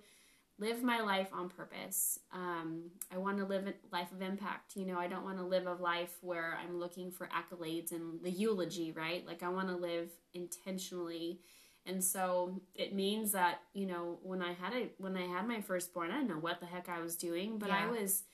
live 0.58 0.82
my 0.82 1.00
life 1.00 1.28
on 1.32 1.48
purpose. 1.48 2.18
Um, 2.34 2.90
I 3.10 3.16
want 3.16 3.38
to 3.38 3.44
live 3.46 3.66
a 3.66 3.72
life 3.96 4.12
of 4.12 4.20
impact. 4.20 4.76
You 4.76 4.84
know, 4.84 4.98
I 4.98 5.06
don't 5.06 5.24
want 5.24 5.38
to 5.38 5.44
live 5.44 5.66
a 5.66 5.72
life 5.72 6.14
where 6.20 6.58
I'm 6.62 6.78
looking 6.78 7.10
for 7.10 7.28
accolades 7.28 7.92
and 7.92 8.22
the 8.22 8.30
eulogy, 8.30 8.92
right? 8.92 9.26
Like 9.26 9.42
I 9.42 9.48
want 9.48 9.68
to 9.68 9.76
live 9.76 10.10
intentionally. 10.34 11.40
And 11.86 12.04
so 12.04 12.60
it 12.74 12.94
means 12.94 13.32
that, 13.32 13.62
you 13.72 13.86
know, 13.86 14.18
when 14.22 14.42
I 14.42 14.52
had 14.52 14.72
a 14.74 14.90
when 14.98 15.16
I 15.16 15.26
had 15.26 15.48
my 15.48 15.60
firstborn, 15.60 16.10
I 16.10 16.16
didn't 16.16 16.28
know 16.28 16.34
what 16.34 16.60
the 16.60 16.66
heck 16.66 16.88
I 16.88 17.00
was 17.00 17.16
doing, 17.16 17.58
but 17.58 17.70
I 17.70 17.86
was 17.86 18.24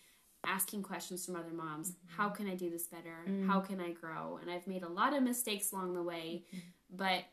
asking 0.44 0.82
questions 0.82 1.24
from 1.24 1.36
other 1.36 1.53
moms. 1.53 1.90
Mm-hmm. 1.90 2.20
How 2.20 2.28
can 2.28 2.49
I 2.49 2.55
do 2.55 2.70
this 2.70 2.86
better? 2.86 3.24
Mm. 3.28 3.47
How 3.47 3.61
can 3.61 3.80
I 3.80 3.92
grow? 3.92 4.38
And 4.40 4.51
I've 4.51 4.66
made 4.66 4.82
a 4.82 4.88
lot 4.88 5.14
of 5.14 5.22
mistakes 5.22 5.72
along 5.72 5.94
the 5.94 6.03
way, 6.03 6.44
mm-hmm. 6.49 6.59
but 6.90 7.24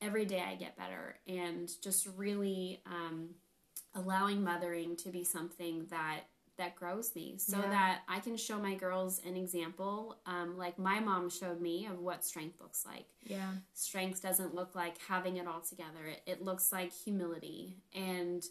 every 0.00 0.24
day 0.24 0.42
I 0.46 0.56
get 0.56 0.76
better 0.76 1.16
and 1.26 1.70
just 1.82 2.08
really 2.16 2.82
um, 2.86 3.30
allowing 3.94 4.42
mothering 4.42 4.96
to 4.96 5.10
be 5.10 5.24
something 5.24 5.86
that 5.90 6.22
that 6.62 6.76
grows 6.76 7.14
me 7.14 7.34
so 7.38 7.58
Yeah. 7.58 7.68
that 7.70 8.00
I 8.08 8.20
can 8.20 8.36
show 8.36 8.58
my 8.58 8.74
girls 8.74 9.20
an 9.26 9.36
example 9.36 10.18
um, 10.26 10.56
like 10.56 10.78
my 10.78 11.00
mom 11.00 11.28
showed 11.28 11.60
me 11.60 11.86
of 11.86 11.98
what 11.98 12.24
strength 12.24 12.60
looks 12.60 12.86
like 12.86 13.06
Yeah. 13.24 13.52
strength 13.74 14.22
doesn't 14.22 14.54
look 14.54 14.74
like 14.74 14.96
having 15.08 15.36
it 15.38 15.46
all 15.46 15.60
together 15.60 16.04
it, 16.06 16.22
it 16.26 16.42
looks 16.42 16.70
like 16.70 16.92
humility 16.92 17.76
and 17.94 18.42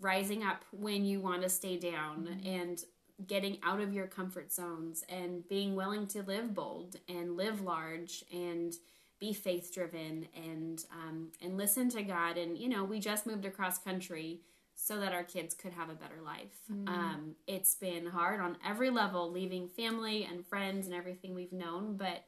rising 0.00 0.42
up 0.42 0.64
when 0.72 1.04
you 1.04 1.20
want 1.20 1.42
to 1.42 1.48
stay 1.48 1.76
down 1.76 2.40
and 2.44 2.82
getting 3.26 3.58
out 3.62 3.80
of 3.80 3.92
your 3.94 4.08
comfort 4.08 4.52
zones 4.52 5.04
and 5.08 5.46
being 5.48 5.76
willing 5.76 6.06
to 6.08 6.22
live 6.22 6.52
bold 6.52 6.96
and 7.08 7.36
live 7.36 7.60
large 7.60 8.24
and 8.32 8.74
be 9.20 9.32
faith 9.32 9.72
driven 9.72 10.26
and 10.36 10.84
um, 10.90 11.30
and 11.40 11.56
listen 11.56 11.88
to 11.90 12.02
God 12.02 12.36
and 12.36 12.58
you 12.58 12.68
know 12.68 12.82
we 12.84 12.98
just 12.98 13.24
moved 13.26 13.44
across 13.44 13.78
country 13.78 14.40
so 14.74 15.00
that 15.00 15.12
our 15.12 15.24
kids 15.24 15.54
could 15.54 15.72
have 15.72 15.88
a 15.88 15.94
better 15.94 16.20
life. 16.24 16.58
Um, 16.86 17.36
it's 17.46 17.74
been 17.74 18.06
hard 18.06 18.40
on 18.40 18.56
every 18.66 18.90
level, 18.90 19.30
leaving 19.30 19.68
family 19.68 20.28
and 20.30 20.44
friends 20.44 20.86
and 20.86 20.94
everything 20.94 21.34
we've 21.34 21.52
known, 21.52 21.96
but 21.96 22.24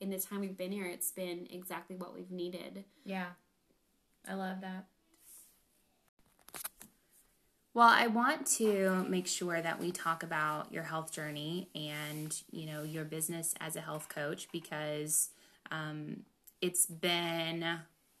in 0.00 0.10
the 0.10 0.18
time 0.18 0.40
we've 0.40 0.56
been 0.56 0.70
here, 0.70 0.86
it's 0.86 1.10
been 1.10 1.48
exactly 1.50 1.96
what 1.96 2.14
we've 2.14 2.30
needed. 2.30 2.84
Yeah. 3.04 3.28
I 4.28 4.34
love 4.34 4.60
that. 4.60 4.86
Well, 7.74 7.88
I 7.88 8.08
want 8.08 8.46
to 8.58 9.06
make 9.08 9.26
sure 9.26 9.60
that 9.60 9.78
we 9.78 9.92
talk 9.92 10.22
about 10.22 10.72
your 10.72 10.82
health 10.82 11.12
journey 11.12 11.68
and, 11.74 12.36
you 12.50 12.66
know, 12.66 12.82
your 12.82 13.04
business 13.04 13.54
as 13.60 13.76
a 13.76 13.80
health 13.80 14.08
coach 14.08 14.48
because 14.52 15.30
um, 15.70 16.24
it's 16.60 16.86
been 16.86 17.64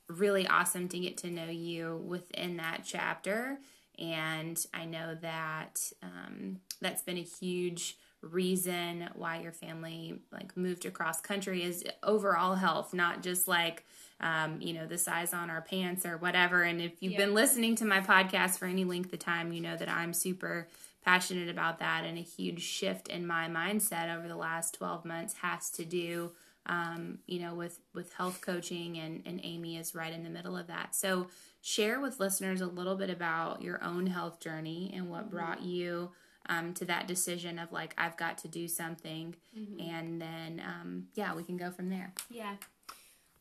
really 0.08 0.46
awesome 0.46 0.88
to 0.88 0.98
get 0.98 1.18
to 1.18 1.30
know 1.30 1.48
you 1.48 2.02
within 2.06 2.56
that 2.56 2.82
chapter. 2.84 3.58
And 3.98 4.64
I 4.72 4.84
know 4.84 5.16
that 5.22 5.92
um, 6.02 6.58
that's 6.80 7.02
been 7.02 7.18
a 7.18 7.22
huge 7.22 7.96
reason 8.20 9.08
why 9.14 9.40
your 9.40 9.52
family 9.52 10.20
like 10.32 10.56
moved 10.56 10.84
across 10.84 11.20
country 11.20 11.62
is 11.62 11.84
overall 12.02 12.54
health, 12.54 12.92
not 12.94 13.22
just 13.22 13.46
like 13.48 13.84
um, 14.20 14.60
you 14.60 14.72
know 14.72 14.86
the 14.86 14.98
size 14.98 15.32
on 15.32 15.50
our 15.50 15.60
pants 15.60 16.04
or 16.04 16.16
whatever. 16.16 16.62
And 16.62 16.80
if 16.80 17.02
you've 17.02 17.16
been 17.16 17.34
listening 17.34 17.76
to 17.76 17.84
my 17.84 18.00
podcast 18.00 18.58
for 18.58 18.66
any 18.66 18.84
length 18.84 19.12
of 19.12 19.20
time, 19.20 19.52
you 19.52 19.60
know 19.60 19.76
that 19.76 19.88
I'm 19.88 20.12
super 20.12 20.68
passionate 21.04 21.48
about 21.48 21.78
that. 21.78 22.04
And 22.04 22.18
a 22.18 22.22
huge 22.22 22.62
shift 22.62 23.08
in 23.08 23.26
my 23.26 23.48
mindset 23.48 24.16
over 24.16 24.26
the 24.26 24.36
last 24.36 24.74
12 24.74 25.04
months 25.04 25.34
has 25.42 25.70
to 25.70 25.84
do 25.84 26.32
um, 26.68 27.18
you 27.26 27.40
know, 27.40 27.54
with 27.54 27.80
with 27.94 28.12
health 28.14 28.40
coaching, 28.40 28.98
and 28.98 29.22
and 29.26 29.40
Aimee 29.42 29.78
is 29.78 29.94
right 29.94 30.12
in 30.12 30.24
the 30.24 30.30
middle 30.30 30.56
of 30.56 30.66
that. 30.66 30.94
So 30.94 31.28
share 31.60 32.00
with 32.00 32.20
listeners 32.20 32.60
a 32.60 32.66
little 32.66 32.96
bit 32.96 33.10
about 33.10 33.62
your 33.62 33.82
own 33.82 34.06
health 34.06 34.40
journey 34.40 34.92
and 34.94 35.10
what 35.10 35.30
brought 35.30 35.62
you 35.62 36.10
um, 36.48 36.72
to 36.74 36.84
that 36.86 37.06
decision 37.06 37.58
of 37.58 37.72
like 37.72 37.94
I've 37.98 38.16
got 38.16 38.38
to 38.38 38.48
do 38.48 38.68
something, 38.68 39.34
and 39.80 40.20
then 40.20 40.62
um, 40.64 41.06
yeah, 41.14 41.34
we 41.34 41.42
can 41.42 41.56
go 41.56 41.70
from 41.70 41.88
there. 41.88 42.12
Yeah. 42.30 42.56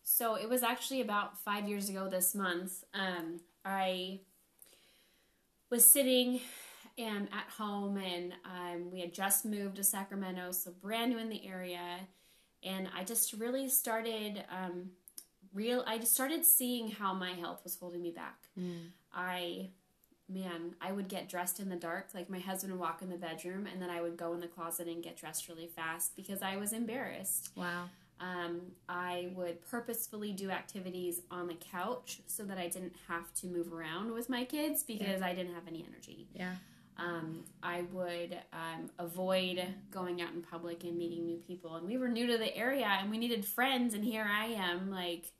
So 0.03 0.35
it 0.35 0.47
was 0.47 0.63
actually 0.63 1.01
about 1.01 1.37
five 1.37 1.67
years 1.67 1.89
ago 1.89 2.07
this 2.09 2.33
month. 2.33 2.85
Um, 2.93 3.41
I 3.65 4.21
was 5.69 5.83
sitting 5.83 6.39
um, 6.97 7.27
at 7.31 7.49
home 7.57 7.97
and 7.97 8.33
um, 8.45 8.91
we 8.91 9.01
had 9.01 9.13
just 9.13 9.45
moved 9.45 9.75
to 9.75 9.83
Sacramento, 9.83 10.51
so 10.51 10.71
brand 10.71 11.11
new 11.11 11.17
in 11.17 11.29
the 11.29 11.45
area. 11.45 12.07
And 12.67 12.89
I 12.95 13.03
just 13.03 13.33
really 13.33 13.69
started 13.69 14.43
um, 14.51 14.91
real. 15.53 15.83
I 15.87 15.97
just 15.97 16.13
started 16.13 16.45
seeing 16.45 16.89
how 16.89 17.13
my 17.13 17.31
health 17.31 17.61
was 17.63 17.77
holding 17.79 18.01
me 18.01 18.11
back. 18.11 18.37
I, 19.13 19.69
man, 20.29 20.75
I 20.81 20.91
would 20.91 21.07
get 21.07 21.29
dressed 21.29 21.59
in 21.59 21.69
the 21.69 21.75
dark. 21.75 22.09
Like 22.13 22.29
my 22.29 22.39
husband 22.39 22.73
would 22.73 22.81
walk 22.81 23.01
in 23.01 23.09
the 23.09 23.17
bedroom, 23.17 23.67
and 23.71 23.81
then 23.81 23.89
I 23.89 24.01
would 24.01 24.17
go 24.17 24.33
in 24.33 24.39
the 24.39 24.47
closet 24.47 24.87
and 24.87 25.01
get 25.03 25.15
dressed 25.17 25.47
really 25.47 25.67
fast 25.67 26.15
because 26.15 26.41
I 26.41 26.57
was 26.57 26.73
embarrassed. 26.73 27.51
Wow. 27.55 27.85
Um, 28.19 28.61
I 28.89 29.29
would 29.35 29.61
purposefully 29.69 30.31
do 30.33 30.49
activities 30.49 31.21
on 31.29 31.47
the 31.47 31.53
couch 31.53 32.21
so 32.25 32.43
that 32.45 32.57
I 32.57 32.67
didn't 32.67 32.95
have 33.07 33.31
to 33.35 33.47
move 33.47 33.71
around 33.71 34.11
with 34.11 34.27
my 34.27 34.43
kids 34.43 34.83
because 34.83 35.21
I 35.21 35.33
didn't 35.35 35.53
have 35.53 35.67
any 35.67 35.85
energy. 35.87 36.27
Yeah. 36.33 36.55
Um, 36.97 37.43
I 37.61 37.83
would 37.91 38.37
um, 38.53 38.89
avoid 38.97 39.63
going 39.91 40.21
out 40.21 40.33
in 40.33 40.41
public 40.41 40.83
and 40.83 40.97
meeting 40.97 41.25
new 41.25 41.37
people. 41.37 41.75
And 41.75 41.87
we 41.87 41.97
were 41.97 42.07
new 42.07 42.27
to 42.27 42.37
the 42.37 42.55
area 42.55 42.87
and 42.87 43.11
we 43.11 43.17
needed 43.17 43.45
friends. 43.45 43.93
And 43.93 44.03
here 44.03 44.27
I 44.29 44.47
am, 44.47 44.89
like, 44.89 45.31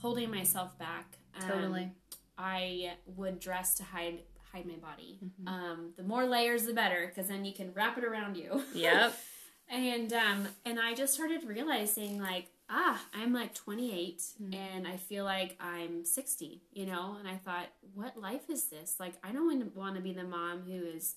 holding 0.00 0.30
myself 0.30 0.78
back. 0.78 1.18
Um, 1.42 1.48
Totally. 1.48 1.92
I 2.36 2.92
would 3.06 3.40
dress 3.40 3.74
to 3.74 3.82
hide 3.82 4.20
hide 4.52 4.66
my 4.66 4.76
body. 4.76 5.18
Um, 5.46 5.92
the 5.96 6.02
more 6.02 6.24
layers, 6.24 6.64
the 6.64 6.72
better, 6.72 7.06
because 7.06 7.28
then 7.28 7.44
you 7.44 7.52
can 7.52 7.72
wrap 7.74 7.98
it 7.98 8.04
around 8.04 8.36
you. 8.36 8.62
Yep. 8.74 9.14
And 9.70 10.10
um 10.14 10.48
and 10.64 10.80
I 10.80 10.94
just 10.94 11.12
started 11.12 11.44
realizing 11.44 12.18
like 12.18 12.46
ah 12.70 13.00
I'm 13.14 13.32
like 13.32 13.54
28 13.54 14.22
and 14.52 14.86
I 14.86 14.96
feel 14.96 15.24
like 15.24 15.56
I'm 15.60 16.04
60 16.04 16.60
you 16.72 16.86
know 16.86 17.16
and 17.18 17.28
I 17.28 17.36
thought 17.36 17.66
what 17.94 18.18
life 18.20 18.48
is 18.50 18.64
this 18.64 18.96
like 19.00 19.14
I 19.24 19.32
don't 19.32 19.74
want 19.74 19.96
to 19.96 20.00
be 20.02 20.12
the 20.12 20.24
mom 20.24 20.62
who 20.66 20.82
is 20.96 21.14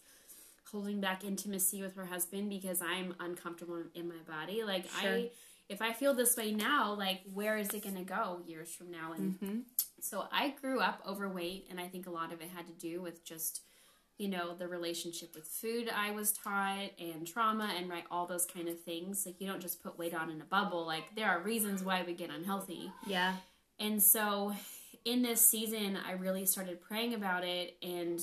holding 0.72 1.02
back 1.02 1.24
intimacy 1.24 1.82
with 1.82 1.96
her 1.96 2.06
husband 2.06 2.50
because 2.50 2.82
I'm 2.82 3.14
uncomfortable 3.20 3.84
in 3.94 4.08
my 4.08 4.22
body 4.28 4.64
like 4.64 4.86
Sure. 5.02 5.10
I 5.10 5.30
if 5.70 5.82
I 5.82 5.94
feel 5.94 6.14
this 6.14 6.36
way 6.36 6.52
now, 6.52 6.94
like 6.94 7.22
where 7.34 7.58
is 7.58 7.70
it 7.74 7.84
going 7.84 7.96
to 7.96 8.04
go 8.04 8.42
years 8.46 8.70
from 8.74 8.92
now? 8.92 9.14
And 9.14 9.36
Mm-hmm. 9.42 9.60
so 10.02 10.28
I 10.32 10.50
grew 10.62 10.80
up 10.82 11.02
overweight, 11.08 11.68
and 11.70 11.80
I 11.80 11.88
think 11.88 12.08
a 12.08 12.12
lot 12.12 12.34
of 12.34 12.42
it 12.42 12.50
had 12.54 12.68
to 12.68 12.74
do 12.74 13.02
with 13.02 13.24
just, 13.24 13.62
you 14.22 14.28
know, 14.28 14.54
the 14.54 14.68
relationship 14.68 15.34
with 15.34 15.48
food 15.48 15.90
I 15.90 16.12
was 16.12 16.32
taught 16.32 16.92
and 17.00 17.26
trauma 17.26 17.74
and 17.76 17.90
right 17.90 18.04
all 18.12 18.28
those 18.28 18.46
kind 18.46 18.70
of 18.70 18.80
things. 18.80 19.26
Like 19.26 19.42
you 19.42 19.48
don't 19.48 19.60
just 19.60 19.82
put 19.82 19.98
weight 19.98 20.14
on 20.14 20.30
in 20.30 20.40
a 20.40 20.46
bubble. 20.46 20.86
Like 20.86 21.16
there 21.16 21.28
are 21.28 21.40
reasons 21.40 21.84
why 21.84 22.04
we 22.06 22.14
get 22.14 22.30
unhealthy. 22.30 22.92
Yeah. 23.08 23.34
And 23.80 24.02
so 24.02 24.54
in 25.06 25.24
this 25.24 25.42
season, 25.42 25.98
I 26.08 26.12
really 26.12 26.46
started 26.46 26.80
praying 26.82 27.16
about 27.16 27.44
it 27.44 27.78
and 27.82 28.22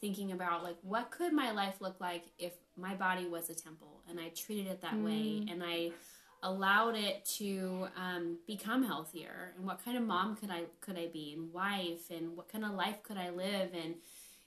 thinking 0.00 0.30
about 0.30 0.62
like 0.62 0.76
what 0.82 1.10
could 1.10 1.32
my 1.32 1.50
life 1.50 1.80
look 1.80 1.96
like 2.00 2.26
if 2.38 2.52
my 2.76 2.94
body 2.94 3.26
was 3.26 3.50
a 3.50 3.54
temple 3.54 4.02
and 4.08 4.20
I 4.20 4.28
treated 4.28 4.68
it 4.68 4.80
that 4.82 4.96
way 4.98 5.44
and 5.50 5.64
I 5.64 5.90
allowed 6.44 6.94
it 6.94 7.24
to 7.38 7.88
um, 7.96 8.38
become 8.46 8.84
healthier 8.84 9.52
and 9.56 9.66
what 9.66 9.84
kind 9.84 9.98
of 9.98 10.04
mom 10.04 10.36
could 10.36 10.50
I 10.50 10.62
could 10.80 10.96
I 10.96 11.08
be 11.08 11.34
and 11.36 11.52
wife 11.52 12.08
and 12.08 12.36
what 12.36 12.50
kind 12.50 12.64
of 12.64 12.70
life 12.70 13.02
could 13.02 13.18
I 13.18 13.30
live 13.30 13.70
and 13.74 13.96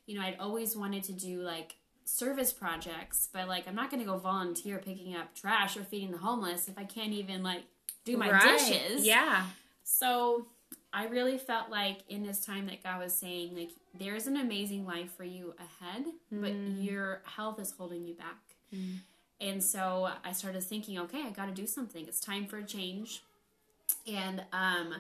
you 0.06 0.18
know 0.18 0.26
I'd 0.26 0.38
always 0.40 0.76
wanted 0.76 1.04
to 1.06 1.14
do 1.14 1.42
like 1.42 1.76
service 2.06 2.52
projects 2.52 3.30
but 3.32 3.48
like 3.48 3.68
I'm 3.68 3.76
not 3.76 3.90
going 3.90 4.02
to 4.02 4.06
go 4.06 4.18
volunteer 4.18 4.78
picking 4.78 5.16
up 5.16 5.34
trash 5.36 5.78
or 5.78 5.84
feeding 5.84 6.12
the 6.12 6.18
homeless 6.18 6.68
if 6.68 6.78
I 6.78 6.84
can't 6.84 7.14
even 7.14 7.44
like 7.44 7.64
do 8.04 8.18
my 8.18 8.30
Right. 8.32 8.58
dishes 8.60 9.06
Yeah. 9.06 9.46
so 9.84 10.46
I 10.92 11.06
really 11.08 11.38
felt 11.40 11.70
like 11.70 12.00
in 12.10 12.24
this 12.24 12.46
time 12.46 12.68
that 12.68 12.84
God 12.84 13.00
was 13.00 13.14
saying, 13.14 13.56
like, 13.56 13.72
there's 13.98 14.28
an 14.28 14.38
amazing 14.38 14.86
life 14.86 15.12
for 15.18 15.24
you 15.24 15.56
ahead, 15.58 16.06
but 16.32 16.52
your 16.78 17.24
health 17.26 17.60
is 17.60 17.72
holding 17.72 18.06
you 18.06 18.14
back. 18.14 18.38
And 19.42 19.64
so 19.64 20.10
I 20.24 20.32
started 20.34 20.62
thinking, 20.64 21.00
okay, 21.00 21.24
I 21.24 21.32
got 21.32 21.48
to 21.48 21.52
do 21.52 21.66
something. 21.66 22.06
It's 22.08 22.20
time 22.20 22.46
for 22.46 22.58
a 22.60 22.64
change. 22.64 23.24
And 24.08 24.44
um, 24.54 24.96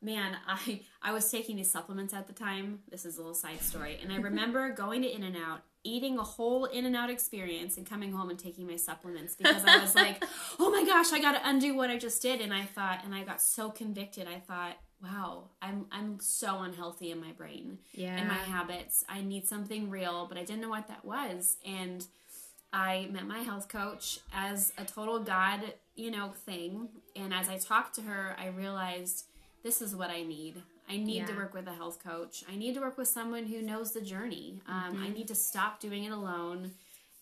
man, 0.00 0.36
I 0.46 0.80
I 1.02 1.12
was 1.12 1.30
taking 1.30 1.56
these 1.56 1.70
supplements 1.70 2.14
at 2.14 2.26
the 2.26 2.32
time. 2.32 2.80
This 2.90 3.04
is 3.04 3.16
a 3.16 3.20
little 3.20 3.34
side 3.34 3.60
story, 3.60 3.98
and 4.02 4.12
I 4.12 4.16
remember 4.30 4.70
going 4.70 5.02
to 5.02 5.08
In-N-Out, 5.10 5.60
eating 5.84 6.18
a 6.18 6.22
whole 6.24 6.64
In-N-Out 6.66 7.10
experience, 7.10 7.76
and 7.76 7.88
coming 7.88 8.12
home 8.12 8.30
and 8.30 8.38
taking 8.38 8.66
my 8.66 8.76
supplements 8.76 9.34
because 9.36 9.64
I 9.64 9.78
was 9.78 9.94
like, 9.94 10.22
oh 10.58 10.70
my 10.70 10.84
gosh, 10.84 11.12
I 11.12 11.20
got 11.20 11.32
to 11.32 11.48
undo 11.48 11.74
what 11.74 11.90
I 11.90 11.98
just 11.98 12.20
did. 12.22 12.40
And 12.40 12.52
I 12.52 12.62
thought, 12.64 13.00
and 13.04 13.14
I 13.14 13.22
got 13.24 13.40
so 13.40 13.70
convicted. 13.70 14.26
I 14.28 14.38
thought, 14.40 14.76
wow, 15.02 15.44
I'm 15.62 15.86
I'm 15.92 16.18
so 16.20 16.60
unhealthy 16.62 17.10
in 17.12 17.20
my 17.20 17.32
brain 17.32 17.78
Yeah. 17.92 18.16
and 18.16 18.28
my 18.28 18.34
habits. 18.34 19.04
I 19.08 19.20
need 19.22 19.46
something 19.46 19.88
real, 19.90 20.26
but 20.28 20.36
I 20.38 20.42
didn't 20.44 20.60
know 20.62 20.68
what 20.70 20.88
that 20.88 21.04
was. 21.04 21.56
And 21.64 22.04
I 22.72 23.08
met 23.10 23.26
my 23.26 23.38
health 23.38 23.68
coach 23.68 24.18
as 24.34 24.72
a 24.76 24.84
total 24.84 25.20
God, 25.20 25.60
you 25.94 26.10
know, 26.10 26.32
thing. 26.44 26.88
And 27.16 27.32
as 27.32 27.48
I 27.48 27.56
talked 27.56 27.94
to 27.94 28.02
her, 28.02 28.36
I 28.38 28.48
realized 28.48 29.24
this 29.68 29.82
is 29.82 29.94
what 29.94 30.08
I 30.08 30.22
need. 30.22 30.62
I 30.88 30.96
need 30.96 31.26
to 31.26 31.34
work 31.34 31.52
with 31.52 31.66
a 31.66 31.74
health 31.74 32.02
coach. 32.02 32.42
I 32.50 32.56
need 32.56 32.72
to 32.76 32.80
work 32.80 32.96
with 32.96 33.06
someone 33.08 33.44
who 33.44 33.60
knows 33.60 33.92
the 33.92 34.00
journey. 34.00 34.62
Um, 34.66 34.98
I 35.04 35.10
need 35.10 35.28
to 35.28 35.34
stop 35.34 35.78
doing 35.78 36.04
it 36.04 36.10
alone. 36.10 36.70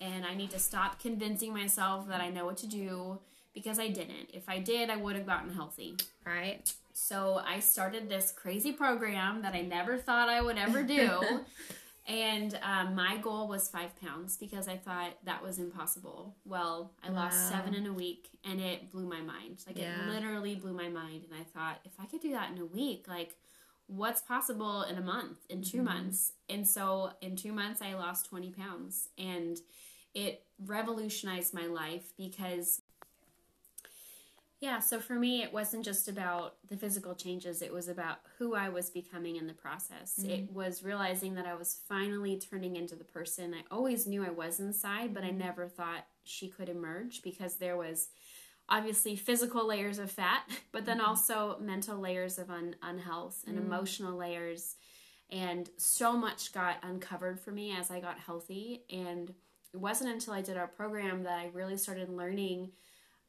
And 0.01 0.25
I 0.25 0.35
need 0.35 0.53
to 0.53 0.61
stop 0.61 1.03
convincing 1.03 1.53
myself 1.53 2.07
that 2.07 2.21
I 2.21 2.31
know 2.31 2.45
what 2.45 2.57
to 2.59 2.69
do 2.69 3.19
because 3.53 3.81
I 3.81 3.89
didn't. 3.89 4.31
If 4.33 4.49
I 4.49 4.61
did, 4.61 4.91
I 4.91 4.97
would 4.97 5.17
have 5.17 5.27
gotten 5.27 5.53
healthy. 5.53 5.97
right. 6.25 6.73
So 6.93 7.43
I 7.45 7.59
started 7.59 8.09
this 8.09 8.31
crazy 8.31 8.71
program 8.71 9.43
that 9.43 9.55
I 9.55 9.63
never 9.63 9.99
thought 9.99 10.29
I 10.29 10.41
would 10.41 10.57
ever 10.57 10.85
do. 10.85 11.21
and 12.07 12.59
um, 12.63 12.95
my 12.95 13.17
goal 13.17 13.49
was 13.49 13.69
five 13.69 13.99
pounds 14.01 14.37
because 14.37 14.69
I 14.69 14.77
thought 14.77 15.15
that 15.25 15.43
was 15.43 15.59
impossible. 15.59 16.37
Well, 16.45 16.93
I 17.03 17.11
lost 17.11 17.49
seven 17.49 17.75
in 17.75 17.87
a 17.87 17.93
week 17.93 18.29
and 18.45 18.61
it 18.61 18.91
blew 18.93 19.07
my 19.09 19.21
mind. 19.21 19.65
Like 19.67 19.77
Yeah. 19.79 20.07
it 20.07 20.13
literally 20.15 20.55
blew 20.55 20.73
my 20.73 20.89
mind. 20.89 21.25
And 21.25 21.35
I 21.35 21.45
thought, 21.45 21.81
if 21.85 21.93
I 21.99 22.07
could 22.07 22.21
do 22.21 22.31
that 22.33 22.51
in 22.53 22.59
a 22.59 22.65
week, 22.65 23.07
like 23.09 23.35
what's 23.89 24.21
possible 24.21 24.83
in 24.83 24.97
a 24.99 25.01
month, 25.01 25.39
in 25.49 25.63
2 25.63 25.83
months? 25.83 26.33
And 26.49 26.67
so 26.67 27.11
in 27.21 27.37
two 27.37 27.53
months, 27.53 27.83
I 27.83 27.95
lost 27.95 28.27
20 28.27 28.51
pounds. 28.53 29.09
And 29.19 29.59
it 30.15 30.45
revolutionized 30.65 31.53
my 31.55 31.67
life 31.67 32.13
because 32.17 32.83
yeah, 34.61 34.79
so 34.79 35.01
for 35.01 35.15
me, 35.15 35.43
it 35.43 35.53
wasn't 35.53 35.85
just 35.85 36.09
about 36.09 36.55
the 36.67 36.79
physical 36.79 37.15
changes, 37.15 37.61
it 37.61 37.73
was 37.73 37.89
about 37.89 38.19
who 38.39 38.55
I 38.55 38.71
was 38.71 38.89
becoming 38.89 39.37
in 39.37 39.47
the 39.47 39.53
process. 39.53 40.19
It 40.19 40.47
mm-hmm. 40.47 40.55
was 40.55 40.83
realizing 40.83 41.35
that 41.35 41.47
I 41.47 41.55
was 41.55 41.81
finally 41.87 42.39
turning 42.39 42.77
into 42.77 42.97
the 42.97 43.05
person 43.05 43.53
I 43.53 43.65
always 43.71 44.07
knew 44.07 44.25
I 44.25 44.31
was 44.31 44.59
inside, 44.59 45.13
but 45.13 45.25
I 45.25 45.29
mm-hmm. 45.29 45.39
never 45.39 45.69
thought 45.69 46.07
she 46.25 46.49
could 46.49 46.71
emerge 46.71 47.23
because 47.23 47.57
there 47.57 47.77
was 47.77 48.09
obviously 48.69 49.15
physical 49.15 49.67
layers 49.67 49.99
of 49.99 50.11
fat, 50.11 50.43
but 50.73 50.87
then 50.87 50.99
mm-hmm. 50.99 51.09
also 51.09 51.59
mental 51.61 51.99
layers 51.99 52.39
of 52.39 52.51
un- 52.51 52.77
unhealth 52.83 53.45
and 53.47 53.59
mm. 53.59 53.65
emotional 53.65 54.17
layers. 54.17 54.77
And 55.29 55.69
so 55.77 56.17
much 56.17 56.53
got 56.53 56.77
uncovered 56.83 57.41
for 57.41 57.51
me 57.51 57.77
as 57.77 57.91
I 57.91 58.01
got 58.01 58.19
healthy. 58.19 58.85
And 58.91 59.35
it 59.75 59.77
wasn't 59.77 60.13
until 60.13 60.35
I 60.35 60.41
did 60.41 60.57
our 60.57 60.69
program 60.69 61.25
that 61.25 61.39
I 61.39 61.51
really 61.53 61.77
started 61.77 62.09
learning 62.09 62.71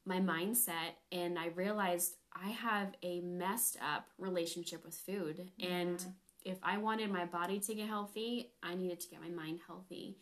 my 0.08 0.20
mindset 0.20 0.96
and 1.12 1.38
I 1.38 1.48
realized 1.48 2.14
I 2.34 2.48
have 2.48 2.94
a 3.02 3.20
messed 3.20 3.76
up 3.76 4.06
relationship 4.18 4.84
with 4.84 4.94
food. 4.94 5.50
And 5.60 6.04
if 6.44 6.58
I 6.62 6.78
wanted 6.78 7.10
my 7.10 7.26
body 7.26 7.60
to 7.60 7.74
get 7.74 7.88
healthy, 7.88 8.52
I 8.62 8.74
needed 8.74 9.00
to 9.00 9.08
get 9.08 9.20
my 9.20 9.28
mind 9.28 9.60
healthy. 9.66 10.16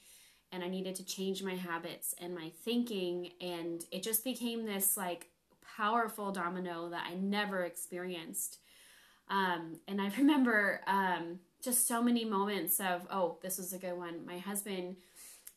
And 0.51 0.65
I 0.65 0.69
needed 0.69 0.97
to 0.97 1.05
change 1.05 1.43
my 1.43 1.55
habits 1.55 2.15
and 2.19 2.35
my 2.35 2.51
thinking. 2.65 3.31
And 3.41 3.85
it 3.93 4.03
just 4.03 4.25
became 4.25 4.65
this 4.65 4.97
like 4.97 5.29
powerful 5.77 6.33
domino 6.33 6.89
that 6.91 7.07
I 7.09 7.15
never 7.15 7.65
experienced. 7.65 8.59
Um, 9.29 9.81
and 9.87 10.01
I 10.01 10.11
remember 10.19 10.81
um, 10.87 11.41
just 11.63 11.87
so 11.87 12.03
many 12.03 12.25
moments 12.25 12.81
of, 12.81 13.07
oh, 13.11 13.39
this 13.43 13.59
was 13.59 13.73
a 13.73 13.79
good 13.79 13.97
one. 13.97 14.27
My 14.27 14.39
husband, 14.39 14.97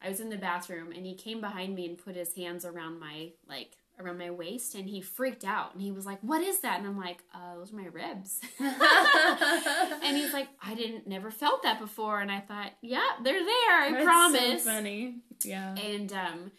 I 0.02 0.10
was 0.10 0.20
in 0.20 0.30
the 0.30 0.38
bathroom 0.38 0.92
and 0.92 1.06
he 1.06 1.16
came 1.16 1.42
behind 1.42 1.76
me 1.76 1.88
and 1.88 1.98
put 1.98 2.16
his 2.16 2.36
hands 2.36 2.66
around 2.66 3.00
my 3.00 3.32
like 3.48 3.78
around 4.00 4.18
my 4.18 4.32
waist 4.32 4.76
and 4.76 4.88
he 4.90 5.02
freaked 5.02 5.44
out 5.44 5.74
and 5.74 5.82
he 5.82 5.92
was 5.92 6.06
like, 6.06 6.20
"What 6.22 6.42
is 6.42 6.60
that?" 6.62 6.80
And 6.80 6.88
I'm 6.88 6.98
like, 6.98 7.24
uh, 7.34 7.56
"Those 7.56 7.74
are 7.74 7.76
my 7.76 7.88
ribs." 7.88 8.40
and 8.60 10.18
he's 10.18 10.34
like, 10.34 10.48
"I 10.62 10.76
didn't 10.76 11.08
never 11.08 11.32
felt 11.32 11.64
that 11.64 11.80
before." 11.80 12.20
And 12.22 12.32
I 12.32 12.40
thought, 12.40 12.72
"Yeah, 12.82 13.08
they're 13.24 13.44
there. 13.44 13.82
I 13.82 13.92
That's 13.92 14.04
promise." 14.06 14.64
So 14.64 14.72
funny. 14.72 15.16
Yeah. 15.44 15.74
and 15.76 16.12
um 16.12 16.52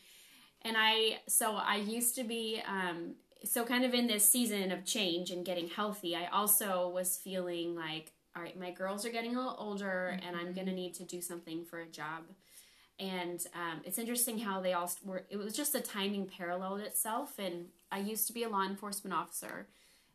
and 0.62 0.74
i 0.78 1.18
so 1.28 1.55
i 1.57 1.76
used 1.76 2.14
to 2.14 2.24
be 2.24 2.62
um 2.66 3.14
so 3.45 3.64
kind 3.64 3.84
of 3.84 3.93
in 3.93 4.07
this 4.07 4.24
season 4.26 4.72
of 4.72 4.84
change 4.84 5.30
and 5.30 5.45
getting 5.45 5.68
healthy 5.68 6.16
i 6.16 6.26
also 6.32 6.88
was 6.88 7.16
feeling 7.16 7.74
like 7.74 8.12
all 8.36 8.43
right 8.43 8.59
my 8.59 8.70
girls 8.70 9.05
are 9.05 9.11
getting 9.11 9.34
a 9.34 9.38
little 9.38 9.57
older 9.59 10.18
and 10.26 10.34
i'm 10.36 10.53
gonna 10.55 10.72
need 10.72 10.95
to 10.95 11.05
do 11.05 11.20
something 11.20 11.64
for 11.64 11.80
a 11.80 11.86
job 11.86 12.22
and 13.01 13.44
um, 13.55 13.80
it's 13.84 13.98
interesting 13.98 14.38
how 14.38 14.61
they 14.61 14.72
all 14.72 14.90
were 15.05 15.24
it 15.30 15.36
was 15.36 15.55
just 15.57 15.72
the 15.72 15.80
timing 15.80 16.26
paralleled 16.26 16.80
itself. 16.80 17.38
And 17.38 17.66
i 17.90 17.98
used 17.98 18.26
to 18.28 18.32
be 18.32 18.42
a 18.44 18.48
law 18.48 18.64
enforcement 18.64 19.14
officer. 19.14 19.66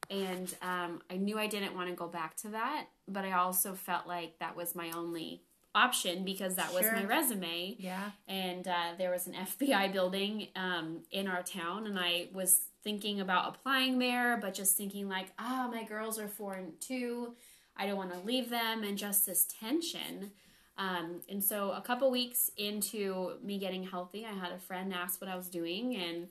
And 0.10 0.54
um, 0.62 1.02
i 1.10 1.16
knew 1.16 1.38
i 1.40 1.48
didn't 1.48 1.76
want 1.76 1.90
to 1.90 1.96
go 1.96 2.08
back 2.08 2.36
to 2.38 2.50
that 2.50 2.86
but 3.08 3.26
i 3.26 3.32
also 3.32 3.74
felt 3.74 4.06
like 4.08 4.38
that 4.40 4.56
was 4.56 4.76
my 4.76 4.92
only 4.92 5.42
option 5.74 6.24
because 6.24 6.56
that 6.56 6.74
was 6.74 6.86
my 6.86 7.04
resume. 7.04 7.76
Yeah. 7.78 8.12
and 8.28 8.66
uh, 8.68 8.92
there 8.98 9.12
was 9.12 9.28
an 9.28 9.34
FBI 9.34 9.92
building 9.92 10.48
um, 10.56 11.02
in 11.12 11.28
our 11.28 11.44
town, 11.44 11.86
and 11.86 12.00
I 12.00 12.30
was 12.34 12.62
thinking 12.84 13.20
about 13.20 13.50
applying 13.50 14.00
there, 14.00 14.38
but 14.38 14.54
just 14.54 14.78
thinking 14.78 15.10
like, 15.10 15.28
ah, 15.38 15.68
my 15.70 15.84
girls 15.84 16.18
are 16.18 16.30
four 16.30 16.54
and 16.54 16.80
two, 16.80 17.34
I 17.76 17.88
don't 17.88 17.98
want 17.98 18.14
to 18.14 18.20
leave 18.20 18.50
them, 18.50 18.84
and 18.84 18.98
just 18.98 19.26
this 19.26 19.46
tension. 19.60 20.32
Um, 20.78 21.22
and 21.30 21.44
so, 21.44 21.72
a 21.72 21.82
couple 21.82 22.12
weeks 22.12 22.52
into 22.58 23.38
me 23.42 23.58
getting 23.58 23.84
healthy, 23.84 24.26
I 24.26 24.34
had 24.34 24.52
a 24.52 24.60
friend 24.60 24.94
ask 24.94 25.22
what 25.22 25.30
I 25.30 25.36
was 25.36 25.48
doing, 25.48 25.96
and 25.96 26.28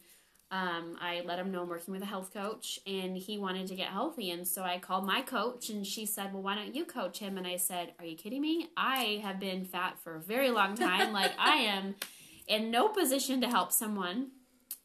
um, 0.51 0.97
I 1.01 1.23
let 1.25 1.39
him 1.39 1.51
know 1.51 1.63
I'm 1.63 1.69
working 1.69 1.93
with 1.93 2.03
a 2.03 2.07
health 2.07 2.33
coach, 2.33 2.79
and 2.87 3.17
he 3.17 3.39
wanted 3.39 3.67
to 3.69 3.75
get 3.75 3.89
healthy. 3.89 4.31
And 4.31 4.47
so 4.47 4.63
I 4.63 4.79
called 4.79 5.07
my 5.07 5.23
coach, 5.23 5.71
and 5.71 5.87
she 5.87 6.05
said, 6.05 6.33
Well, 6.33 6.43
why 6.43 6.55
don't 6.55 6.75
you 6.75 6.85
coach 6.85 7.19
him? 7.19 7.39
And 7.39 7.47
I 7.47 7.57
said, 7.57 7.93
Are 7.99 8.05
you 8.05 8.17
kidding 8.17 8.43
me? 8.43 8.69
I 8.77 9.21
have 9.23 9.41
been 9.41 9.65
fat 9.65 9.99
for 9.99 10.15
a 10.15 10.21
very 10.21 10.51
long 10.51 10.77
time. 10.77 11.13
like, 11.15 11.33
I 11.39 11.57
am 11.57 11.95
in 12.47 12.71
no 12.71 12.89
position 12.89 13.41
to 13.41 13.49
help 13.49 13.73
someone. 13.73 14.31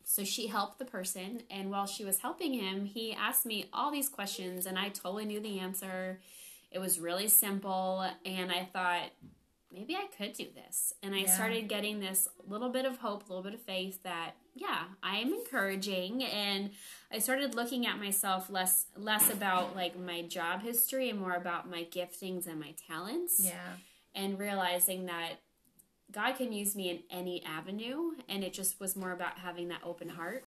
So 0.05 0.23
she 0.23 0.47
helped 0.47 0.79
the 0.79 0.85
person, 0.85 1.43
and 1.51 1.69
while 1.69 1.85
she 1.85 2.03
was 2.03 2.19
helping 2.19 2.53
him, 2.53 2.85
he 2.85 3.13
asked 3.13 3.45
me 3.45 3.69
all 3.71 3.91
these 3.91 4.09
questions, 4.09 4.65
and 4.65 4.79
I 4.79 4.89
totally 4.89 5.25
knew 5.25 5.39
the 5.39 5.59
answer. 5.59 6.19
It 6.71 6.79
was 6.79 6.99
really 6.99 7.27
simple, 7.27 8.09
and 8.25 8.51
I 8.51 8.67
thought, 8.73 9.11
maybe 9.71 9.95
I 9.95 10.07
could 10.17 10.33
do 10.33 10.47
this. 10.53 10.93
And 11.03 11.13
I 11.13 11.19
Yeah. 11.19 11.35
started 11.35 11.67
getting 11.69 11.99
this 11.99 12.27
little 12.47 12.69
bit 12.69 12.85
of 12.85 12.97
hope, 12.97 13.23
a 13.25 13.27
little 13.33 13.43
bit 13.43 13.53
of 13.53 13.61
faith 13.61 14.01
that 14.03 14.33
yeah, 14.55 14.85
I 15.01 15.17
am 15.19 15.33
encouraging 15.33 16.21
and 16.23 16.71
I 17.11 17.19
started 17.19 17.55
looking 17.55 17.85
at 17.85 17.97
myself 17.97 18.49
less 18.49 18.87
less 18.97 19.29
about 19.29 19.75
like 19.75 19.97
my 19.97 20.23
job 20.23 20.61
history 20.63 21.09
and 21.09 21.19
more 21.19 21.33
about 21.35 21.69
my 21.69 21.85
giftings 21.85 22.45
and 22.47 22.59
my 22.59 22.73
talents 22.87 23.39
Yeah. 23.41 23.75
and 24.13 24.37
realizing 24.37 25.05
that 25.05 25.35
God 26.11 26.33
can 26.33 26.51
use 26.51 26.75
me 26.75 26.89
in 26.89 27.03
any 27.11 27.43
avenue 27.45 28.13
and 28.27 28.43
it 28.43 28.51
just 28.53 28.79
was 28.79 28.95
more 28.95 29.11
about 29.11 29.37
having 29.39 29.67
that 29.69 29.81
open 29.83 30.09
heart. 30.09 30.43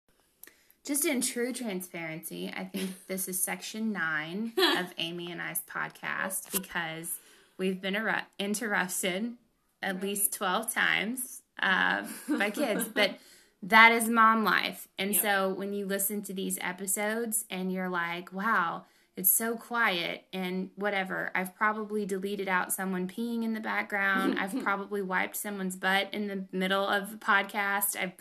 just 0.85 1.05
in 1.05 1.20
true 1.20 1.53
transparency, 1.53 2.53
I 2.55 2.64
think 2.64 2.91
this 3.07 3.29
is 3.29 3.41
section 3.43 3.93
nine 3.93 4.53
of 4.59 4.93
Aimee 4.99 5.31
and 5.31 5.41
I's 5.41 5.61
podcast 5.61 6.51
because 6.51 7.14
we've 7.63 7.81
been 7.81 7.95
eru- 7.97 8.27
interrupted 8.39 9.35
at 9.83 9.95
Right. 9.95 10.03
least 10.03 10.33
12 10.35 10.73
times 10.73 11.43
uh, 11.63 12.03
by 12.29 12.51
kids. 12.51 12.85
But 12.89 13.19
that 13.63 13.93
is 13.93 14.09
mom 14.09 14.43
life. 14.45 14.89
And 14.99 15.13
Yep. 15.13 15.23
so 15.23 15.49
when 15.55 15.73
you 15.73 15.87
listen 15.87 16.23
to 16.23 16.33
these 16.35 16.59
episodes 16.61 17.45
and 17.51 17.73
you're 17.73 17.89
like, 17.89 18.33
wow, 18.33 18.85
it's 19.17 19.33
so 19.33 19.57
quiet 19.57 20.25
and 20.33 20.71
whatever, 20.75 21.31
I've 21.35 21.55
probably 21.55 22.05
deleted 22.07 22.49
out 22.49 22.73
someone 22.73 23.07
peeing 23.07 23.45
in 23.45 23.53
the 23.55 23.61
background. 23.61 24.39
I've 24.41 24.59
probably 24.69 25.03
wiped 25.03 25.37
someone's 25.37 25.77
butt 25.77 26.09
in 26.13 26.27
the 26.29 26.45
middle 26.51 26.87
of 26.87 27.13
a 27.15 27.17
podcast. 27.17 27.97
I've 27.97 28.13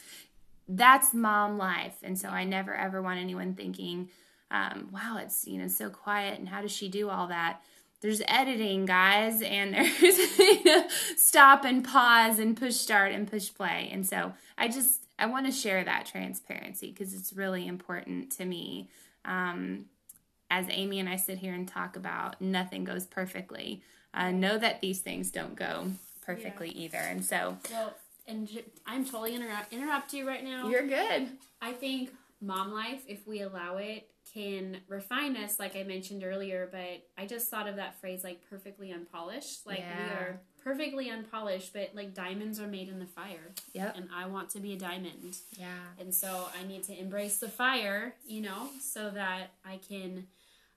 that's 0.67 1.13
mom 1.13 1.57
life 1.57 1.95
and 2.01 2.17
so 2.17 2.29
i 2.29 2.45
never 2.45 2.73
ever 2.73 3.01
want 3.01 3.19
anyone 3.19 3.55
thinking 3.55 4.07
um, 4.51 4.87
wow 4.93 5.17
it's 5.21 5.45
you 5.45 5.57
know 5.59 5.67
so 5.67 5.89
quiet 5.89 6.39
and 6.39 6.47
how 6.47 6.61
does 6.61 6.71
she 6.71 6.87
do 6.87 7.09
all 7.09 7.27
that 7.27 7.59
there's 8.01 8.21
editing 8.27 8.85
guys 8.85 9.41
and 9.41 9.73
there's 10.01 10.37
you 10.39 10.63
know, 10.63 10.87
stop 11.15 11.63
and 11.65 11.83
pause 11.83 12.39
and 12.39 12.57
push 12.57 12.75
start 12.75 13.11
and 13.11 13.29
push 13.29 13.53
play. 13.53 13.89
And 13.91 14.05
so 14.07 14.33
i 14.57 14.67
just 14.67 15.05
i 15.19 15.25
want 15.25 15.45
to 15.45 15.51
share 15.51 15.83
that 15.83 16.05
transparency 16.05 16.91
because 16.91 17.13
it's 17.13 17.33
really 17.33 17.67
important 17.67 18.31
to 18.33 18.45
me. 18.45 18.89
Um, 19.25 19.85
as 20.49 20.65
Aimee 20.69 20.99
and 20.99 21.07
i 21.07 21.15
sit 21.15 21.37
here 21.37 21.53
and 21.53 21.67
talk 21.67 21.95
about 21.95 22.41
nothing 22.41 22.83
goes 22.83 23.05
perfectly. 23.05 23.81
Uh, 24.13 24.31
know 24.31 24.57
that 24.57 24.81
these 24.81 24.99
things 24.99 25.31
don't 25.31 25.55
go 25.55 25.87
perfectly 26.25 26.69
either. 26.69 26.97
And 26.97 27.23
so 27.23 27.57
Well, 27.71 27.93
and 28.27 28.47
j- 28.47 28.65
I'm 28.85 29.05
totally 29.05 29.35
interrupt 29.35 29.71
interrupt 29.71 30.11
you 30.13 30.27
right 30.27 30.43
now. 30.43 30.67
you're 30.67 30.87
good. 30.87 31.29
I 31.61 31.71
think 31.71 32.11
mom 32.41 32.73
life, 32.73 33.03
if 33.07 33.25
we 33.27 33.41
allow 33.41 33.77
it, 33.77 34.09
can 34.33 34.77
refine 34.87 35.35
us, 35.37 35.59
like 35.59 35.75
I 35.75 35.83
mentioned 35.83 36.23
earlier. 36.23 36.69
But 36.71 37.07
I 37.17 37.25
just 37.25 37.49
thought 37.49 37.67
of 37.67 37.75
that 37.77 37.99
phrase 37.99 38.23
like 38.23 38.41
perfectly 38.49 38.91
unpolished. 38.91 39.65
Like 39.65 39.79
we 39.79 39.83
are 39.83 40.41
perfectly 40.63 41.09
unpolished, 41.09 41.73
but 41.73 41.91
like 41.93 42.13
diamonds 42.13 42.59
are 42.59 42.67
made 42.67 42.89
in 42.89 42.99
the 42.99 43.05
fire. 43.05 43.53
Yep. 43.73 43.97
And 43.97 44.09
I 44.15 44.27
want 44.27 44.49
to 44.51 44.59
be 44.59 44.73
a 44.73 44.77
diamond. 44.77 45.37
yeah 45.57 45.67
And 45.99 46.13
so 46.13 46.47
I 46.59 46.65
need 46.65 46.83
to 46.83 46.97
embrace 46.97 47.39
the 47.39 47.49
fire, 47.49 48.15
you 48.25 48.41
know, 48.41 48.69
so 48.79 49.09
that 49.09 49.51
I 49.65 49.79
can 49.87 50.27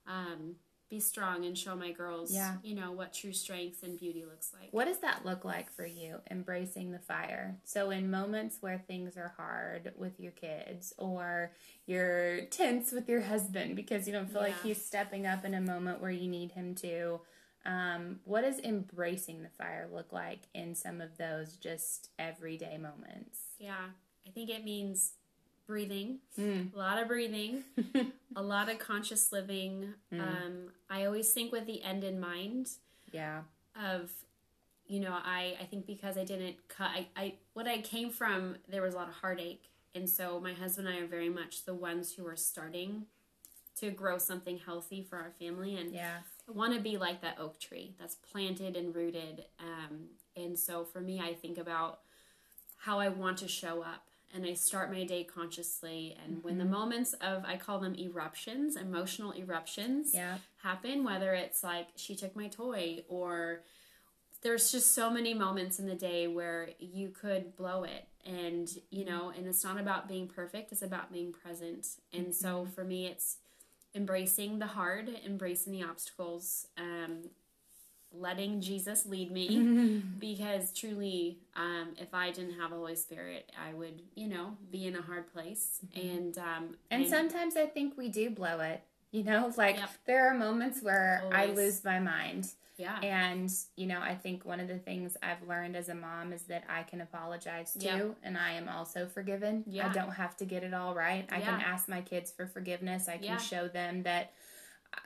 um, 0.06 0.56
be 0.88 1.00
strong 1.00 1.44
and 1.44 1.56
show 1.56 1.74
my 1.74 1.92
girls, 1.92 2.30
Yeah. 2.32 2.56
you 2.62 2.74
know, 2.74 2.92
what 2.92 3.12
true 3.12 3.32
strength 3.32 3.82
and 3.82 3.98
beauty 3.98 4.24
looks 4.24 4.52
like. 4.52 4.68
What 4.70 4.84
does 4.84 5.00
that 5.00 5.24
look 5.24 5.44
like 5.44 5.70
for 5.70 5.86
you, 5.86 6.20
embracing 6.30 6.92
the 6.92 6.98
fire? 6.98 7.58
So, 7.64 7.90
in 7.90 8.10
moments 8.10 8.58
where 8.60 8.78
things 8.78 9.16
are 9.16 9.32
hard 9.36 9.92
with 9.96 10.20
your 10.20 10.32
kids, 10.32 10.92
or 10.98 11.52
you're 11.86 12.42
tense 12.46 12.92
with 12.92 13.08
your 13.08 13.22
husband 13.22 13.76
because 13.76 14.06
you 14.06 14.12
don't 14.12 14.30
feel 14.30 14.42
like 14.42 14.60
he's 14.62 14.84
stepping 14.84 15.26
up 15.26 15.44
in 15.44 15.54
a 15.54 15.60
moment 15.60 16.00
where 16.00 16.10
you 16.10 16.28
need 16.28 16.52
him 16.52 16.74
to, 16.76 17.20
um, 17.66 18.20
what 18.24 18.42
does 18.42 18.58
embracing 18.58 19.42
the 19.42 19.48
fire 19.48 19.88
look 19.90 20.12
like 20.12 20.40
in 20.54 20.74
some 20.74 21.00
of 21.00 21.16
those 21.16 21.56
just 21.56 22.10
everyday 22.18 22.76
moments? 22.76 23.40
Yeah, 23.58 23.86
I 24.26 24.30
think 24.30 24.50
it 24.50 24.64
means 24.64 25.12
breathing, 25.66 26.18
Mm. 26.38 26.74
a 26.74 26.78
lot 26.78 27.00
of 27.00 27.08
breathing, 27.08 27.64
a 28.36 28.42
lot 28.42 28.68
of 28.68 28.78
conscious 28.78 29.32
living. 29.32 29.94
Mm. 30.12 30.20
Um, 30.20 30.68
I 30.90 31.04
always 31.04 31.32
think 31.32 31.52
with 31.52 31.66
the 31.66 31.82
end 31.82 32.04
in 32.04 32.20
mind 32.20 32.70
yeah. 33.12 33.42
of, 33.80 34.10
you 34.86 35.00
know, 35.00 35.12
I, 35.12 35.56
I 35.60 35.64
think 35.64 35.86
because 35.86 36.18
I 36.18 36.24
didn't 36.24 36.56
cut, 36.68 36.90
I, 36.90 37.06
I, 37.16 37.34
what 37.54 37.66
I 37.66 37.78
came 37.80 38.10
from, 38.10 38.56
there 38.68 38.82
was 38.82 38.94
a 38.94 38.96
lot 38.96 39.08
of 39.08 39.14
heartache. 39.14 39.70
And 39.94 40.08
so 40.10 40.40
my 40.40 40.52
husband 40.52 40.88
and 40.88 40.96
I 40.96 41.00
are 41.00 41.06
very 41.06 41.28
much 41.28 41.64
the 41.64 41.74
ones 41.74 42.12
who 42.14 42.26
are 42.26 42.36
starting 42.36 43.06
to 43.80 43.90
grow 43.90 44.18
something 44.18 44.58
healthy 44.58 45.02
for 45.02 45.16
our 45.18 45.30
family. 45.38 45.76
And 45.76 45.92
Yeah. 45.94 46.18
I 46.48 46.52
want 46.52 46.74
to 46.74 46.80
be 46.80 46.96
like 46.98 47.22
that 47.22 47.38
oak 47.40 47.58
tree 47.58 47.94
that's 47.98 48.16
planted 48.16 48.76
and 48.76 48.94
rooted. 48.94 49.46
Um, 49.58 50.08
and 50.36 50.58
so 50.58 50.84
for 50.84 51.00
me, 51.00 51.20
I 51.20 51.32
think 51.32 51.56
about 51.58 52.00
how 52.78 52.98
I 53.00 53.08
want 53.08 53.38
to 53.38 53.48
show 53.48 53.80
up. 53.82 54.08
And 54.34 54.44
I 54.44 54.54
start 54.54 54.90
my 54.90 55.04
day 55.04 55.24
consciously. 55.24 56.16
And 56.24 56.42
when 56.42 56.58
the 56.58 56.64
mm-hmm. 56.64 56.72
moments 56.72 57.14
of, 57.20 57.44
I 57.44 57.56
call 57.56 57.78
them 57.78 57.94
eruptions, 57.94 58.76
emotional 58.76 59.32
eruptions, 59.32 60.12
Yeah. 60.12 60.38
happen, 60.62 61.04
whether 61.04 61.34
it's 61.34 61.62
like 61.62 61.88
she 61.94 62.16
took 62.16 62.34
my 62.34 62.48
toy 62.48 63.04
or 63.08 63.62
there's 64.42 64.72
just 64.72 64.94
so 64.94 65.08
many 65.08 65.32
moments 65.32 65.78
in 65.78 65.86
the 65.86 65.94
day 65.94 66.26
where 66.26 66.70
you 66.78 67.10
could 67.10 67.56
blow 67.56 67.84
it. 67.84 68.08
And 68.26 68.68
you 68.90 69.04
mm-hmm. 69.04 69.14
know 69.14 69.32
and 69.36 69.46
it's 69.46 69.62
not 69.62 69.78
about 69.78 70.08
being 70.08 70.28
perfect 70.28 70.72
it's 70.72 70.82
about 70.82 71.12
being 71.12 71.32
present. 71.32 71.86
And 72.12 72.34
so 72.34 72.62
mm-hmm. 72.62 72.70
for 72.72 72.84
me 72.84 73.06
it's 73.06 73.36
embracing 73.94 74.58
the 74.58 74.66
hard 74.66 75.08
embracing 75.24 75.72
the 75.72 75.82
obstacles 75.84 76.66
um, 76.76 77.30
letting 78.18 78.60
jesus 78.60 79.06
lead 79.06 79.30
me 79.30 80.02
because 80.18 80.72
truly 80.72 81.38
um, 81.56 81.88
if 81.98 82.12
i 82.14 82.30
didn't 82.30 82.58
have 82.58 82.70
the 82.70 82.76
holy 82.76 82.96
spirit 82.96 83.50
i 83.62 83.72
would 83.74 84.02
you 84.14 84.28
know 84.28 84.56
be 84.70 84.86
in 84.86 84.96
a 84.96 85.02
hard 85.02 85.32
place 85.32 85.80
and 85.94 86.38
um, 86.38 86.76
And 86.90 87.06
sometimes 87.06 87.56
I 87.56 87.66
think 87.66 87.96
we 87.96 88.08
do 88.08 88.30
blow 88.30 88.60
it. 88.60 88.82
You 89.10 89.22
know, 89.24 89.52
like 89.56 89.76
Yep. 89.76 89.90
there 90.06 90.28
are 90.28 90.34
moments 90.34 90.82
where 90.82 91.22
I 91.32 91.46
lose 91.46 91.84
my 91.84 91.98
mind. 92.00 92.48
yeah 92.76 92.98
And, 93.00 93.48
you 93.76 93.86
know, 93.86 94.00
I 94.00 94.14
think 94.16 94.44
one 94.44 94.58
of 94.60 94.66
the 94.68 94.78
things 94.78 95.16
I've 95.22 95.46
learned 95.48 95.76
as 95.76 95.88
a 95.88 95.94
mom 95.94 96.32
is 96.32 96.42
that 96.44 96.64
I 96.68 96.82
can 96.82 97.00
apologize 97.00 97.72
to 97.74 97.84
Yeah. 97.84 98.08
and 98.24 98.36
I 98.36 98.52
am 98.54 98.68
also 98.68 99.06
forgiven. 99.06 99.62
Yeah. 99.68 99.88
I 99.88 99.92
don't 99.92 100.12
have 100.12 100.36
to 100.38 100.44
get 100.44 100.64
it 100.64 100.74
all 100.74 100.94
right. 100.94 101.28
I 101.30 101.40
can 101.40 101.60
ask 101.60 101.88
my 101.88 102.00
kids 102.00 102.32
for 102.32 102.46
forgiveness. 102.46 103.08
I 103.08 103.16
can 103.18 103.24
Yeah. 103.24 103.36
show 103.38 103.68
them 103.68 104.02
that 104.02 104.32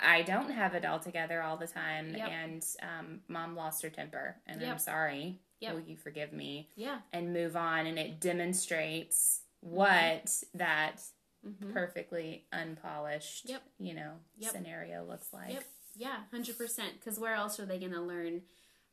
I 0.00 0.22
don't 0.22 0.50
have 0.50 0.74
it 0.74 0.84
all 0.84 0.98
together 0.98 1.42
all 1.42 1.56
the 1.56 1.66
time. 1.66 2.14
Yep. 2.16 2.28
And 2.28 2.64
um, 2.82 3.20
mom 3.28 3.56
lost 3.56 3.82
her 3.82 3.90
temper 3.90 4.36
and 4.46 4.62
I'm 4.64 4.78
sorry. 4.78 5.40
Yep. 5.60 5.74
Will 5.74 5.80
you 5.82 5.96
forgive 5.96 6.32
me? 6.32 6.68
yeah 6.76 6.98
And 7.12 7.32
move 7.32 7.56
on. 7.56 7.86
And 7.86 7.98
it 7.98 8.20
demonstrates 8.20 9.40
what 9.60 10.42
that 10.54 11.02
Mhm. 11.46 11.72
perfectly 11.72 12.46
unpolished, 12.52 13.48
Yep. 13.48 13.62
you 13.78 13.94
know, 13.94 14.14
Yep. 14.38 14.50
scenario 14.52 15.04
looks 15.04 15.32
like. 15.32 15.52
Yep. 15.52 15.64
Yeah, 15.94 16.24
hundred 16.32 16.58
percent. 16.58 16.94
Because 16.98 17.18
where 17.18 17.34
else 17.34 17.58
are 17.60 17.66
they 17.66 17.78
going 17.78 17.92
to 17.92 18.00
learn 18.00 18.42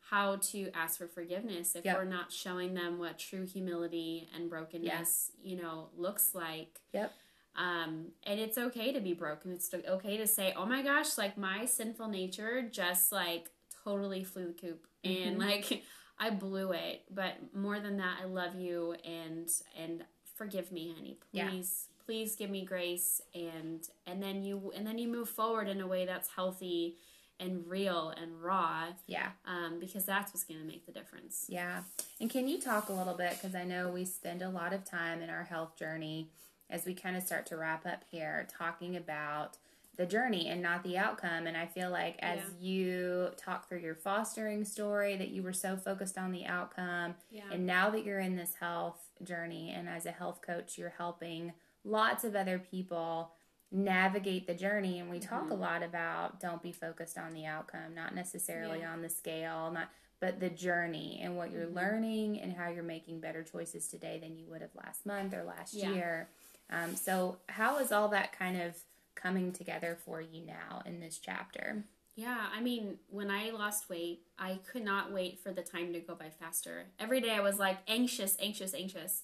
how 0.10 0.36
to 0.38 0.70
ask 0.76 1.00
for 1.00 1.08
forgiveness 1.08 1.76
if 1.76 1.84
Yep. 1.86 1.98
we're 1.98 2.04
not 2.06 2.32
showing 2.32 2.76
them 2.76 3.00
what 3.00 3.18
true 3.18 3.46
humility 3.48 4.30
and 4.34 4.50
brokenness, 4.50 5.32
you 5.42 5.56
know, 5.56 5.90
looks 5.96 6.36
like? 6.36 6.82
Yep. 6.94 7.12
Um, 7.56 8.08
and 8.24 8.40
it's 8.40 8.58
okay 8.58 8.92
to 8.94 9.00
be 9.00 9.14
broken. 9.14 9.52
It's 9.52 9.74
okay 9.74 10.18
to 10.18 10.28
say, 10.28 10.54
"Oh 10.56 10.66
my 10.66 10.82
gosh, 10.82 11.18
like 11.18 11.38
my 11.38 11.66
sinful 11.66 12.08
nature 12.10 12.62
just 12.70 13.12
like 13.12 13.50
totally 13.84 14.24
flew 14.24 14.48
the 14.48 14.54
coop, 14.54 14.86
and 15.04 15.38
Mhm. 15.38 15.40
like 15.40 15.84
I 16.20 16.30
blew 16.32 16.72
it." 16.74 17.04
But 17.10 17.54
more 17.56 17.80
than 17.80 17.98
that, 17.98 18.20
I 18.22 18.26
love 18.26 18.56
you 18.56 18.94
and 19.06 19.50
and 19.76 20.06
forgive 20.36 20.72
me, 20.72 20.94
honey. 20.94 21.20
Yeah. 21.32 21.50
Please, 21.50 21.88
please 22.06 22.36
give 22.36 22.50
me 22.50 22.66
grace, 22.66 23.22
and 23.34 23.88
and 24.06 24.22
then 24.22 24.44
you 24.44 24.72
and 24.76 24.86
then 24.86 24.98
you 24.98 25.08
move 25.08 25.30
forward 25.30 25.70
in 25.70 25.80
a 25.82 25.88
way 25.88 26.06
that's 26.06 26.30
healthy 26.30 26.98
and 27.38 27.68
real 27.68 28.12
and 28.12 28.42
raw, 28.42 28.94
Yeah. 29.08 29.34
um, 29.46 29.78
because 29.78 30.06
that's 30.06 30.34
what's 30.34 30.46
going 30.46 30.62
to 30.62 30.66
make 30.66 30.86
the 30.86 30.94
difference. 30.94 31.48
Yeah. 31.50 31.84
And 32.22 32.30
can 32.30 32.48
you 32.48 32.62
talk 32.62 32.88
a 32.88 32.94
little 32.94 33.14
bit? 33.14 33.32
Because 33.32 33.56
I 33.56 33.66
know 33.66 33.90
we 33.92 34.06
spend 34.06 34.42
a 34.42 34.48
lot 34.48 34.72
of 34.72 34.86
time 34.86 35.22
in 35.22 35.30
our 35.30 35.44
health 35.44 35.76
journey 35.76 36.32
as 36.70 36.86
we 36.86 36.94
kind 36.94 37.16
of 37.16 37.24
start 37.24 37.46
to 37.48 37.58
wrap 37.58 37.86
up 37.86 38.04
here 38.10 38.48
talking 38.50 38.96
about 38.96 39.58
the 39.98 40.06
journey 40.06 40.50
and 40.50 40.62
not 40.62 40.84
the 40.84 40.98
outcome. 40.98 41.48
And 41.48 41.56
I 41.56 41.68
feel 41.68 41.90
like 41.90 42.18
as 42.20 42.40
Yeah. 42.40 42.68
you 42.68 43.32
talk 43.38 43.70
through 43.70 43.80
your 43.80 43.96
fostering 43.96 44.66
story, 44.66 45.16
that 45.16 45.30
you 45.30 45.42
were 45.42 45.54
so 45.54 45.78
focused 45.78 46.18
on 46.18 46.32
the 46.32 46.46
outcome. 46.46 47.16
Yeah. 47.32 47.44
And 47.52 47.66
now 47.66 47.90
that 47.92 48.04
you're 48.04 48.20
in 48.20 48.36
this 48.36 48.56
health 48.56 49.10
journey 49.24 49.72
and 49.72 49.88
as 49.88 50.06
a 50.06 50.12
health 50.12 50.42
coach, 50.42 50.78
you're 50.78 50.90
helping 50.98 51.54
lots 51.86 52.26
of 52.26 52.36
other 52.36 52.60
people 52.60 53.32
navigate 53.72 54.48
the 54.48 54.54
journey. 54.54 55.00
And 55.00 55.10
we 55.10 55.20
talk 55.20 55.50
a 55.50 55.54
lot 55.56 55.82
about 55.82 56.42
don't 56.42 56.62
be 56.62 56.72
focused 56.74 57.18
on 57.18 57.34
the 57.34 57.46
outcome, 57.46 57.94
not 57.96 58.14
necessarily 58.14 58.80
Yeah. 58.80 58.92
on 58.92 59.02
the 59.02 59.10
scale, 59.10 59.72
not 59.72 59.90
but 60.22 60.40
the 60.40 60.50
journey 60.50 61.20
and 61.22 61.36
what 61.36 61.52
you're 61.52 61.68
Mhm. 61.68 61.76
learning 61.76 62.42
and 62.42 62.54
how 62.54 62.70
you're 62.70 62.84
making 62.84 63.20
better 63.20 63.44
choices 63.44 63.88
today 63.90 64.18
than 64.18 64.38
you 64.38 64.46
would 64.48 64.62
have 64.62 64.74
last 64.74 65.06
month 65.06 65.34
or 65.34 65.44
last 65.44 65.74
Yeah. 65.74 65.90
year. 65.92 66.30
Um, 66.70 66.96
so, 66.96 67.38
how 67.48 67.80
is 67.80 67.92
all 67.92 68.10
that 68.10 68.38
kind 68.38 68.62
of 68.62 68.76
coming 69.16 69.52
together 69.52 69.98
for 70.06 70.22
you 70.22 70.46
now 70.46 70.82
in 70.86 71.00
this 71.00 71.18
chapter? 71.20 71.84
Yeah, 72.16 72.46
I 72.56 72.62
mean, 72.62 72.98
when 73.10 73.30
I 73.30 73.50
lost 73.52 73.90
weight, 73.90 74.22
I 74.40 74.60
could 74.72 74.84
not 74.84 75.12
wait 75.12 75.40
for 75.40 75.52
the 75.52 75.62
time 75.62 75.92
to 75.94 76.00
go 76.00 76.16
by 76.16 76.30
faster. 76.30 76.86
Every 76.98 77.20
day 77.20 77.32
I 77.32 77.42
was 77.42 77.60
like 77.60 77.80
anxious, 77.88 78.38
anxious, 78.40 78.74
anxious. 78.74 79.24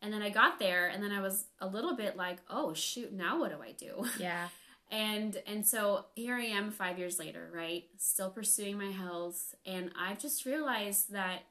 And 0.00 0.12
then 0.12 0.22
I 0.22 0.30
got 0.30 0.58
there 0.58 0.88
and 0.88 1.02
then 1.02 1.12
I 1.12 1.20
was 1.20 1.44
a 1.60 1.66
little 1.66 1.94
bit 1.94 2.16
like, 2.16 2.38
"Oh, 2.48 2.72
shoot, 2.72 3.12
now 3.12 3.38
what 3.40 3.50
do 3.50 3.62
I 3.62 3.72
do?" 3.72 4.06
Yeah, 4.16 4.48
And 4.90 5.40
and 5.46 5.66
so 5.66 6.06
here 6.16 6.34
I 6.36 6.44
am 6.44 6.70
5 6.72 6.98
years 6.98 7.18
later, 7.18 7.50
right? 7.54 7.84
Still 7.98 8.30
pursuing 8.30 8.76
my 8.78 8.90
health, 8.90 9.54
and 9.64 9.90
I've 9.98 10.18
just 10.18 10.46
realized 10.46 11.12
that 11.12 11.42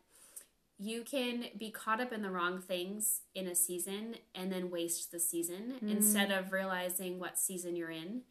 you 0.79 1.03
can 1.03 1.45
be 1.57 1.69
caught 1.69 1.99
up 1.99 2.13
in 2.13 2.21
the 2.21 2.31
wrong 2.31 2.61
things 2.61 3.21
in 3.35 3.47
a 3.47 3.55
season 3.55 4.15
and 4.33 4.51
then 4.51 4.71
waste 4.71 5.11
the 5.11 5.19
season 5.19 5.73
mm. 5.83 5.91
instead 5.91 6.31
of 6.31 6.53
realizing 6.53 7.19
what 7.19 7.37
season 7.37 7.75
you're 7.75 7.91
in 7.91 8.21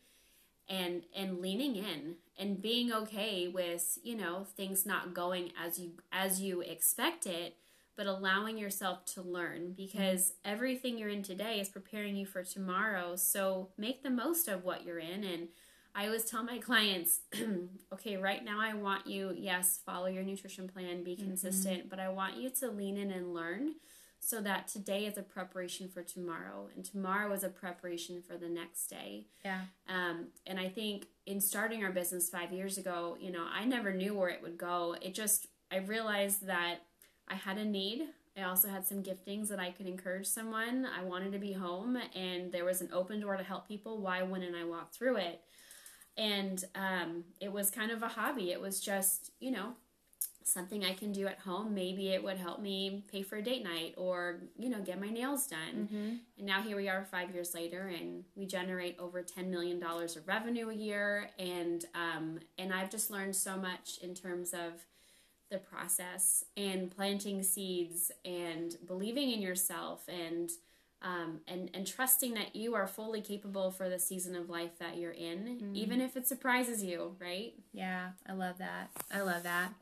and 0.68 1.02
and 1.14 1.40
leaning 1.40 1.76
in 1.76 2.16
and 2.38 2.62
being 2.62 2.92
okay 2.92 3.48
with 3.48 3.98
you 4.02 4.16
know 4.16 4.46
things 4.56 4.86
not 4.86 5.14
going 5.14 5.52
as 5.62 5.78
you 5.78 5.92
as 6.10 6.40
you 6.40 6.62
expect 6.62 7.26
it 7.26 7.56
but 7.96 8.06
allowing 8.06 8.56
yourself 8.56 9.04
to 9.04 9.20
learn 9.20 9.74
because 9.76 10.30
mm. 10.30 10.32
everything 10.44 10.96
you're 10.96 11.08
in 11.10 11.22
today 11.22 11.60
is 11.60 11.68
preparing 11.68 12.16
you 12.16 12.24
for 12.24 12.42
tomorrow 12.42 13.14
so 13.14 13.68
make 13.76 14.02
the 14.02 14.10
most 14.10 14.48
of 14.48 14.64
what 14.64 14.86
you're 14.86 14.98
in 14.98 15.22
and 15.22 15.48
I 15.98 16.06
always 16.06 16.24
tell 16.24 16.44
my 16.44 16.58
clients, 16.58 17.22
okay, 17.92 18.16
right 18.16 18.44
now 18.44 18.60
I 18.60 18.72
want 18.72 19.08
you, 19.08 19.34
yes, 19.36 19.80
follow 19.84 20.06
your 20.06 20.22
nutrition 20.22 20.68
plan, 20.68 21.02
be 21.02 21.16
mm-hmm. 21.16 21.26
consistent, 21.26 21.78
mm-hmm. 21.80 21.88
but 21.88 21.98
I 21.98 22.08
want 22.08 22.36
you 22.36 22.50
to 22.60 22.70
lean 22.70 22.96
in 22.96 23.10
and 23.10 23.34
learn 23.34 23.74
so 24.20 24.40
that 24.42 24.68
today 24.68 25.06
is 25.06 25.18
a 25.18 25.22
preparation 25.22 25.88
for 25.88 26.04
tomorrow 26.04 26.68
and 26.76 26.84
tomorrow 26.84 27.32
is 27.32 27.42
a 27.42 27.48
preparation 27.48 28.22
for 28.22 28.36
the 28.36 28.48
next 28.48 28.86
day. 28.86 29.26
Yeah. 29.44 29.62
Um, 29.88 30.28
and 30.46 30.60
I 30.60 30.68
think 30.68 31.06
in 31.26 31.40
starting 31.40 31.82
our 31.82 31.90
business 31.90 32.30
five 32.30 32.52
years 32.52 32.78
ago, 32.78 33.16
you 33.20 33.32
know, 33.32 33.46
I 33.52 33.64
never 33.64 33.92
knew 33.92 34.14
where 34.14 34.28
it 34.28 34.40
would 34.40 34.56
go. 34.56 34.94
It 35.02 35.14
just, 35.14 35.48
I 35.72 35.78
realized 35.78 36.46
that 36.46 36.76
I 37.26 37.34
had 37.34 37.58
a 37.58 37.64
need. 37.64 38.02
I 38.36 38.42
also 38.42 38.68
had 38.68 38.86
some 38.86 39.02
giftings 39.02 39.48
that 39.48 39.58
I 39.58 39.72
could 39.72 39.88
encourage 39.88 40.26
someone. 40.26 40.86
I 40.96 41.02
wanted 41.02 41.32
to 41.32 41.38
be 41.40 41.54
home 41.54 41.98
and 42.14 42.52
there 42.52 42.64
was 42.64 42.80
an 42.82 42.90
open 42.92 43.18
door 43.18 43.36
to 43.36 43.42
help 43.42 43.66
people. 43.66 44.00
Why 44.00 44.22
wouldn't 44.22 44.54
I 44.54 44.62
walk 44.62 44.92
through 44.92 45.16
it? 45.16 45.40
And 46.18 46.64
um, 46.74 47.24
it 47.40 47.52
was 47.52 47.70
kind 47.70 47.90
of 47.90 48.02
a 48.02 48.08
hobby. 48.08 48.50
It 48.50 48.60
was 48.60 48.80
just, 48.80 49.30
you 49.38 49.52
know, 49.52 49.74
something 50.42 50.84
I 50.84 50.92
can 50.94 51.12
do 51.12 51.28
at 51.28 51.38
home. 51.38 51.74
Maybe 51.74 52.08
it 52.08 52.24
would 52.24 52.38
help 52.38 52.60
me 52.60 53.04
pay 53.10 53.22
for 53.22 53.36
a 53.36 53.42
date 53.42 53.62
night 53.62 53.94
or, 53.96 54.40
you 54.58 54.68
know, 54.68 54.80
get 54.80 55.00
my 55.00 55.10
nails 55.10 55.46
done. 55.46 55.88
Mm-hmm. 55.88 56.14
And 56.38 56.46
now 56.46 56.60
here 56.60 56.76
we 56.76 56.88
are 56.88 57.04
five 57.04 57.32
years 57.32 57.54
later 57.54 57.86
and 57.86 58.24
we 58.34 58.46
generate 58.46 58.98
over 58.98 59.22
$10 59.22 59.48
million 59.48 59.80
of 59.82 60.26
revenue 60.26 60.70
a 60.70 60.74
year. 60.74 61.30
And, 61.38 61.84
um, 61.94 62.40
and 62.58 62.72
I've 62.72 62.90
just 62.90 63.10
learned 63.10 63.36
so 63.36 63.56
much 63.56 63.98
in 64.02 64.14
terms 64.14 64.52
of 64.52 64.86
the 65.50 65.58
process 65.58 66.44
and 66.56 66.90
planting 66.90 67.42
seeds 67.42 68.10
and 68.24 68.76
believing 68.86 69.30
in 69.30 69.40
yourself 69.40 70.08
and, 70.08 70.50
um, 71.02 71.40
and 71.46 71.70
and 71.74 71.86
trusting 71.86 72.34
that 72.34 72.56
you 72.56 72.74
are 72.74 72.86
fully 72.86 73.20
capable 73.20 73.70
for 73.70 73.88
the 73.88 73.98
season 73.98 74.34
of 74.34 74.50
life 74.50 74.78
that 74.80 74.96
you're 74.96 75.12
in, 75.12 75.38
mm-hmm. 75.38 75.76
even 75.76 76.00
if 76.00 76.16
it 76.16 76.26
surprises 76.26 76.82
you, 76.82 77.16
right? 77.20 77.54
Yeah, 77.72 78.10
I 78.26 78.32
love 78.32 78.58
that. 78.58 78.90
I 79.12 79.20
love 79.20 79.44
that. 79.44 79.72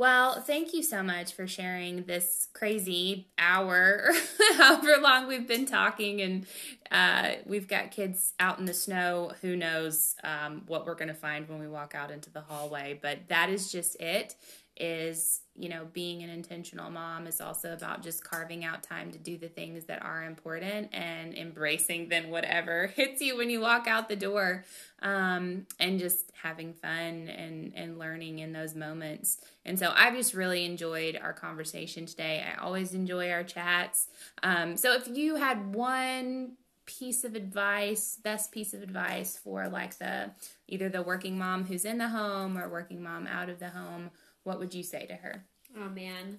Well, 0.00 0.40
thank 0.40 0.72
you 0.72 0.82
so 0.82 1.02
much 1.02 1.34
for 1.34 1.46
sharing 1.46 2.04
this 2.04 2.48
crazy 2.54 3.28
hour, 3.36 4.10
however 4.56 4.96
long 4.98 5.26
we've 5.26 5.46
been 5.46 5.66
talking, 5.66 6.22
and 6.22 6.46
uh, 6.90 7.32
we've 7.44 7.68
got 7.68 7.90
kids 7.90 8.32
out 8.40 8.58
in 8.58 8.64
the 8.64 8.72
snow. 8.72 9.32
Who 9.42 9.56
knows 9.56 10.14
um, 10.24 10.62
what 10.68 10.86
we're 10.86 10.94
going 10.94 11.08
to 11.08 11.14
find 11.14 11.46
when 11.50 11.58
we 11.58 11.68
walk 11.68 11.94
out 11.94 12.10
into 12.10 12.30
the 12.30 12.40
hallway? 12.40 12.98
But 13.02 13.28
that 13.28 13.50
is 13.50 13.70
just 13.70 14.00
it 14.00 14.36
is 14.80 15.42
you 15.54 15.68
know 15.68 15.86
being 15.92 16.22
an 16.22 16.30
intentional 16.30 16.90
mom 16.90 17.26
is 17.26 17.40
also 17.40 17.74
about 17.74 18.02
just 18.02 18.24
carving 18.24 18.64
out 18.64 18.82
time 18.82 19.12
to 19.12 19.18
do 19.18 19.36
the 19.36 19.48
things 19.48 19.84
that 19.84 20.02
are 20.02 20.24
important 20.24 20.88
and 20.94 21.34
embracing 21.34 22.08
then 22.08 22.30
whatever 22.30 22.86
hits 22.96 23.20
you 23.20 23.36
when 23.36 23.50
you 23.50 23.60
walk 23.60 23.86
out 23.86 24.08
the 24.08 24.16
door 24.16 24.64
um, 25.02 25.66
and 25.78 25.98
just 25.98 26.32
having 26.42 26.72
fun 26.72 27.28
and 27.28 27.72
and 27.76 27.98
learning 27.98 28.38
in 28.38 28.52
those 28.52 28.74
moments. 28.74 29.38
And 29.66 29.78
so 29.78 29.92
i've 29.94 30.14
just 30.14 30.32
really 30.32 30.64
enjoyed 30.64 31.18
our 31.22 31.34
conversation 31.34 32.06
today. 32.06 32.42
I 32.42 32.60
always 32.62 32.94
enjoy 32.94 33.30
our 33.30 33.44
chats. 33.44 34.08
Um, 34.42 34.76
so 34.76 34.94
if 34.94 35.06
you 35.08 35.36
had 35.36 35.74
one 35.74 36.52
piece 36.86 37.22
of 37.22 37.36
advice 37.36 38.18
best 38.24 38.50
piece 38.50 38.74
of 38.74 38.82
advice 38.82 39.36
for 39.36 39.68
like 39.68 39.96
the 39.98 40.28
either 40.66 40.88
the 40.88 41.02
working 41.02 41.38
mom 41.38 41.64
who's 41.64 41.84
in 41.84 41.98
the 41.98 42.08
home 42.08 42.58
or 42.58 42.68
working 42.68 43.00
mom 43.00 43.28
out 43.28 43.48
of 43.48 43.60
the 43.60 43.68
home 43.68 44.10
what 44.44 44.58
would 44.58 44.74
you 44.74 44.82
say 44.82 45.06
to 45.06 45.14
her? 45.14 45.44
Oh 45.76 45.88
man, 45.88 46.38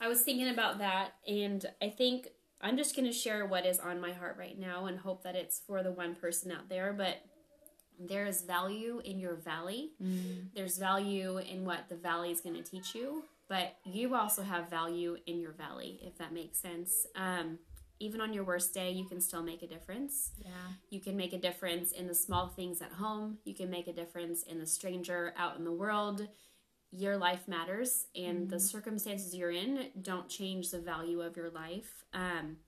I 0.00 0.08
was 0.08 0.22
thinking 0.22 0.48
about 0.48 0.78
that, 0.78 1.14
and 1.26 1.64
I 1.80 1.88
think 1.88 2.28
I'm 2.60 2.76
just 2.76 2.96
going 2.96 3.06
to 3.06 3.12
share 3.12 3.46
what 3.46 3.66
is 3.66 3.78
on 3.78 4.00
my 4.00 4.12
heart 4.12 4.36
right 4.38 4.58
now 4.58 4.86
and 4.86 4.98
hope 4.98 5.24
that 5.24 5.34
it's 5.34 5.60
for 5.66 5.82
the 5.82 5.92
one 5.92 6.14
person 6.14 6.52
out 6.52 6.68
there. 6.68 6.92
But 6.92 7.22
there 7.98 8.26
is 8.26 8.42
value 8.42 9.00
in 9.04 9.18
your 9.18 9.36
valley, 9.36 9.90
mm. 10.02 10.46
there's 10.54 10.78
value 10.78 11.38
in 11.38 11.64
what 11.64 11.88
the 11.88 11.96
valley 11.96 12.30
is 12.30 12.40
going 12.40 12.56
to 12.56 12.62
teach 12.62 12.94
you, 12.94 13.24
but 13.48 13.76
you 13.84 14.14
also 14.14 14.42
have 14.42 14.70
value 14.70 15.16
in 15.26 15.40
your 15.40 15.52
valley, 15.52 16.00
if 16.02 16.16
that 16.18 16.32
makes 16.32 16.58
sense. 16.58 17.06
Um, 17.14 17.58
even 18.00 18.20
on 18.20 18.32
your 18.32 18.42
worst 18.42 18.74
day, 18.74 18.90
you 18.90 19.04
can 19.04 19.20
still 19.20 19.42
make 19.42 19.62
a 19.62 19.66
difference. 19.68 20.32
Yeah. 20.38 20.48
You 20.90 21.00
can 21.00 21.16
make 21.16 21.32
a 21.32 21.38
difference 21.38 21.92
in 21.92 22.08
the 22.08 22.14
small 22.14 22.48
things 22.48 22.82
at 22.82 22.90
home. 22.90 23.38
You 23.44 23.54
can 23.54 23.70
make 23.70 23.86
a 23.86 23.92
difference 23.92 24.42
in 24.42 24.58
the 24.58 24.66
stranger 24.66 25.32
out 25.36 25.56
in 25.56 25.64
the 25.64 25.72
world 25.72 26.26
your 26.92 27.16
life 27.16 27.48
matters 27.48 28.06
and 28.14 28.40
mm-hmm. 28.40 28.50
the 28.50 28.60
circumstances 28.60 29.34
you're 29.34 29.50
in 29.50 29.88
don't 30.00 30.28
change 30.28 30.70
the 30.70 30.78
value 30.78 31.20
of 31.22 31.36
your 31.36 31.50
life. 31.50 32.04
Um, 32.12 32.58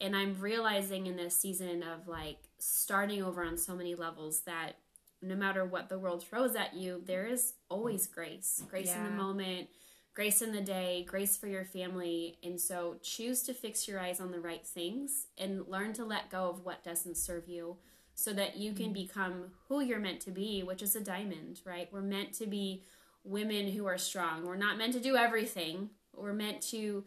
and 0.00 0.16
I'm 0.16 0.36
realizing 0.40 1.06
in 1.06 1.16
this 1.16 1.36
season 1.36 1.82
of 1.82 2.08
like 2.08 2.38
starting 2.58 3.22
over 3.22 3.44
on 3.44 3.58
so 3.58 3.74
many 3.74 3.94
levels 3.94 4.40
that 4.42 4.78
no 5.20 5.34
matter 5.34 5.64
what 5.64 5.88
the 5.88 5.98
world 5.98 6.24
throws 6.24 6.54
at 6.54 6.74
you, 6.74 7.02
there 7.04 7.26
is 7.26 7.54
always 7.68 8.06
grace. 8.06 8.62
Grace 8.70 8.86
yeah. 8.86 8.98
in 8.98 9.04
the 9.04 9.22
moment, 9.22 9.68
grace 10.14 10.40
in 10.40 10.52
the 10.52 10.60
day, 10.60 11.04
grace 11.08 11.36
for 11.36 11.48
your 11.48 11.64
family. 11.64 12.38
And 12.42 12.60
so 12.60 12.96
choose 13.02 13.42
to 13.42 13.54
fix 13.54 13.88
your 13.88 14.00
eyes 14.00 14.20
on 14.20 14.30
the 14.30 14.40
right 14.40 14.66
things 14.66 15.26
and 15.36 15.66
learn 15.66 15.92
to 15.94 16.04
let 16.04 16.30
go 16.30 16.48
of 16.48 16.64
what 16.64 16.84
doesn't 16.84 17.16
serve 17.16 17.48
you 17.48 17.76
so 18.14 18.32
that 18.32 18.56
you 18.56 18.72
can 18.72 18.86
mm-hmm. 18.86 18.94
become 18.94 19.44
who 19.68 19.80
you're 19.80 20.00
meant 20.00 20.20
to 20.20 20.30
be, 20.30 20.62
which 20.62 20.82
is 20.82 20.96
a 20.96 21.00
diamond, 21.00 21.60
right? 21.64 21.88
We're 21.92 22.00
meant 22.00 22.32
to 22.34 22.46
be 22.46 22.84
women 23.24 23.68
who 23.68 23.86
are 23.86 23.98
strong. 23.98 24.46
We're 24.46 24.56
not 24.56 24.78
meant 24.78 24.94
to 24.94 25.00
do 25.00 25.16
everything. 25.16 25.90
We're 26.14 26.32
meant 26.32 26.62
to 26.70 27.04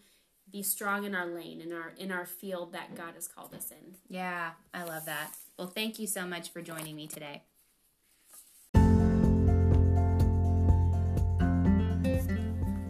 be 0.52 0.64
strong 0.64 1.06
in 1.06 1.16
our 1.16 1.28
lane 1.28 1.62
in 1.62 1.72
our 1.72 1.94
in 1.98 2.12
our 2.12 2.26
field 2.26 2.74
that 2.74 2.96
God 2.96 3.16
has 3.16 3.28
called 3.28 3.54
us 3.56 3.72
in. 3.72 3.96
Yeah, 4.10 4.52
I 4.74 4.84
love 4.84 5.06
that. 5.06 5.32
Well, 5.58 5.68
thank 5.68 6.00
you 6.00 6.08
so 6.08 6.26
much 6.26 6.52
for 6.52 6.62
joining 6.62 6.96
me 6.96 7.08
today. 7.08 7.44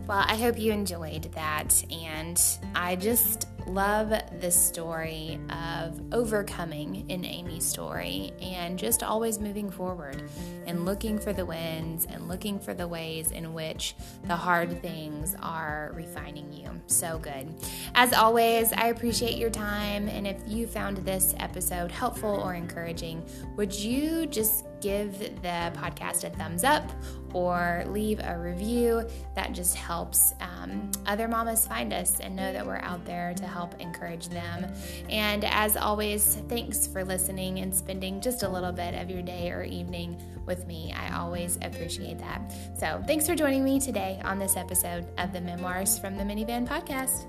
Well, 0.08 0.26
I 0.28 0.36
hope 0.36 0.60
you 0.60 0.74
enjoyed 0.74 1.32
that 1.36 1.84
and 1.90 2.42
I 2.76 2.98
just 2.98 3.48
love 3.68 4.14
this 4.40 4.56
story 4.56 5.40
of 5.50 6.02
overcoming 6.14 7.10
in 7.10 7.22
Aimee's 7.24 7.66
story 7.66 8.34
and 8.42 8.78
just 8.78 9.04
always 9.04 9.40
moving 9.40 9.70
forward 9.70 10.24
and 10.66 10.86
looking 10.86 11.18
for 11.20 11.34
the 11.34 11.46
wins 11.46 12.06
and 12.10 12.28
looking 12.28 12.60
for 12.60 12.74
the 12.74 12.88
ways 12.88 13.32
in 13.32 13.54
which 13.54 13.96
the 14.26 14.36
hard 14.36 14.82
things 14.82 15.36
are 15.42 15.92
refining 15.96 16.52
you. 16.52 16.70
So 16.88 17.20
good. 17.20 17.54
As 17.96 18.14
always, 18.14 18.74
I 18.74 18.88
appreciate 18.88 19.38
your 19.38 19.50
time. 19.50 20.08
And 20.08 20.28
if 20.28 20.38
you 20.48 20.68
found 20.68 20.98
this 20.98 21.34
episode 21.40 21.92
helpful 21.92 22.30
or 22.30 22.54
encouraging, 22.54 23.24
would 23.56 23.74
you 23.74 24.26
just 24.26 24.66
give 24.82 25.20
the 25.20 25.72
podcast 25.76 26.24
a 26.24 26.30
thumbs 26.32 26.64
up 26.64 26.92
or 27.34 27.84
leave 27.88 28.20
a 28.20 28.38
review. 28.38 29.08
That 29.36 29.54
just 29.54 29.76
helps 29.76 30.34
um, 30.42 30.92
other 31.06 31.28
mamas 31.28 31.66
find 31.66 31.94
us 31.94 32.20
and 32.20 32.36
know 32.36 32.52
that 32.52 32.66
we're 32.66 32.80
out 32.80 33.06
there 33.06 33.34
to 33.36 33.48
help 33.52 33.80
encourage 33.80 34.30
them. 34.30 34.72
And 35.10 35.44
as 35.46 35.78
always, 35.78 36.36
thanks 36.48 36.88
for 36.88 37.04
listening 37.04 37.60
and 37.60 37.74
spending 37.74 38.22
just 38.22 38.44
a 38.44 38.50
little 38.50 38.72
bit 38.72 38.96
of 38.96 39.10
your 39.10 39.22
day 39.22 39.52
or 39.52 39.64
evening 39.64 40.22
with 40.46 40.66
me. 40.68 40.94
I 40.94 41.18
always 41.18 41.58
appreciate 41.62 42.20
that. 42.20 42.54
So, 42.78 43.04
thanks 43.08 43.28
for 43.28 43.36
joining 43.36 43.64
me 43.64 43.80
today 43.80 44.20
on 44.24 44.40
this 44.40 44.58
episode 44.58 45.08
of 45.18 45.34
the 45.34 45.42
Memoirs 45.42 46.00
from 46.00 46.18
the 46.18 46.24
Minivan 46.24 46.68
podcast. 46.68 47.28